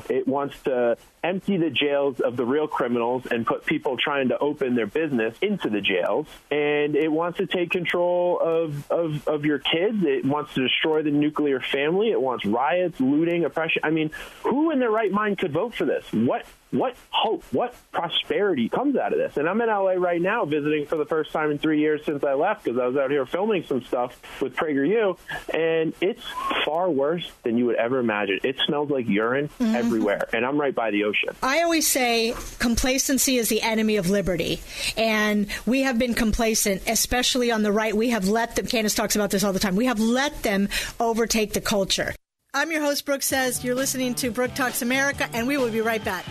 It 0.09 0.27
wants 0.27 0.59
to 0.63 0.97
empty 1.23 1.57
the 1.57 1.69
jails 1.69 2.19
of 2.21 2.37
the 2.37 2.45
real 2.49 2.67
criminals 2.67 3.25
and 3.29 3.45
put 3.45 3.65
people 3.65 3.97
trying 3.97 4.29
to 4.29 4.37
open 4.39 4.75
their 4.75 4.87
business 4.87 5.35
into 5.41 5.69
the 5.69 5.81
jails. 5.81 6.27
And 6.51 6.95
it 6.95 7.11
wants 7.11 7.37
to 7.37 7.45
take 7.45 7.71
control 7.71 8.39
of, 8.39 8.91
of, 8.91 9.27
of 9.27 9.45
your 9.45 9.59
kids. 9.59 9.97
It 10.03 10.25
wants 10.25 10.53
to 10.55 10.61
destroy 10.61 11.03
the 11.03 11.11
nuclear 11.11 11.59
family. 11.59 12.11
It 12.11 12.21
wants 12.21 12.45
riots, 12.45 12.99
looting, 12.99 13.45
oppression. 13.45 13.81
I 13.83 13.91
mean, 13.91 14.11
who 14.43 14.71
in 14.71 14.79
their 14.79 14.91
right 14.91 15.11
mind 15.11 15.37
could 15.37 15.51
vote 15.51 15.73
for 15.75 15.85
this? 15.85 16.05
What 16.11 16.45
what 16.71 16.95
hope, 17.09 17.43
what 17.51 17.75
prosperity 17.91 18.69
comes 18.69 18.95
out 18.95 19.13
of 19.13 19.19
this? 19.19 19.37
And 19.37 19.49
I'm 19.49 19.59
in 19.61 19.67
LA 19.67 19.93
right 19.93 20.21
now 20.21 20.45
visiting 20.45 20.85
for 20.85 20.97
the 20.97 21.05
first 21.05 21.31
time 21.31 21.51
in 21.51 21.57
three 21.57 21.79
years 21.79 22.01
since 22.05 22.23
I 22.23 22.33
left 22.33 22.63
because 22.63 22.79
I 22.79 22.85
was 22.85 22.95
out 22.95 23.09
here 23.11 23.25
filming 23.25 23.63
some 23.63 23.83
stuff 23.83 24.19
with 24.41 24.55
PragerU, 24.55 25.17
and 25.53 25.93
it's 26.01 26.23
far 26.65 26.89
worse 26.89 27.29
than 27.43 27.57
you 27.57 27.65
would 27.67 27.75
ever 27.75 27.99
imagine. 27.99 28.39
It 28.43 28.57
smells 28.65 28.89
like 28.89 29.07
urine 29.07 29.49
mm-hmm. 29.59 29.75
everywhere, 29.75 30.27
and 30.33 30.45
I'm 30.45 30.59
right 30.59 30.75
by 30.75 30.91
the 30.91 31.05
ocean. 31.05 31.35
I 31.41 31.63
always 31.63 31.87
say 31.87 32.35
complacency 32.59 33.37
is 33.37 33.49
the 33.49 33.61
enemy 33.61 33.97
of 33.97 34.09
liberty. 34.09 34.61
And 34.97 35.47
we 35.65 35.81
have 35.81 35.97
been 35.97 36.13
complacent, 36.13 36.83
especially 36.87 37.51
on 37.51 37.63
the 37.63 37.71
right. 37.71 37.95
We 37.95 38.09
have 38.09 38.27
let 38.27 38.55
them, 38.55 38.67
Candace 38.67 38.95
talks 38.95 39.15
about 39.15 39.31
this 39.31 39.43
all 39.43 39.53
the 39.53 39.59
time, 39.59 39.75
we 39.75 39.85
have 39.85 39.99
let 39.99 40.43
them 40.43 40.69
overtake 40.99 41.53
the 41.53 41.61
culture. 41.61 42.13
I'm 42.53 42.71
your 42.71 42.81
host, 42.81 43.05
Brooke 43.05 43.21
Says. 43.21 43.63
You're 43.63 43.75
listening 43.75 44.15
to 44.15 44.31
Brooke 44.31 44.55
Talks 44.55 44.81
America, 44.81 45.29
and 45.33 45.47
we 45.47 45.57
will 45.57 45.71
be 45.71 45.81
right 45.81 46.03
back. 46.03 46.25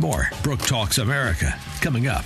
More 0.00 0.30
Brooke 0.42 0.60
Talks 0.60 0.96
America 0.96 1.58
coming 1.82 2.06
up. 2.06 2.24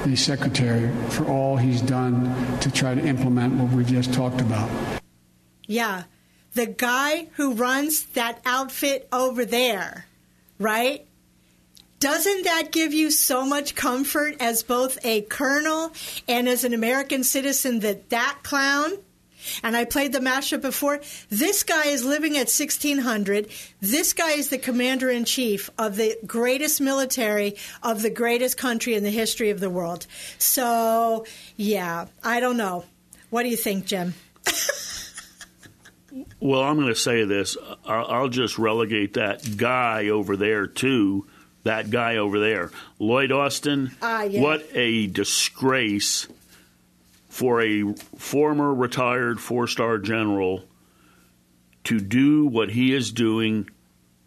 the 0.04 0.16
secretary 0.16 0.90
for 1.10 1.24
all 1.26 1.56
he's 1.56 1.80
done 1.80 2.58
to 2.60 2.70
try 2.70 2.94
to 2.94 3.00
implement 3.00 3.54
what 3.54 3.72
we 3.72 3.84
just 3.84 4.12
talked 4.12 4.40
about. 4.40 4.68
Yeah, 5.66 6.04
the 6.52 6.66
guy 6.66 7.28
who 7.34 7.54
runs 7.54 8.04
that 8.14 8.40
outfit 8.44 9.08
over 9.12 9.44
there, 9.44 10.06
right? 10.58 11.06
Doesn't 12.00 12.44
that 12.44 12.70
give 12.70 12.92
you 12.92 13.10
so 13.10 13.46
much 13.46 13.74
comfort 13.74 14.36
as 14.40 14.62
both 14.62 14.98
a 15.04 15.22
colonel 15.22 15.92
and 16.28 16.48
as 16.48 16.64
an 16.64 16.74
American 16.74 17.24
citizen 17.24 17.80
that 17.80 18.10
that 18.10 18.40
clown? 18.42 18.92
And 19.62 19.76
I 19.76 19.84
played 19.84 20.12
the 20.12 20.20
mashup 20.20 20.62
before. 20.62 21.00
This 21.28 21.62
guy 21.62 21.86
is 21.86 22.04
living 22.04 22.32
at 22.32 22.48
1600. 22.48 23.48
This 23.80 24.12
guy 24.12 24.32
is 24.32 24.48
the 24.48 24.58
commander 24.58 25.10
in 25.10 25.24
chief 25.24 25.70
of 25.78 25.96
the 25.96 26.18
greatest 26.26 26.80
military 26.80 27.56
of 27.82 28.02
the 28.02 28.10
greatest 28.10 28.56
country 28.56 28.94
in 28.94 29.02
the 29.02 29.10
history 29.10 29.50
of 29.50 29.60
the 29.60 29.70
world. 29.70 30.06
So, 30.38 31.26
yeah, 31.56 32.06
I 32.22 32.40
don't 32.40 32.56
know. 32.56 32.84
What 33.30 33.42
do 33.42 33.48
you 33.48 33.56
think, 33.56 33.86
Jim? 33.86 34.14
Well, 36.38 36.62
I'm 36.62 36.76
going 36.76 36.88
to 36.88 36.94
say 36.94 37.24
this. 37.24 37.56
I'll 37.84 38.28
just 38.28 38.58
relegate 38.58 39.14
that 39.14 39.56
guy 39.56 40.08
over 40.08 40.36
there 40.36 40.66
to 40.66 41.26
that 41.64 41.90
guy 41.90 42.16
over 42.16 42.38
there, 42.38 42.70
Lloyd 42.98 43.32
Austin. 43.32 43.90
Ah, 44.00 44.22
yeah. 44.22 44.40
What 44.40 44.66
a 44.74 45.06
disgrace 45.08 46.28
for 47.28 47.60
a 47.60 47.92
former 48.16 48.72
retired 48.72 49.40
four-star 49.40 49.98
general 49.98 50.64
to 51.84 52.00
do 52.00 52.46
what 52.46 52.70
he 52.70 52.94
is 52.94 53.10
doing 53.12 53.68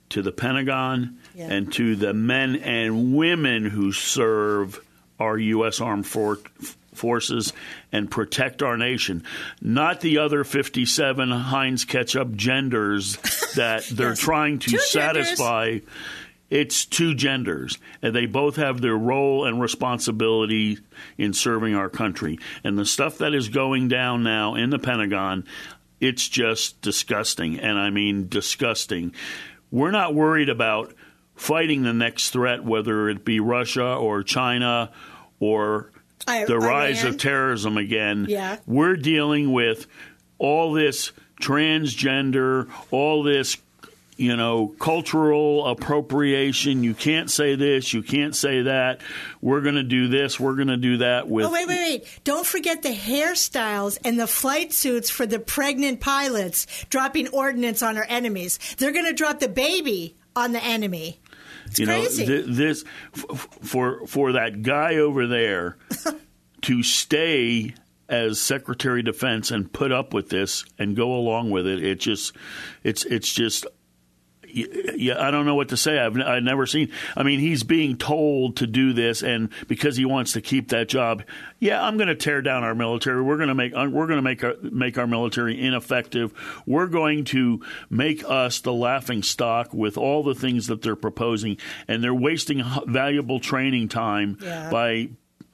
to 0.09 0.21
the 0.21 0.31
Pentagon 0.31 1.17
Yeah. 1.35 1.47
and 1.51 1.71
to 1.73 1.95
the 1.95 2.13
men 2.13 2.55
and 2.57 3.15
women 3.15 3.65
who 3.65 3.91
serve 3.91 4.79
our 5.19 5.37
U.S. 5.37 5.81
armed 5.81 6.05
for- 6.05 6.39
forces 6.93 7.53
and 7.91 8.09
protect 8.09 8.61
our 8.63 8.77
nation, 8.77 9.23
not 9.61 10.01
the 10.01 10.17
other 10.19 10.43
57 10.43 11.29
Heinz 11.31 11.85
ketchup 11.85 12.35
genders 12.35 13.17
that 13.55 13.83
they're 13.91 14.09
Yes. 14.09 14.19
trying 14.19 14.59
to 14.59 14.71
Two 14.71 14.77
genders. 14.91 15.37
It's 16.49 16.85
two 16.85 17.13
genders, 17.13 17.77
and 18.01 18.15
they 18.15 18.25
both 18.25 18.55
have 18.55 18.79
their 18.79 18.95
role 18.95 19.45
and 19.45 19.59
responsibility 19.59 20.79
in 21.17 21.33
serving 21.33 21.75
our 21.75 21.89
country. 21.89 22.39
And 22.63 22.77
the 22.77 22.85
stuff 22.85 23.17
that 23.17 23.33
is 23.33 23.49
going 23.49 23.89
down 23.89 24.23
now 24.23 24.55
in 24.55 24.69
the 24.69 24.79
Pentagon, 24.79 25.43
it's 25.99 26.27
just 26.29 26.81
disgusting. 26.81 27.59
And 27.59 27.77
I 27.77 27.89
mean, 27.89 28.29
disgusting. 28.29 29.13
We're 29.71 29.91
not 29.91 30.15
worried 30.15 30.47
about 30.47 30.93
fighting 31.35 31.83
the 31.83 31.93
next 31.93 32.29
threat, 32.29 32.63
whether 32.63 33.09
it 33.09 33.25
be 33.25 33.39
Russia 33.41 33.95
or 33.95 34.23
China 34.23 34.91
or 35.41 35.91
I- 36.27 36.45
the 36.45 36.57
rise 36.57 37.01
Iran. 37.03 37.13
of 37.13 37.19
terrorism 37.19 37.77
again. 37.77 38.25
Yeah. 38.29 38.57
We're 38.65 38.95
dealing 38.95 39.51
with 39.51 39.85
all 40.37 40.71
this 40.71 41.11
transgender, 41.41 42.69
all 42.91 43.23
this 43.23 43.57
you 44.17 44.35
know, 44.35 44.75
cultural 44.79 45.65
appropriation. 45.67 46.83
You 46.83 46.93
can't 46.93 47.29
say 47.29 47.55
this, 47.55 47.93
you 47.93 48.01
can't 48.03 48.35
say 48.35 48.63
that. 48.63 49.01
We're 49.41 49.61
going 49.61 49.75
to 49.75 49.83
do 49.83 50.07
this, 50.07 50.39
we're 50.39 50.55
going 50.55 50.67
to 50.67 50.77
do 50.77 50.97
that 50.97 51.27
with 51.27 51.45
Oh, 51.45 51.51
wait, 51.51 51.67
wait, 51.67 51.77
wait. 51.77 52.19
Don't 52.23 52.45
forget 52.45 52.81
the 52.81 52.89
hairstyles 52.89 53.97
and 54.03 54.19
the 54.19 54.27
flight 54.27 54.73
suits 54.73 55.09
for 55.09 55.25
the 55.25 55.39
pregnant 55.39 56.01
pilots 56.01 56.67
dropping 56.89 57.27
ordnance 57.29 57.81
on 57.81 57.97
our 57.97 58.05
enemies. 58.09 58.59
They're 58.77 58.91
going 58.91 59.05
to 59.05 59.13
drop 59.13 59.39
the 59.39 59.49
baby 59.49 60.17
on 60.35 60.51
the 60.51 60.63
enemy. 60.63 61.19
It's 61.67 61.79
you 61.79 61.85
crazy. 61.85 62.25
know, 62.25 62.43
th- 62.43 62.45
this 62.47 62.83
f- 63.15 63.47
for 63.61 64.07
for 64.07 64.31
that 64.33 64.61
guy 64.61 64.95
over 64.95 65.27
there 65.27 65.77
to 66.61 66.81
stay 66.83 67.73
as 68.09 68.39
Secretary 68.39 69.01
of 69.01 69.05
Defense 69.05 69.51
and 69.51 69.71
put 69.71 69.91
up 69.91 70.13
with 70.13 70.29
this 70.29 70.63
and 70.79 70.95
go 70.95 71.13
along 71.13 71.49
with 71.49 71.67
it. 71.67 71.83
It 71.83 71.99
just 71.99 72.33
it's 72.83 73.03
it's 73.05 73.31
just 73.33 73.65
yeah, 74.53 75.15
I 75.19 75.31
don't 75.31 75.45
know 75.45 75.55
what 75.55 75.69
to 75.69 75.77
say. 75.77 75.99
I've, 75.99 76.17
I've 76.19 76.43
never 76.43 76.65
seen. 76.65 76.91
I 77.15 77.23
mean, 77.23 77.39
he's 77.39 77.63
being 77.63 77.97
told 77.97 78.57
to 78.57 78.67
do 78.67 78.93
this, 78.93 79.23
and 79.23 79.49
because 79.67 79.97
he 79.97 80.05
wants 80.05 80.33
to 80.33 80.41
keep 80.41 80.69
that 80.69 80.87
job, 80.89 81.23
yeah, 81.59 81.83
I'm 81.83 81.97
going 81.97 82.07
to 82.07 82.15
tear 82.15 82.41
down 82.41 82.63
our 82.63 82.75
military. 82.75 83.21
We're 83.21 83.37
going 83.37 83.49
to 83.49 83.55
make 83.55 83.73
we're 83.73 84.07
going 84.07 84.17
to 84.17 84.21
make 84.21 84.43
our 84.43 84.55
make 84.61 84.97
our 84.97 85.07
military 85.07 85.59
ineffective. 85.61 86.33
We're 86.65 86.87
going 86.87 87.25
to 87.25 87.63
make 87.89 88.23
us 88.27 88.59
the 88.61 88.73
laughing 88.73 89.23
stock 89.23 89.73
with 89.73 89.97
all 89.97 90.23
the 90.23 90.35
things 90.35 90.67
that 90.67 90.81
they're 90.81 90.95
proposing, 90.95 91.57
and 91.87 92.03
they're 92.03 92.13
wasting 92.13 92.63
valuable 92.85 93.39
training 93.39 93.89
time 93.89 94.37
Yeah. 94.41 94.69
by 94.69 95.09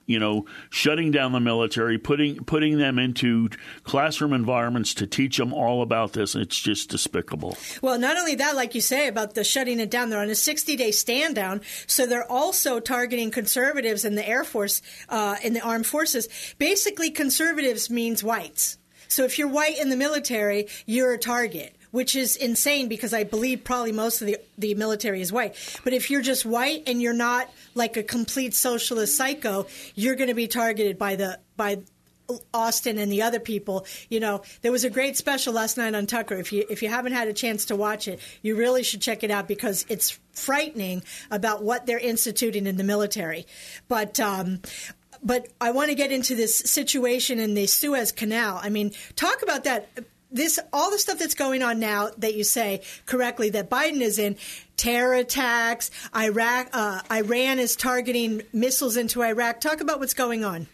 you 0.05 0.19
know, 0.19 0.45
shutting 0.69 1.11
down 1.11 1.31
the 1.31 1.39
military, 1.39 1.97
putting 1.97 2.43
putting 2.43 2.77
them 2.77 2.99
into 2.99 3.49
classroom 3.83 4.33
environments 4.33 4.93
to 4.95 5.07
teach 5.07 5.37
them 5.37 5.53
all 5.53 5.81
about 5.81 6.13
this. 6.13 6.35
It's 6.35 6.59
just 6.59 6.89
despicable. 6.89 7.57
Well, 7.81 7.97
not 7.97 8.17
only 8.17 8.35
that, 8.35 8.55
like 8.55 8.75
you 8.75 8.81
say 8.81 9.07
about 9.07 9.33
the 9.33 9.43
shutting 9.43 9.79
it 9.79 9.89
down, 9.89 10.09
they're 10.09 10.19
on 10.19 10.29
a 10.29 10.35
60 10.35 10.75
day 10.75 10.91
stand 10.91 11.35
down. 11.35 11.61
So 11.87 12.05
they're 12.05 12.29
also 12.29 12.79
targeting 12.79 13.31
conservatives 13.31 14.05
in 14.05 14.15
the 14.15 14.27
Air 14.27 14.43
Force, 14.43 14.81
uh, 15.09 15.37
in 15.43 15.53
the 15.53 15.61
armed 15.61 15.87
forces. 15.87 16.27
Basically, 16.57 17.09
conservatives 17.09 17.89
means 17.89 18.23
whites. 18.23 18.77
So 19.07 19.23
if 19.25 19.37
you're 19.37 19.47
white 19.47 19.79
in 19.79 19.89
the 19.89 19.95
military, 19.95 20.67
you're 20.85 21.13
a 21.13 21.19
target. 21.19 21.75
Which 21.93 22.15
is 22.15 22.35
insane 22.35 22.87
because 22.87 23.13
I 23.13 23.23
believe 23.23 23.63
probably 23.63 23.91
most 23.91 24.19
of 24.21 24.27
the, 24.27 24.37
the 24.57 24.73
military 24.73 25.21
is 25.21 25.31
white. 25.31 25.55
But 25.83 25.93
if 25.93 26.09
you're 26.09 26.23
just 26.23 26.43
white 26.43 26.83
and 26.87 26.99
you're 26.99 27.13
not 27.13 27.51
like 27.75 27.97
a 27.97 28.03
complete 28.03 28.55
socialist 28.55 29.15
psycho, 29.15 29.67
you're 29.93 30.15
going 30.15 30.29
to 30.29 30.33
be 30.33 30.47
targeted 30.47 30.97
by 30.97 31.15
the 31.15 31.39
by 31.55 31.83
Austin 32.53 32.97
and 32.97 33.11
the 33.11 33.21
other 33.21 33.39
people. 33.39 33.85
You 34.09 34.19
know, 34.19 34.41
there 34.61 34.71
was 34.71 34.83
a 34.83 34.89
great 34.89 35.17
special 35.17 35.53
last 35.53 35.77
night 35.77 35.93
on 35.93 36.07
Tucker. 36.07 36.35
If 36.35 36.51
you 36.51 36.65
if 36.69 36.81
you 36.81 36.89
haven't 36.89 37.13
had 37.13 37.27
a 37.27 37.33
chance 37.33 37.65
to 37.65 37.75
watch 37.75 38.07
it, 38.07 38.19
you 38.41 38.55
really 38.55 38.83
should 38.83 39.01
check 39.01 39.23
it 39.23 39.31
out 39.31 39.47
because 39.47 39.85
it's 39.89 40.19
frightening 40.31 41.03
about 41.29 41.63
what 41.63 41.85
they're 41.85 41.99
instituting 41.99 42.65
in 42.65 42.77
the 42.77 42.83
military. 42.83 43.45
But 43.87 44.19
um, 44.19 44.61
but 45.23 45.47
I 45.61 45.71
want 45.71 45.89
to 45.89 45.95
get 45.95 46.11
into 46.11 46.35
this 46.35 46.57
situation 46.57 47.39
in 47.39 47.53
the 47.53 47.67
Suez 47.67 48.11
Canal. 48.11 48.59
I 48.61 48.69
mean, 48.69 48.91
talk 49.15 49.41
about 49.41 49.63
that. 49.65 49.89
This 50.33 50.59
all 50.73 50.91
the 50.91 50.99
stuff 50.99 51.19
that's 51.19 51.35
going 51.35 51.63
on 51.63 51.79
now 51.79 52.09
that 52.17 52.35
you 52.35 52.43
say 52.43 52.81
correctly 53.05 53.51
that 53.51 53.69
Biden 53.69 54.01
is 54.01 54.19
in 54.19 54.35
terror 54.75 55.13
attacks, 55.13 55.91
Iraq, 56.15 56.69
uh, 56.73 57.01
Iran 57.11 57.59
is 57.59 57.75
targeting 57.75 58.41
missiles 58.51 58.97
into 58.97 59.23
Iraq. 59.23 59.61
Talk 59.61 59.79
about 59.79 59.99
what's 59.99 60.15
going 60.15 60.43
on. 60.43 60.67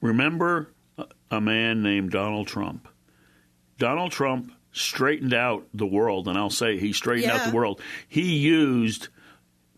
Remember 0.00 0.72
a 1.30 1.40
man 1.40 1.82
named 1.82 2.10
Donald 2.10 2.48
Trump. 2.48 2.88
Donald 3.78 4.10
Trump 4.10 4.52
straightened 4.72 5.34
out 5.34 5.66
the 5.74 5.86
world, 5.86 6.28
and 6.28 6.36
I'll 6.36 6.50
say 6.50 6.78
he 6.78 6.92
straightened 6.92 7.30
out 7.30 7.50
the 7.50 7.56
world. 7.56 7.80
He 8.08 8.36
used 8.36 9.08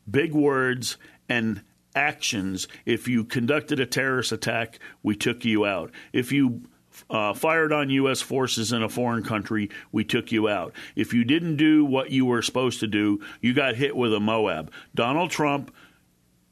big 0.08 0.32
words 0.32 0.96
and 1.28 1.62
actions. 1.94 2.68
If 2.86 3.08
you 3.08 3.24
conducted 3.24 3.80
a 3.80 3.86
terrorist 3.86 4.32
attack, 4.32 4.78
we 5.02 5.16
took 5.16 5.44
you 5.44 5.66
out. 5.66 5.90
If 6.12 6.32
you 6.32 6.62
uh, 7.10 7.34
fired 7.34 7.72
on 7.72 7.90
U.S. 7.90 8.20
forces 8.20 8.72
in 8.72 8.82
a 8.82 8.88
foreign 8.88 9.22
country, 9.22 9.70
we 9.92 10.04
took 10.04 10.32
you 10.32 10.48
out. 10.48 10.72
If 10.96 11.12
you 11.12 11.24
didn't 11.24 11.56
do 11.56 11.84
what 11.84 12.10
you 12.10 12.26
were 12.26 12.42
supposed 12.42 12.80
to 12.80 12.86
do, 12.86 13.20
you 13.40 13.54
got 13.54 13.76
hit 13.76 13.96
with 13.96 14.12
a 14.12 14.18
MOAB. 14.18 14.68
Donald 14.94 15.30
Trump 15.30 15.74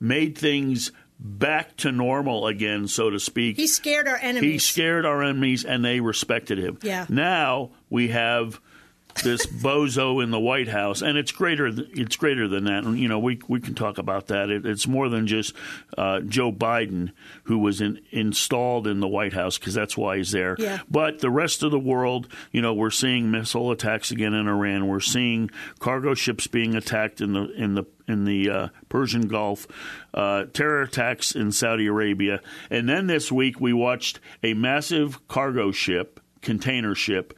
made 0.00 0.36
things 0.36 0.90
back 1.18 1.76
to 1.76 1.92
normal 1.92 2.46
again, 2.46 2.88
so 2.88 3.10
to 3.10 3.20
speak. 3.20 3.56
He 3.56 3.66
scared 3.66 4.08
our 4.08 4.16
enemies. 4.16 4.52
He 4.52 4.58
scared 4.58 5.06
our 5.06 5.22
enemies, 5.22 5.64
and 5.64 5.84
they 5.84 6.00
respected 6.00 6.58
him. 6.58 6.78
Yeah. 6.82 7.06
Now 7.08 7.70
we 7.88 8.08
have 8.08 8.60
this 9.24 9.46
bozo 9.46 10.22
in 10.22 10.30
the 10.30 10.40
White 10.40 10.68
House, 10.68 11.02
and 11.02 11.16
it's 11.18 11.32
greater. 11.32 11.70
th- 11.70 11.88
It's 11.92 12.16
greater 12.16 12.48
than 12.48 12.64
that. 12.64 12.84
And, 12.84 12.98
you 12.98 13.08
know, 13.08 13.18
we 13.18 13.40
we 13.48 13.60
can 13.60 13.74
talk 13.74 13.98
about 13.98 14.28
that. 14.28 14.50
It, 14.50 14.64
it's 14.66 14.86
more 14.86 15.08
than 15.08 15.26
just 15.26 15.54
uh, 15.98 16.20
Joe 16.20 16.50
Biden 16.52 17.12
who 17.44 17.58
was 17.58 17.80
in, 17.80 18.00
installed 18.10 18.86
in 18.86 19.00
the 19.00 19.08
White 19.08 19.32
House 19.32 19.58
because 19.58 19.74
that's 19.74 19.96
why 19.96 20.16
he's 20.16 20.32
there. 20.32 20.56
Yeah. 20.58 20.80
But 20.90 21.20
the 21.20 21.30
rest 21.30 21.62
of 21.62 21.70
the 21.70 21.78
world, 21.78 22.28
you 22.52 22.62
know, 22.62 22.72
we're 22.74 22.90
seeing 22.90 23.30
missile 23.30 23.70
attacks 23.70 24.10
again 24.10 24.34
in 24.34 24.48
Iran. 24.48 24.86
We're 24.88 25.00
seeing 25.00 25.50
cargo 25.78 26.14
ships 26.14 26.46
being 26.46 26.74
attacked 26.74 27.20
in 27.20 27.32
the 27.32 27.52
in 27.52 27.74
the 27.74 27.84
in 28.08 28.24
the 28.24 28.50
uh, 28.50 28.68
Persian 28.88 29.28
Gulf, 29.28 29.66
uh, 30.12 30.44
terror 30.52 30.82
attacks 30.82 31.34
in 31.36 31.52
Saudi 31.52 31.86
Arabia, 31.86 32.40
and 32.68 32.88
then 32.88 33.06
this 33.06 33.30
week 33.30 33.60
we 33.60 33.72
watched 33.72 34.18
a 34.42 34.54
massive 34.54 35.26
cargo 35.28 35.70
ship. 35.70 36.18
Container 36.42 36.94
ship 36.94 37.32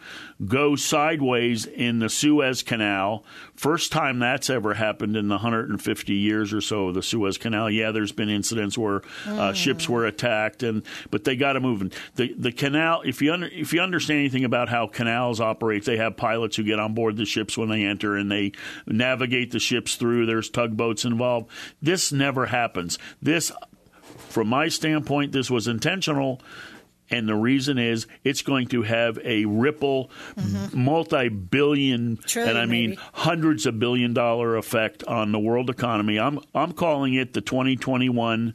go 0.45 0.75
sideways 0.75 1.65
in 1.67 2.01
the 2.01 2.09
Suez 2.09 2.63
Canal. 2.63 3.25
First 3.55 3.93
time 3.93 4.19
that's 4.19 4.51
ever 4.51 4.75
happened 4.75 5.17
in 5.17 5.29
the 5.29 5.37
150 5.37 6.13
years 6.13 6.53
or 6.53 6.61
so 6.61 6.89
of 6.89 6.95
the 6.95 7.03
Suez 7.03 7.39
Canal. 7.39 7.71
Yeah, 7.71 7.93
there's 7.93 8.11
been 8.13 8.29
incidents 8.29 8.77
where 8.77 8.97
uh, 9.27 9.53
Mm. 9.53 9.55
ships 9.55 9.89
were 9.89 10.05
attacked, 10.07 10.63
and 10.63 10.83
but 11.11 11.25
they 11.25 11.37
got 11.37 11.53
to 11.53 11.61
move. 11.61 11.93
The 12.17 12.35
the 12.37 12.51
canal. 12.53 13.03
If 13.05 13.23
you 13.23 13.33
under, 13.33 13.47
if 13.47 13.73
you 13.73 13.81
understand 13.81 14.21
anything 14.21 14.45
about 14.45 14.69
how 14.69 14.87
canals 14.89 15.41
operate, 15.41 15.85
they 15.85 15.99
have 15.99 16.17
pilots 16.17 16.57
who 16.57 16.65
get 16.65 16.79
on 16.81 16.95
board 16.95 17.17
the 17.17 17.25
ships 17.25 17.57
when 17.57 17.69
they 17.69 17.85
enter, 17.85 18.17
and 18.17 18.31
they 18.31 18.53
navigate 18.87 19.53
the 19.53 19.61
ships 19.61 19.95
through. 19.97 20.27
There's 20.27 20.51
tugboats 20.51 21.05
involved. 21.05 21.51
This 21.81 22.11
never 22.13 22.47
happens. 22.47 22.99
This, 23.23 23.53
from 24.31 24.49
my 24.49 24.69
standpoint, 24.69 25.33
this 25.33 25.51
was 25.51 25.69
intentional. 25.69 26.41
And 27.15 27.29
the 27.29 27.35
reason 27.37 27.79
is 27.79 28.07
it's 28.25 28.43
going 28.43 28.69
to 28.69 28.83
have 28.83 29.19
a 29.25 29.45
ripple, 29.45 30.11
multi 30.73 31.29
billion, 31.29 32.19
and 32.37 32.59
I 32.59 32.67
mean 32.67 32.91
maybe. 32.91 33.03
hundreds 33.13 33.67
of 33.67 33.79
billion 33.79 34.15
dollar 34.15 34.57
effect 34.57 35.05
on 35.05 35.33
the 35.33 35.39
world 35.39 35.71
economy. 35.71 36.19
I'm 36.19 36.41
I'm 36.55 36.73
calling 36.73 37.15
it 37.15 37.33
the 37.33 37.41
2021 37.41 38.55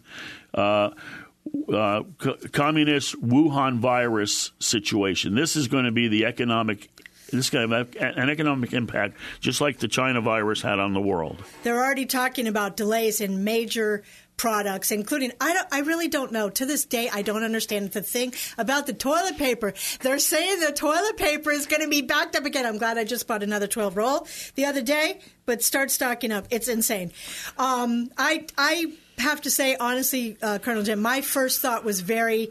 uh, 0.53 0.60
uh, 0.60 2.03
co- 2.18 2.38
communist 2.51 3.22
Wuhan 3.22 3.78
virus 3.80 4.51
situation. 4.60 5.36
This 5.36 5.55
is 5.55 5.68
going 5.68 5.86
to 5.86 5.91
be 5.91 6.07
the 6.07 6.26
economic. 6.26 6.89
This 7.32 7.50
to 7.52 7.60
have 7.60 7.72
an 7.72 8.30
economic 8.30 8.74
impact, 8.74 9.18
just 9.40 9.62
like 9.62 9.80
the 9.80 9.88
China 9.88 10.22
virus 10.22 10.62
had 10.62 10.80
on 10.80 10.94
the 10.94 11.02
world. 11.02 11.44
They're 11.64 11.78
already 11.78 12.06
talking 12.06 12.48
about 12.48 12.78
delays 12.78 13.22
in 13.22 13.44
major 13.44 14.04
products, 14.40 14.92
including 14.92 15.32
I 15.40 15.64
I 15.72 15.82
really 15.82 16.08
don't 16.08 16.32
know 16.32 16.50
to 16.50 16.66
this 16.66 16.86
day. 16.86 17.10
I 17.12 17.22
don't 17.22 17.44
understand 17.44 17.92
the 17.92 18.02
thing 18.02 18.34
about 18.58 18.88
the 18.88 18.94
toilet 18.94 19.38
paper. 19.38 19.74
They're 20.00 20.18
saying 20.18 20.62
the 20.62 20.72
toilet 20.72 21.18
paper 21.18 21.52
is 21.52 21.68
going 21.68 21.84
to 21.84 21.90
be 21.90 22.02
backed 22.02 22.36
up 22.36 22.46
again. 22.46 22.66
I'm 22.66 22.78
glad 22.78 22.98
I 22.98 23.04
just 23.04 23.28
bought 23.28 23.44
another 23.44 23.68
12 23.68 23.98
roll 23.98 24.28
the 24.56 24.66
other 24.66 24.82
day, 24.82 25.20
but 25.46 25.62
start 25.62 25.92
stocking 25.92 26.32
up. 26.32 26.48
It's 26.50 26.68
insane. 26.68 27.12
Um, 27.58 28.10
I 28.18 28.48
I 28.58 28.94
have 29.20 29.42
to 29.42 29.52
say 29.52 29.76
honestly, 29.76 30.38
uh, 30.42 30.60
Colonel 30.60 30.84
Jim, 30.84 31.02
my 31.02 31.22
first 31.22 31.62
thought 31.62 31.84
was 31.84 32.00
very 32.00 32.50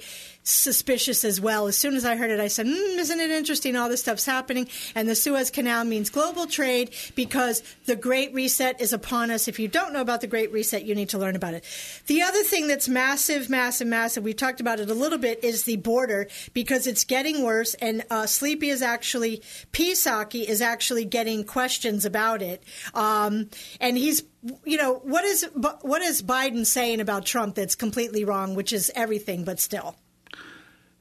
suspicious 0.49 1.25
as 1.25 1.41
well. 1.41 1.67
As 1.67 1.77
soon 1.77 1.95
as 1.95 2.05
I 2.05 2.17
heard 2.17 2.31
it, 2.31 2.41
I 2.41 2.49
said, 2.49 2.67
mm, 2.67 2.99
"Isn't 2.99 3.21
it 3.21 3.31
interesting? 3.31 3.77
All 3.77 3.89
this 3.89 4.01
stuff's 4.01 4.25
happening." 4.25 4.69
And 4.95 5.09
the 5.09 5.15
Suez 5.15 5.51
Canal 5.51 5.85
means 5.85 6.11
global 6.11 6.47
trade 6.47 6.91
because 7.15 7.63
the 7.87 7.97
Great 7.97 8.33
Reset 8.35 8.81
is 8.81 8.93
upon 8.93 9.31
us. 9.31 9.49
If 9.49 9.59
you 9.59 9.69
don't 9.69 9.93
know 9.93 10.01
about 10.01 10.21
the 10.21 10.27
Great 10.27 10.51
Reset, 10.53 10.85
you 10.85 10.95
need 10.95 11.11
to 11.11 11.19
learn 11.19 11.37
about 11.37 11.55
it. 11.55 11.65
The 12.07 12.23
other 12.23 12.43
thing 12.43 12.67
that's 12.67 12.89
massive, 12.89 13.51
massive, 13.51 13.87
massive. 13.87 14.25
We 14.25 14.35
talked 14.35 14.61
about 14.61 14.81
it 14.81 14.91
a 14.91 14.95
little 14.95 15.19
bit. 15.19 15.45
Is 15.45 15.65
the 15.65 15.77
border 15.77 16.29
because 16.55 16.87
it's 16.87 17.05
getting 17.05 17.43
worse, 17.43 17.75
and 17.75 18.05
uh, 18.11 18.27
Sleepy 18.27 18.71
is 18.71 18.83
actually 18.83 19.43
Pisaki 19.73 20.45
is 20.45 20.63
actually 20.63 21.05
getting 21.05 21.45
questions 21.45 22.05
about 22.05 22.43
it, 22.43 22.65
um, 22.95 23.49
and 23.81 23.97
he's. 23.97 24.23
You 24.65 24.79
know 24.79 25.01
what 25.03 25.25
is 25.25 25.45
what 25.53 26.01
is 26.01 26.23
Biden 26.23 26.65
saying 26.65 27.01
about 27.01 27.27
Trump 27.27 27.57
that's 27.57 27.75
completely 27.75 28.25
wrong, 28.25 28.55
which 28.55 28.73
is 28.73 28.89
everything, 28.95 29.43
but 29.43 29.59
still. 29.59 29.97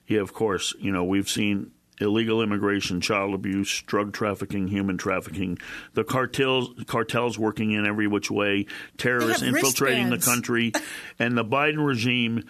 Yeah, 0.07 0.21
of 0.21 0.33
course. 0.33 0.73
You 0.79 0.91
know, 0.91 1.03
we've 1.03 1.29
seen 1.29 1.71
illegal 1.99 2.41
immigration, 2.41 3.01
child 3.01 3.33
abuse, 3.33 3.81
drug 3.83 4.13
trafficking, 4.13 4.67
human 4.67 4.97
trafficking, 4.97 5.57
the 5.93 6.03
cartels 6.03 6.69
cartels 6.85 7.37
working 7.39 7.71
in 7.71 7.85
every 7.85 8.07
which 8.07 8.29
way, 8.31 8.65
terrorists 8.97 9.41
infiltrating 9.43 10.09
the 10.09 10.19
country, 10.19 10.71
and 11.19 11.37
the 11.37 11.43
Biden 11.45 11.83
regime 11.85 12.43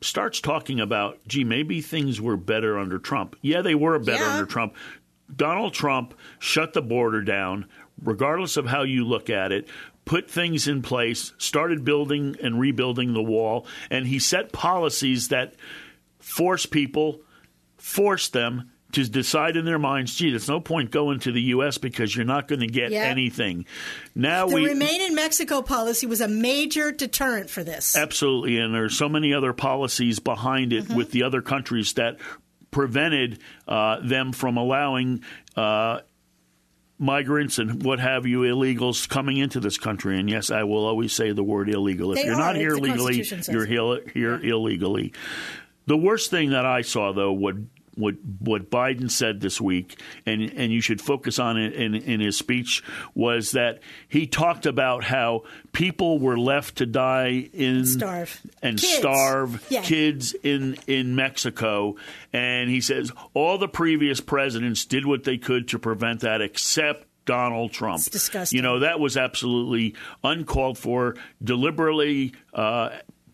starts 0.00 0.40
talking 0.40 0.78
about, 0.78 1.18
gee, 1.26 1.42
maybe 1.42 1.80
things 1.80 2.20
were 2.20 2.36
better 2.36 2.78
under 2.78 2.98
Trump. 3.00 3.34
Yeah, 3.42 3.62
they 3.62 3.74
were 3.74 3.98
better 3.98 4.22
Yeah. 4.24 4.34
under 4.34 4.46
Trump. 4.46 4.74
Donald 5.34 5.74
Trump 5.74 6.14
shut 6.38 6.72
the 6.72 6.80
border 6.80 7.20
down, 7.20 7.66
regardless 8.02 8.56
of 8.56 8.66
how 8.66 8.82
you 8.84 9.04
look 9.04 9.28
at 9.28 9.50
it, 9.50 9.68
put 10.04 10.30
things 10.30 10.68
in 10.68 10.80
place, 10.82 11.32
started 11.36 11.84
building 11.84 12.36
and 12.42 12.60
rebuilding 12.60 13.12
the 13.12 13.22
wall, 13.22 13.66
and 13.90 14.06
he 14.06 14.20
set 14.20 14.52
policies 14.52 15.28
that 15.28 15.54
force 16.18 16.66
people, 16.66 17.20
force 17.76 18.28
them 18.28 18.70
to 18.92 19.04
decide 19.06 19.56
in 19.56 19.66
their 19.66 19.78
minds, 19.78 20.14
gee, 20.14 20.30
there's 20.30 20.48
no 20.48 20.60
point 20.60 20.90
going 20.90 21.20
to 21.20 21.30
the 21.30 21.42
U.S. 21.42 21.76
because 21.76 22.16
you're 22.16 22.24
not 22.24 22.48
going 22.48 22.60
to 22.60 22.66
get 22.66 22.90
Yeah. 22.90 23.02
anything. 23.02 23.66
Now 24.14 24.46
The 24.46 24.54
we 24.54 24.66
Remain 24.66 25.02
in 25.02 25.14
Mexico 25.14 25.60
policy 25.60 26.06
was 26.06 26.22
a 26.22 26.28
major 26.28 26.90
deterrent 26.90 27.50
for 27.50 27.62
this. 27.62 27.94
Absolutely, 27.94 28.56
and 28.58 28.74
there's 28.74 28.96
so 28.96 29.08
many 29.08 29.34
other 29.34 29.52
policies 29.52 30.20
behind 30.20 30.72
it 30.72 30.88
with 30.88 31.10
the 31.10 31.22
other 31.22 31.42
countries 31.42 31.92
that 31.94 32.16
prevented 32.70 33.40
uh, 33.66 34.00
them 34.00 34.32
from 34.32 34.56
allowing 34.56 35.22
uh, 35.54 36.00
migrants 36.98 37.58
and 37.58 37.82
what 37.82 38.00
have 38.00 38.26
you, 38.26 38.40
illegals 38.40 39.06
coming 39.08 39.36
into 39.36 39.60
this 39.60 39.76
country. 39.76 40.18
And 40.18 40.28
yes, 40.30 40.50
I 40.50 40.62
will 40.64 40.86
always 40.86 41.12
say 41.12 41.32
the 41.32 41.44
word 41.44 41.68
illegal. 41.68 42.12
If 42.12 42.18
They 42.20 42.24
you're 42.24 42.34
are. 42.34 42.38
not 42.38 42.56
here 42.56 42.72
legally, 42.74 43.22
you're 43.48 43.66
here, 43.66 44.00
here 44.14 44.34
illegally. 44.42 45.12
The 45.88 45.96
worst 45.96 46.30
thing 46.30 46.50
that 46.50 46.66
I 46.66 46.82
saw, 46.82 47.12
though, 47.12 47.32
what 47.32 47.56
what 47.94 48.14
what 48.40 48.70
Biden 48.70 49.10
said 49.10 49.40
this 49.40 49.60
week, 49.60 49.98
and 50.26 50.42
and 50.42 50.70
you 50.72 50.80
should 50.80 51.00
focus 51.00 51.38
on 51.38 51.56
it 51.56 51.72
in, 51.72 51.94
in 51.94 52.20
his 52.20 52.36
speech, 52.38 52.82
was 53.14 53.52
that 53.52 53.80
he 54.06 54.26
talked 54.26 54.66
about 54.66 55.02
how 55.04 55.42
people 55.72 56.18
were 56.18 56.38
left 56.38 56.76
to 56.76 56.86
die 56.86 57.48
in 57.52 57.86
Starve. 57.86 58.40
and 58.62 58.78
Kids. 58.78 58.92
starve 58.98 59.66
Yeah. 59.70 59.82
kids 59.82 60.34
in 60.44 60.76
in 60.86 61.16
Mexico, 61.16 61.96
and 62.32 62.70
he 62.70 62.80
says 62.80 63.10
all 63.34 63.58
the 63.58 63.66
previous 63.66 64.20
presidents 64.20 64.84
did 64.84 65.06
what 65.06 65.24
they 65.24 65.38
could 65.38 65.66
to 65.68 65.78
prevent 65.78 66.20
that, 66.20 66.40
except. 66.42 67.06
Donald 67.24 67.72
Trump. 67.72 67.98
It's 67.98 68.08
disgusting. 68.08 68.56
You 68.56 68.62
know, 68.62 68.78
that 68.78 69.00
was 69.00 69.18
absolutely 69.18 69.94
uncalled 70.24 70.78
for, 70.78 71.14
deliberately 71.44 72.32
uh, 72.54 72.88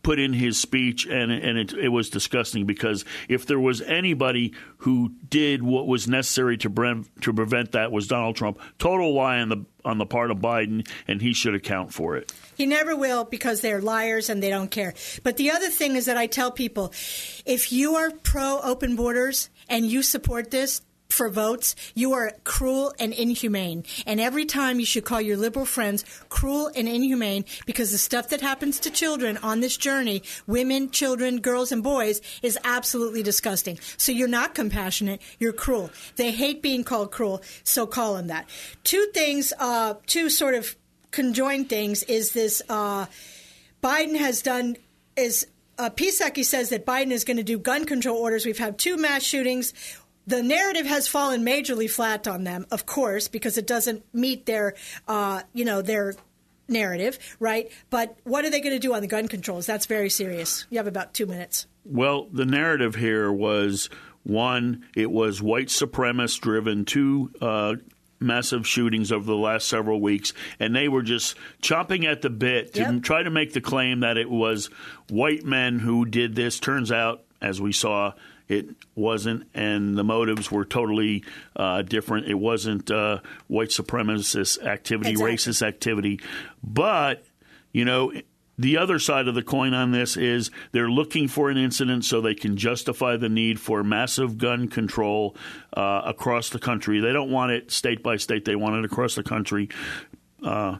put 0.04 0.20
in 0.20 0.32
his 0.32 0.58
speech, 0.58 1.06
and, 1.06 1.32
and 1.32 1.58
it, 1.58 1.72
it 1.72 1.88
was 1.88 2.10
disgusting 2.10 2.66
because 2.66 3.04
if 3.28 3.46
there 3.46 3.58
was 3.58 3.80
anybody 3.80 4.52
who 4.78 5.12
did 5.28 5.62
what 5.62 5.88
was 5.88 6.06
necessary 6.06 6.56
to, 6.58 6.70
pre- 6.70 7.04
to 7.22 7.32
prevent 7.32 7.72
that 7.72 7.90
was 7.90 8.06
Donald 8.06 8.36
Trump. 8.36 8.60
Total 8.78 9.12
lie 9.12 9.40
on 9.40 9.48
the 9.48 9.64
on 9.84 9.98
the 9.98 10.06
part 10.06 10.30
of 10.30 10.38
Biden, 10.38 10.88
and 11.06 11.20
he 11.20 11.34
should 11.34 11.54
account 11.54 11.92
for 11.92 12.16
it. 12.16 12.32
He 12.56 12.64
never 12.64 12.96
will 12.96 13.24
because 13.24 13.60
they're 13.60 13.82
liars 13.82 14.30
and 14.30 14.42
they 14.42 14.48
don't 14.48 14.70
care. 14.70 14.94
But 15.22 15.36
the 15.36 15.50
other 15.50 15.68
thing 15.68 15.96
is 15.96 16.06
that 16.06 16.16
I 16.16 16.26
tell 16.26 16.50
people 16.50 16.92
if 17.44 17.70
you 17.70 17.96
are 17.96 18.10
pro 18.10 18.60
open 18.62 18.96
borders 18.96 19.50
and 19.68 19.84
you 19.84 20.02
support 20.02 20.50
this, 20.50 20.80
for 21.08 21.28
votes, 21.28 21.76
you 21.94 22.12
are 22.12 22.32
cruel 22.44 22.92
and 22.98 23.12
inhumane. 23.12 23.84
And 24.06 24.20
every 24.20 24.44
time 24.44 24.80
you 24.80 24.86
should 24.86 25.04
call 25.04 25.20
your 25.20 25.36
liberal 25.36 25.64
friends 25.64 26.04
cruel 26.28 26.70
and 26.74 26.88
inhumane 26.88 27.44
because 27.66 27.92
the 27.92 27.98
stuff 27.98 28.28
that 28.30 28.40
happens 28.40 28.80
to 28.80 28.90
children 28.90 29.36
on 29.38 29.60
this 29.60 29.76
journey, 29.76 30.22
women, 30.46 30.90
children, 30.90 31.40
girls, 31.40 31.72
and 31.72 31.82
boys, 31.82 32.20
is 32.42 32.58
absolutely 32.64 33.22
disgusting. 33.22 33.78
So 33.96 34.12
you're 34.12 34.28
not 34.28 34.54
compassionate, 34.54 35.22
you're 35.38 35.52
cruel. 35.52 35.90
They 36.16 36.32
hate 36.32 36.62
being 36.62 36.84
called 36.84 37.12
cruel, 37.12 37.42
so 37.62 37.86
call 37.86 38.14
them 38.14 38.26
that. 38.28 38.48
Two 38.82 39.06
things, 39.14 39.52
uh, 39.58 39.94
two 40.06 40.28
sort 40.28 40.54
of 40.54 40.74
conjoined 41.10 41.68
things 41.68 42.02
is 42.04 42.32
this 42.32 42.60
uh, 42.68 43.06
Biden 43.82 44.16
has 44.18 44.42
done, 44.42 44.76
is 45.16 45.46
uh, 45.78 45.90
Pisaki 45.90 46.44
says 46.44 46.70
that 46.70 46.86
Biden 46.86 47.10
is 47.10 47.24
going 47.24 47.36
to 47.36 47.42
do 47.42 47.58
gun 47.58 47.84
control 47.84 48.16
orders. 48.16 48.46
We've 48.46 48.58
had 48.58 48.78
two 48.78 48.96
mass 48.96 49.22
shootings 49.22 49.72
the 50.26 50.42
narrative 50.42 50.86
has 50.86 51.06
fallen 51.08 51.44
majorly 51.44 51.90
flat 51.90 52.26
on 52.26 52.44
them, 52.44 52.66
of 52.70 52.86
course, 52.86 53.28
because 53.28 53.58
it 53.58 53.66
doesn't 53.66 54.04
meet 54.14 54.46
their, 54.46 54.74
uh, 55.08 55.42
you 55.52 55.64
know, 55.64 55.82
their 55.82 56.14
narrative, 56.68 57.18
right? 57.40 57.70
But 57.90 58.16
what 58.24 58.44
are 58.44 58.50
they 58.50 58.60
going 58.60 58.74
to 58.74 58.78
do 58.78 58.94
on 58.94 59.02
the 59.02 59.06
gun 59.06 59.28
controls? 59.28 59.66
That's 59.66 59.86
very 59.86 60.08
serious. 60.10 60.66
You 60.70 60.78
have 60.78 60.86
about 60.86 61.12
two 61.14 61.26
minutes. 61.26 61.66
Well, 61.84 62.28
the 62.32 62.46
narrative 62.46 62.94
here 62.94 63.30
was 63.30 63.90
one, 64.22 64.86
it 64.96 65.10
was 65.10 65.42
white 65.42 65.66
supremacist 65.68 66.40
driven, 66.40 66.86
two, 66.86 67.30
uh, 67.42 67.74
massive 68.20 68.66
shootings 68.66 69.12
over 69.12 69.26
the 69.26 69.36
last 69.36 69.68
several 69.68 70.00
weeks, 70.00 70.32
and 70.58 70.74
they 70.74 70.88
were 70.88 71.02
just 71.02 71.36
chomping 71.60 72.04
at 72.10 72.22
the 72.22 72.30
bit 72.30 72.72
to 72.72 72.80
Yep. 72.80 73.02
try 73.02 73.22
to 73.22 73.28
make 73.28 73.52
the 73.52 73.60
claim 73.60 74.00
that 74.00 74.16
it 74.16 74.30
was 74.30 74.70
white 75.10 75.44
men 75.44 75.80
who 75.80 76.06
did 76.06 76.34
this. 76.34 76.58
Turns 76.58 76.90
out, 76.90 77.24
as 77.42 77.60
we 77.60 77.72
saw, 77.72 78.14
it 78.48 78.66
wasn't, 78.94 79.48
and 79.54 79.96
the 79.96 80.04
motives 80.04 80.50
were 80.50 80.64
totally 80.64 81.24
uh, 81.56 81.82
different. 81.82 82.26
It 82.28 82.34
wasn't 82.34 82.90
uh, 82.90 83.20
white 83.46 83.70
supremacist 83.70 84.64
activity, 84.64 85.10
Exactly. 85.12 85.34
racist 85.34 85.62
activity, 85.66 86.20
but 86.62 87.24
you 87.72 87.84
know. 87.84 88.12
The 88.56 88.78
other 88.78 89.00
side 89.00 89.26
of 89.26 89.34
the 89.34 89.42
coin 89.42 89.74
on 89.74 89.90
this 89.90 90.16
is 90.16 90.52
they're 90.70 90.88
looking 90.88 91.26
for 91.26 91.50
an 91.50 91.56
incident 91.56 92.04
so 92.04 92.20
they 92.20 92.36
can 92.36 92.56
justify 92.56 93.16
the 93.16 93.28
need 93.28 93.58
for 93.58 93.82
massive 93.82 94.38
gun 94.38 94.68
control 94.68 95.34
uh, 95.76 96.02
across 96.04 96.50
the 96.50 96.60
country. 96.60 97.00
They 97.00 97.12
don't 97.12 97.32
want 97.32 97.50
it 97.50 97.72
state 97.72 98.00
by 98.04 98.16
state; 98.16 98.44
they 98.44 98.54
want 98.54 98.76
it 98.76 98.84
across 98.84 99.16
the 99.16 99.24
country. 99.24 99.70
Uh, 100.40 100.76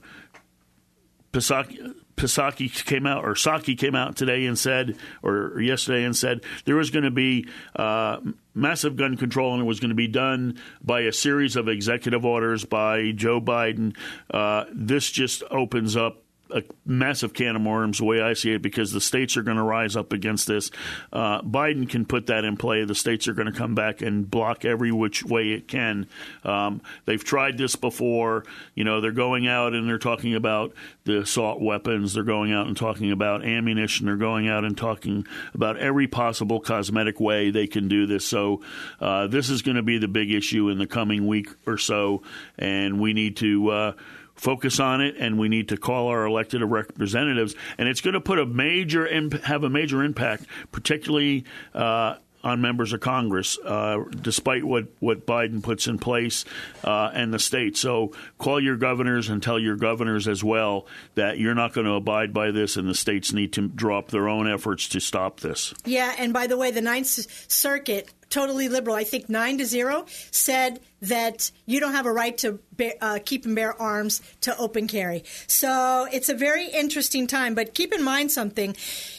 Pisaki, 1.32 1.94
Pisaki 2.16 2.84
came 2.84 3.06
out, 3.06 3.24
or 3.24 3.34
Saki 3.34 3.74
came 3.74 3.94
out 3.94 4.16
today 4.16 4.46
and 4.46 4.58
said, 4.58 4.96
or 5.22 5.60
yesterday 5.60 6.04
and 6.04 6.16
said, 6.16 6.40
there 6.64 6.76
was 6.76 6.90
going 6.90 7.04
to 7.04 7.10
be 7.10 7.46
uh, 7.76 8.18
massive 8.54 8.96
gun 8.96 9.16
control 9.16 9.52
and 9.52 9.62
it 9.62 9.66
was 9.66 9.80
going 9.80 9.90
to 9.90 9.94
be 9.94 10.08
done 10.08 10.58
by 10.82 11.00
a 11.00 11.12
series 11.12 11.56
of 11.56 11.68
executive 11.68 12.24
orders 12.24 12.64
by 12.64 13.12
Joe 13.12 13.40
Biden. 13.40 13.96
Uh, 14.30 14.64
this 14.72 15.10
just 15.10 15.42
opens 15.50 15.96
up 15.96 16.23
a 16.51 16.62
massive 16.84 17.32
can 17.32 17.57
of 17.57 17.62
worms, 17.62 17.99
the 17.99 18.05
way 18.05 18.20
I 18.20 18.34
see 18.34 18.53
it, 18.53 18.62
because 18.62 18.92
the 18.92 19.01
states 19.01 19.36
are 19.36 19.42
going 19.42 19.57
to 19.57 19.62
rise 19.62 19.97
up 19.97 20.12
against 20.12 20.47
this. 20.47 20.70
Uh, 21.12 21.40
Biden 21.42 21.88
can 21.88 22.05
put 22.05 22.26
that 22.26 22.45
in 22.45 22.57
play. 22.57 22.84
The 22.84 22.95
states 22.95 23.28
are 23.28 23.32
going 23.32 23.51
to 23.51 23.59
come 23.59 23.74
back 23.74 24.03
and 24.03 24.30
block 24.30 24.64
every 24.64 24.92
which 24.92 25.24
way 25.24 25.53
it 25.53 25.68
can. 25.68 26.07
Um, 26.45 26.82
they've 27.07 27.22
tried 27.22 27.59
this 27.59 27.76
before. 27.76 28.45
You 28.74 28.84
know, 28.84 29.01
they're 29.01 29.12
going 29.12 29.47
out 29.47 29.74
and 29.74 29.88
they're 29.88 29.99
talking 29.99 30.34
about 30.34 30.74
the 31.05 31.20
assault 31.20 31.61
weapons. 31.61 32.14
They're 32.14 32.24
going 32.24 32.53
out 32.53 32.66
and 32.66 32.76
talking 32.76 33.11
about 33.11 33.45
ammunition. 33.45 34.07
They're 34.07 34.16
going 34.16 34.49
out 34.49 34.64
and 34.64 34.76
talking 34.76 35.26
about 35.55 35.78
every 35.78 36.07
possible 36.07 36.61
cosmetic 36.61 37.20
way 37.20 37.51
they 37.51 37.66
can 37.66 37.88
do 37.88 38.07
this. 38.07 38.24
So 38.24 38.62
uh, 39.01 39.26
this 39.26 39.51
is 39.51 39.62
going 39.62 39.76
to 39.76 39.82
be 39.82 39.99
the 39.99 40.09
big 40.09 40.30
issue 40.30 40.68
in 40.68 40.78
the 40.78 40.86
coming 40.86 41.26
week 41.26 41.49
or 41.66 41.78
so, 41.78 42.22
and 42.59 43.01
we 43.01 43.12
need 43.12 43.36
to. 43.38 43.70
Uh, 43.70 43.92
focus 44.35 44.80
on 44.80 45.01
it 45.01 45.14
and 45.18 45.39
we 45.39 45.49
need 45.49 45.68
to 45.68 45.76
call 45.76 46.09
our 46.09 46.24
elected 46.24 46.62
representatives 46.62 47.55
and 47.78 47.89
it's 47.89 48.01
going 48.01 48.14
to 48.14 48.20
put 48.20 48.39
a 48.39 48.47
major 48.47 49.07
imp- 49.07 49.43
have 49.45 49.64
a 49.64 49.70
major 49.70 50.03
impact 50.03 50.45
particularly 50.72 51.45
uh, 51.74 52.16
on 52.45 52.61
members 52.61 52.93
of 52.93 53.01
Congress, 53.01 53.59
uh, 53.64 54.05
despite 54.20 54.62
what, 54.62 54.87
what 55.01 55.26
Biden 55.26 55.62
puts 55.62 55.87
in 55.87 55.99
place 55.99 56.45
uh, 56.85 57.11
and 57.14 57.32
the 57.32 57.39
states. 57.39 57.80
So 57.80 58.12
call 58.39 58.62
your 58.62 58.76
governors 58.76 59.30
and 59.30 59.43
tell 59.43 59.59
your 59.59 59.76
governors 59.76 60.28
as 60.28 60.45
well 60.45 60.87
that 61.14 61.39
you're 61.39 61.55
not 61.55 61.72
going 61.72 61.87
to 61.87 61.95
abide 61.95 62.35
by 62.35 62.51
this, 62.51 62.76
and 62.76 62.87
the 62.87 62.95
states 62.95 63.32
need 63.32 63.55
to 63.55 63.66
drop 63.68 64.09
their 64.09 64.28
own 64.28 64.47
efforts 64.47 64.89
to 64.91 65.01
stop 65.01 65.41
this. 65.41 65.72
Yeah, 65.87 66.14
and 66.18 66.32
by 66.35 66.47
the 66.47 66.59
way, 66.59 66.70
the 66.70 66.82
Ninth 66.82 67.07
Circuit, 67.51 68.12
totally 68.30 68.68
liberal, 68.68 68.96
I 68.96 69.04
think 69.04 69.28
nine 69.28 69.58
to 69.58 69.64
zero, 69.64 70.06
said 70.30 70.80
that 71.02 71.50
you 71.66 71.80
don't 71.80 71.92
have 71.92 72.06
a 72.06 72.12
right 72.12 72.36
to 72.38 72.58
bear, 72.72 72.94
uh, 73.00 73.18
keep 73.24 73.44
and 73.44 73.54
bear 73.54 73.80
arms 73.80 74.22
to 74.42 74.56
open 74.56 74.86
carry. 74.88 75.24
So 75.46 76.06
it's 76.12 76.28
a 76.28 76.34
very 76.34 76.66
interesting 76.66 77.26
time. 77.26 77.54
But 77.54 77.74
keep 77.74 77.92
in 77.92 78.02
mind 78.02 78.32
something, 78.32 78.76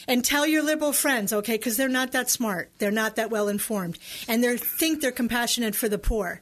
and 0.08 0.24
tell 0.24 0.46
your 0.46 0.62
liberal 0.62 0.92
friends, 0.92 1.32
okay, 1.32 1.56
because 1.56 1.76
they're 1.76 1.88
not 1.88 2.12
that 2.12 2.30
smart, 2.30 2.70
they're 2.78 2.90
not 2.90 3.16
that 3.16 3.30
well 3.30 3.48
informed, 3.48 3.98
and 4.28 4.42
they 4.42 4.56
think 4.56 5.00
they're 5.00 5.12
compassionate 5.12 5.74
for 5.74 5.88
the 5.88 5.98
poor. 5.98 6.40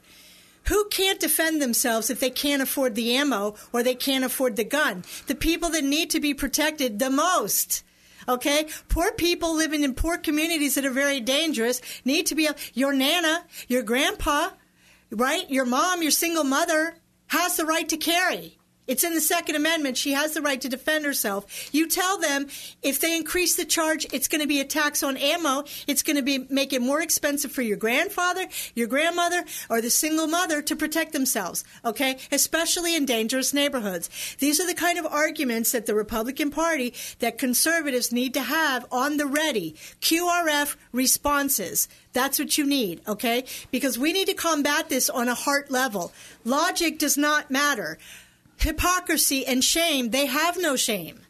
Who 0.69 0.87
can't 0.89 1.21
defend 1.21 1.61
themselves 1.61 2.09
if 2.09 2.21
they 2.21 2.31
can't 2.31 2.63
afford 2.63 2.95
the 2.95 3.15
ammo 3.15 3.55
or 3.73 3.83
they 3.83 3.95
can't 3.95 4.25
afford 4.25 4.57
the 4.57 4.65
gun? 4.65 5.05
The 5.27 5.35
people 5.35 5.69
that 5.71 5.85
need 5.85 6.09
to 6.11 6.21
be 6.21 6.33
protected 6.33 6.99
the 6.99 7.11
most. 7.11 7.83
Okay? 8.29 8.67
Poor 8.89 9.13
people 9.13 9.55
living 9.55 9.83
in 9.83 9.95
poor 9.95 10.19
communities 10.19 10.75
that 10.75 10.85
are 10.85 10.91
very 10.91 11.21
dangerous 11.21 11.81
need 12.05 12.27
to 12.27 12.35
be 12.35 12.49
your 12.73 12.93
nana, 12.93 13.45
your 13.69 13.83
grandpa, 13.83 14.51
right? 15.11 15.49
Your 15.51 15.65
mom, 15.65 16.03
your 16.03 16.11
single 16.11 16.45
mother 16.45 16.97
has 17.29 17.57
the 17.57 17.65
right 17.65 17.89
to 17.89 17.97
carry. 17.97 18.59
It's 18.87 19.03
in 19.03 19.15
the 19.15 19.21
Second 19.21 19.57
Amendment. 19.57 19.97
She 19.97 20.13
has 20.13 20.35
the 20.35 20.43
right 20.43 20.61
to 20.61 20.69
defend 20.69 21.07
herself. 21.07 21.75
You 21.75 21.89
tell 21.89 22.19
them 22.19 22.49
if 22.83 23.01
they 23.01 23.17
increase 23.17 23.57
the 23.57 23.65
charge, 23.65 24.07
it's 24.13 24.29
going 24.29 24.43
to 24.43 24.47
be 24.47 24.61
a 24.61 24.65
tax 24.65 25.03
on 25.03 25.17
ammo. 25.17 25.65
It's 25.87 26.03
going 26.03 26.17
to 26.17 26.23
be 26.23 26.47
make 26.51 26.73
it 26.73 26.83
more 26.83 27.01
expensive 27.01 27.51
for 27.51 27.63
your 27.63 27.79
grandfather, 27.79 28.47
your 28.75 28.87
grandmother, 28.87 29.45
or 29.71 29.81
the 29.81 29.91
single 29.91 30.27
mother 30.27 30.61
to 30.63 30.77
protect 30.77 31.13
themselves. 31.13 31.65
Okay, 31.85 32.19
especially 32.31 32.95
in 32.95 33.07
dangerous 33.07 33.55
neighborhoods. 33.55 34.11
These 34.39 34.61
are 34.61 34.67
the 34.67 34.75
kind 34.75 34.99
of 34.99 35.07
arguments 35.07 35.73
that 35.73 35.87
the 35.87 35.95
Republican 35.95 36.51
Party, 36.51 36.93
that 37.21 37.39
conservatives 37.39 38.13
need 38.13 38.35
to 38.35 38.43
have 38.43 38.85
on 38.93 39.17
the 39.17 39.27
ready. 39.27 39.77
QRF 40.01 40.77
responses. 40.93 41.89
That's 42.13 42.39
what 42.39 42.57
you 42.57 42.67
need, 42.67 43.01
okay? 43.09 43.45
Because 43.71 43.99
we 43.99 44.13
need 44.13 44.29
to 44.29 44.35
combat 44.35 44.89
this 44.89 45.11
on 45.11 45.29
a 45.29 45.35
heart 45.35 45.71
level. 45.71 46.13
Logic 46.45 46.99
does 46.99 47.17
not 47.17 47.51
matter 47.51 47.99
hypocrisy 48.57 49.47
and 49.47 49.63
shame, 49.63 50.11
they 50.11 50.27
have 50.27 50.57
no 50.57 50.77
shame. 50.77 51.21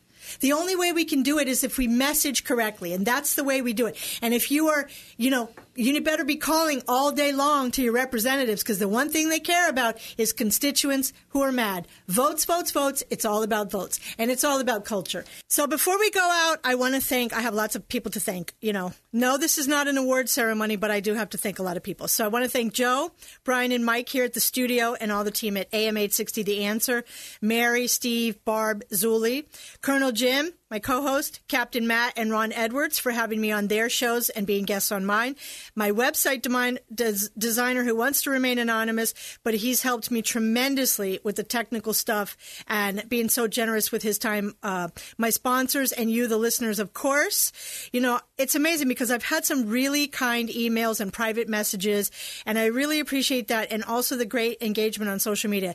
The 0.41 0.53
only 0.53 0.75
way 0.77 0.93
we 0.93 1.05
can 1.05 1.23
do 1.23 1.39
it 1.39 1.49
is 1.49 1.63
if 1.63 1.79
we 1.79 1.87
message 1.87 2.45
correctly, 2.45 2.93
and 2.93 3.07
that's 3.07 3.35
the 3.35 3.45
way 3.45 3.63
we 3.63 3.73
do 3.73 3.87
it. 3.87 3.97
And 4.21 4.35
if 4.35 4.51
you 4.51 4.69
are, 4.69 4.89
you 5.17 5.31
know, 5.31 5.51
you 5.77 6.01
better 6.01 6.25
be 6.25 6.37
calling 6.37 6.83
all 6.87 7.13
day 7.13 7.33
long 7.33 7.71
to 7.73 7.83
your 7.83 7.93
representatives 7.93 8.63
because 8.63 8.79
the 8.79 8.89
one 8.89 9.11
thing 9.11 9.29
they 9.29 9.41
care 9.41 9.69
about 9.69 9.99
is 10.19 10.33
constituents 10.33 11.13
who 11.29 11.43
are 11.43 11.53
mad. 11.53 11.89
Votes, 12.09 12.45
votes, 12.45 12.71
votes. 12.71 13.03
It's 13.11 13.25
all 13.25 13.43
about 13.43 13.71
votes, 13.71 13.99
and 14.19 14.31
it's 14.31 14.45
all 14.45 14.61
about 14.61 14.85
culture. 14.85 15.25
So 15.49 15.67
before 15.67 15.99
we 15.99 16.11
go 16.11 16.21
out, 16.21 16.59
I 16.65 16.75
want 16.75 16.95
to 16.95 17.01
thank. 17.01 17.33
I 17.33 17.41
have 17.41 17.55
lots 17.55 17.75
of 17.75 17.89
people 17.89 18.13
to 18.13 18.21
thank. 18.21 18.55
You 18.61 18.73
know, 18.73 18.93
no, 19.13 19.39
this 19.39 19.59
is 19.59 19.67
not 19.67 19.89
an 19.89 19.97
award 19.99 20.29
ceremony, 20.29 20.77
but 20.77 20.91
I 20.91 21.01
do 21.01 21.15
have 21.15 21.31
to 21.31 21.39
thank 21.39 21.59
a 21.59 21.63
lot 21.63 21.77
of 21.77 21.83
people. 21.83 22.09
So 22.09 22.25
I 22.25 22.29
want 22.29 22.45
to 22.45 22.51
thank 22.51 22.73
Joe, 22.73 23.13
Brian, 23.45 23.73
and 23.73 23.85
Mike 23.85 24.09
here 24.09 24.25
at 24.25 24.35
the 24.35 24.41
studio, 24.41 24.95
and 24.95 25.11
all 25.11 25.25
the 25.25 25.31
team 25.31 25.57
at 25.57 25.73
AM 25.73 25.97
860 25.97 26.43
The 26.43 26.65
Answer, 26.65 27.05
Mary, 27.41 27.87
Steve, 27.87 28.45
Barb, 28.45 28.85
Zuli, 28.91 29.47
Colonel 29.81 30.13
Jim, 30.13 30.53
my 30.71 30.79
co-host, 30.79 31.41
Captain 31.47 31.87
Matt, 31.87 32.15
and 32.17 32.31
Ron 32.31 32.53
Edwards 32.53 32.99
for 32.99 33.13
having 33.13 33.41
me 33.41 33.53
on 33.53 33.69
their 33.69 33.89
shows 33.89 34.31
and 34.31 34.47
being 34.47 34.65
guests 34.65 34.91
on 34.91 35.05
mine. 35.05 35.37
My 35.75 35.91
website 35.91 36.43
design, 36.43 36.79
des, 36.93 37.29
designer 37.37 37.85
who 37.85 37.95
wants 37.95 38.23
to 38.23 38.31
remain 38.31 38.59
anonymous, 38.59 39.15
but 39.45 39.55
he's 39.55 39.83
helped 39.83 40.11
me 40.11 40.23
tremendously 40.23 41.21
with 41.23 41.37
the 41.37 41.43
technical 41.43 41.93
stuff 41.93 42.37
and 42.67 43.07
being 43.09 43.29
so 43.29 43.47
generous 43.47 43.93
with 43.93 44.03
his 44.03 44.19
time. 44.19 44.55
Uh, 44.63 44.89
my 45.19 45.31
sponsors 45.31 45.93
and 45.93 46.11
you, 46.11 46.27
the 46.27 46.39
listeners, 46.39 46.79
of 46.79 46.95
course. 46.95 47.53
You 47.93 48.01
know, 48.01 48.21
it's 48.39 48.55
amazing 48.55 48.89
because 48.89 49.11
I've 49.11 49.23
had 49.23 49.45
some 49.45 49.69
really 49.69 50.07
kind 50.07 50.49
emails 50.49 51.01
and 51.01 51.13
private 51.13 51.49
messages, 51.49 52.11
and 52.47 52.59
I 52.59 52.67
really 52.67 53.01
appreciate 53.01 53.49
that, 53.49 53.71
and 53.71 53.85
also 53.85 54.17
the 54.17 54.25
great 54.25 54.63
engagement 54.63 55.11
on 55.11 55.19
social 55.19 55.51
media 55.51 55.75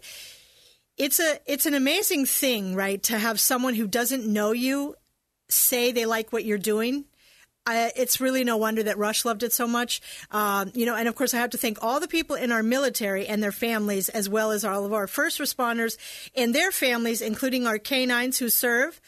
it's 1.00 1.20
a 1.20 1.40
it's 1.46 1.66
an 1.66 1.74
amazing 1.74 2.26
thing, 2.26 2.76
right? 2.76 3.02
To 3.04 3.18
have 3.18 3.40
someone 3.40 3.74
who 3.74 3.88
doesn't 3.88 4.28
know 4.28 4.52
you 4.52 4.96
say 5.48 5.92
they 5.92 6.06
like 6.06 6.32
what 6.32 6.46
you're 6.46 6.60
doing. 6.60 7.06
I, 7.66 7.92
it's 7.96 8.20
really 8.20 8.44
no 8.44 8.58
wonder 8.58 8.84
that 8.84 8.98
Rush 8.98 9.26
loved 9.26 9.44
it 9.44 9.54
so 9.54 9.68
much. 9.68 10.02
Um, 10.32 10.72
you 10.74 10.86
know, 10.86 10.96
and 10.96 11.08
of 11.08 11.16
course, 11.16 11.34
I 11.34 11.38
have 11.38 11.52
to 11.52 11.58
thank 11.58 11.84
all 11.84 12.00
the 12.00 12.08
people 12.08 12.36
in 12.36 12.52
our 12.52 12.64
military 12.64 13.28
and 13.28 13.42
their 13.42 13.52
families, 13.52 14.10
as 14.10 14.28
well 14.28 14.52
as 14.52 14.66
all 14.66 14.86
of 14.86 14.94
our 14.94 15.08
first 15.08 15.40
responders 15.40 15.98
and 16.36 16.54
their 16.54 16.72
families, 16.72 17.22
including 17.22 17.66
our 17.66 17.78
canines 17.80 18.38
who 18.40 18.50
serve. 18.50 19.00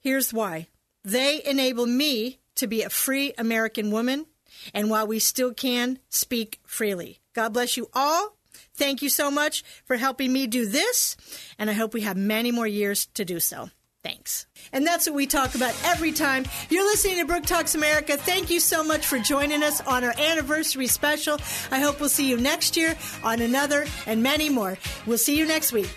Here's 0.00 0.32
why 0.32 0.68
they 1.04 1.42
enable 1.44 1.86
me 1.86 2.38
to 2.54 2.66
be 2.66 2.82
a 2.82 2.90
free 2.90 3.34
American 3.36 3.90
woman, 3.90 4.26
and 4.72 4.88
while 4.88 5.06
we 5.06 5.18
still 5.18 5.52
can 5.52 5.98
speak 6.08 6.60
freely. 6.64 7.20
God 7.34 7.52
bless 7.52 7.76
you 7.76 7.90
all. 7.92 8.36
Thank 8.76 9.02
you 9.02 9.08
so 9.08 9.30
much 9.30 9.62
for 9.84 9.96
helping 9.96 10.32
me 10.32 10.46
do 10.46 10.66
this, 10.66 11.16
and 11.58 11.70
I 11.70 11.74
hope 11.74 11.94
we 11.94 12.02
have 12.02 12.16
many 12.16 12.50
more 12.50 12.66
years 12.66 13.06
to 13.14 13.24
do 13.24 13.40
so. 13.40 13.70
Thanks. 14.02 14.46
And 14.70 14.86
that's 14.86 15.06
what 15.06 15.14
we 15.14 15.26
talk 15.26 15.54
about 15.54 15.74
every 15.82 16.12
time. 16.12 16.44
You're 16.68 16.84
listening 16.84 17.16
to 17.16 17.24
Brooke 17.24 17.46
Talks 17.46 17.74
America. 17.74 18.18
Thank 18.18 18.50
you 18.50 18.60
so 18.60 18.84
much 18.84 19.06
for 19.06 19.18
joining 19.18 19.62
us 19.62 19.80
on 19.80 20.04
our 20.04 20.12
anniversary 20.18 20.88
special. 20.88 21.38
I 21.70 21.80
hope 21.80 22.00
we'll 22.00 22.10
see 22.10 22.28
you 22.28 22.36
next 22.36 22.76
year 22.76 22.96
on 23.22 23.40
another 23.40 23.86
and 24.06 24.22
many 24.22 24.50
more. 24.50 24.76
We'll 25.06 25.16
see 25.16 25.38
you 25.38 25.46
next 25.46 25.72
week. 25.72 25.88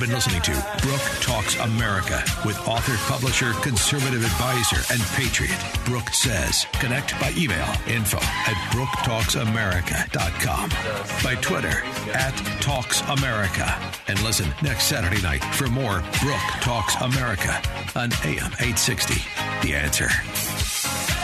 You've 0.00 0.08
been 0.08 0.16
listening 0.16 0.40
to 0.40 0.52
Brooke 0.80 1.02
Talks 1.20 1.56
America 1.60 2.24
with 2.46 2.58
author, 2.66 2.96
publisher, 3.12 3.52
conservative 3.60 4.24
advisor, 4.24 4.80
and 4.90 5.02
patriot, 5.10 5.62
Brooke 5.84 6.08
Says. 6.08 6.64
Connect 6.72 7.12
by 7.20 7.34
email 7.36 7.68
info 7.86 8.16
at 8.16 8.56
brooktalksamerica.com, 8.72 10.70
by 11.22 11.34
Twitter 11.42 11.82
at 12.14 12.34
Talks 12.62 13.02
America, 13.10 13.78
and 14.08 14.18
listen 14.22 14.48
next 14.62 14.84
Saturday 14.84 15.20
night 15.20 15.44
for 15.54 15.66
more 15.66 16.02
Brooke 16.22 16.40
Talks 16.62 16.94
America 17.02 17.60
on 17.94 18.10
AM 18.24 18.54
860. 18.58 19.22
The 19.60 19.74
answer. 19.74 21.19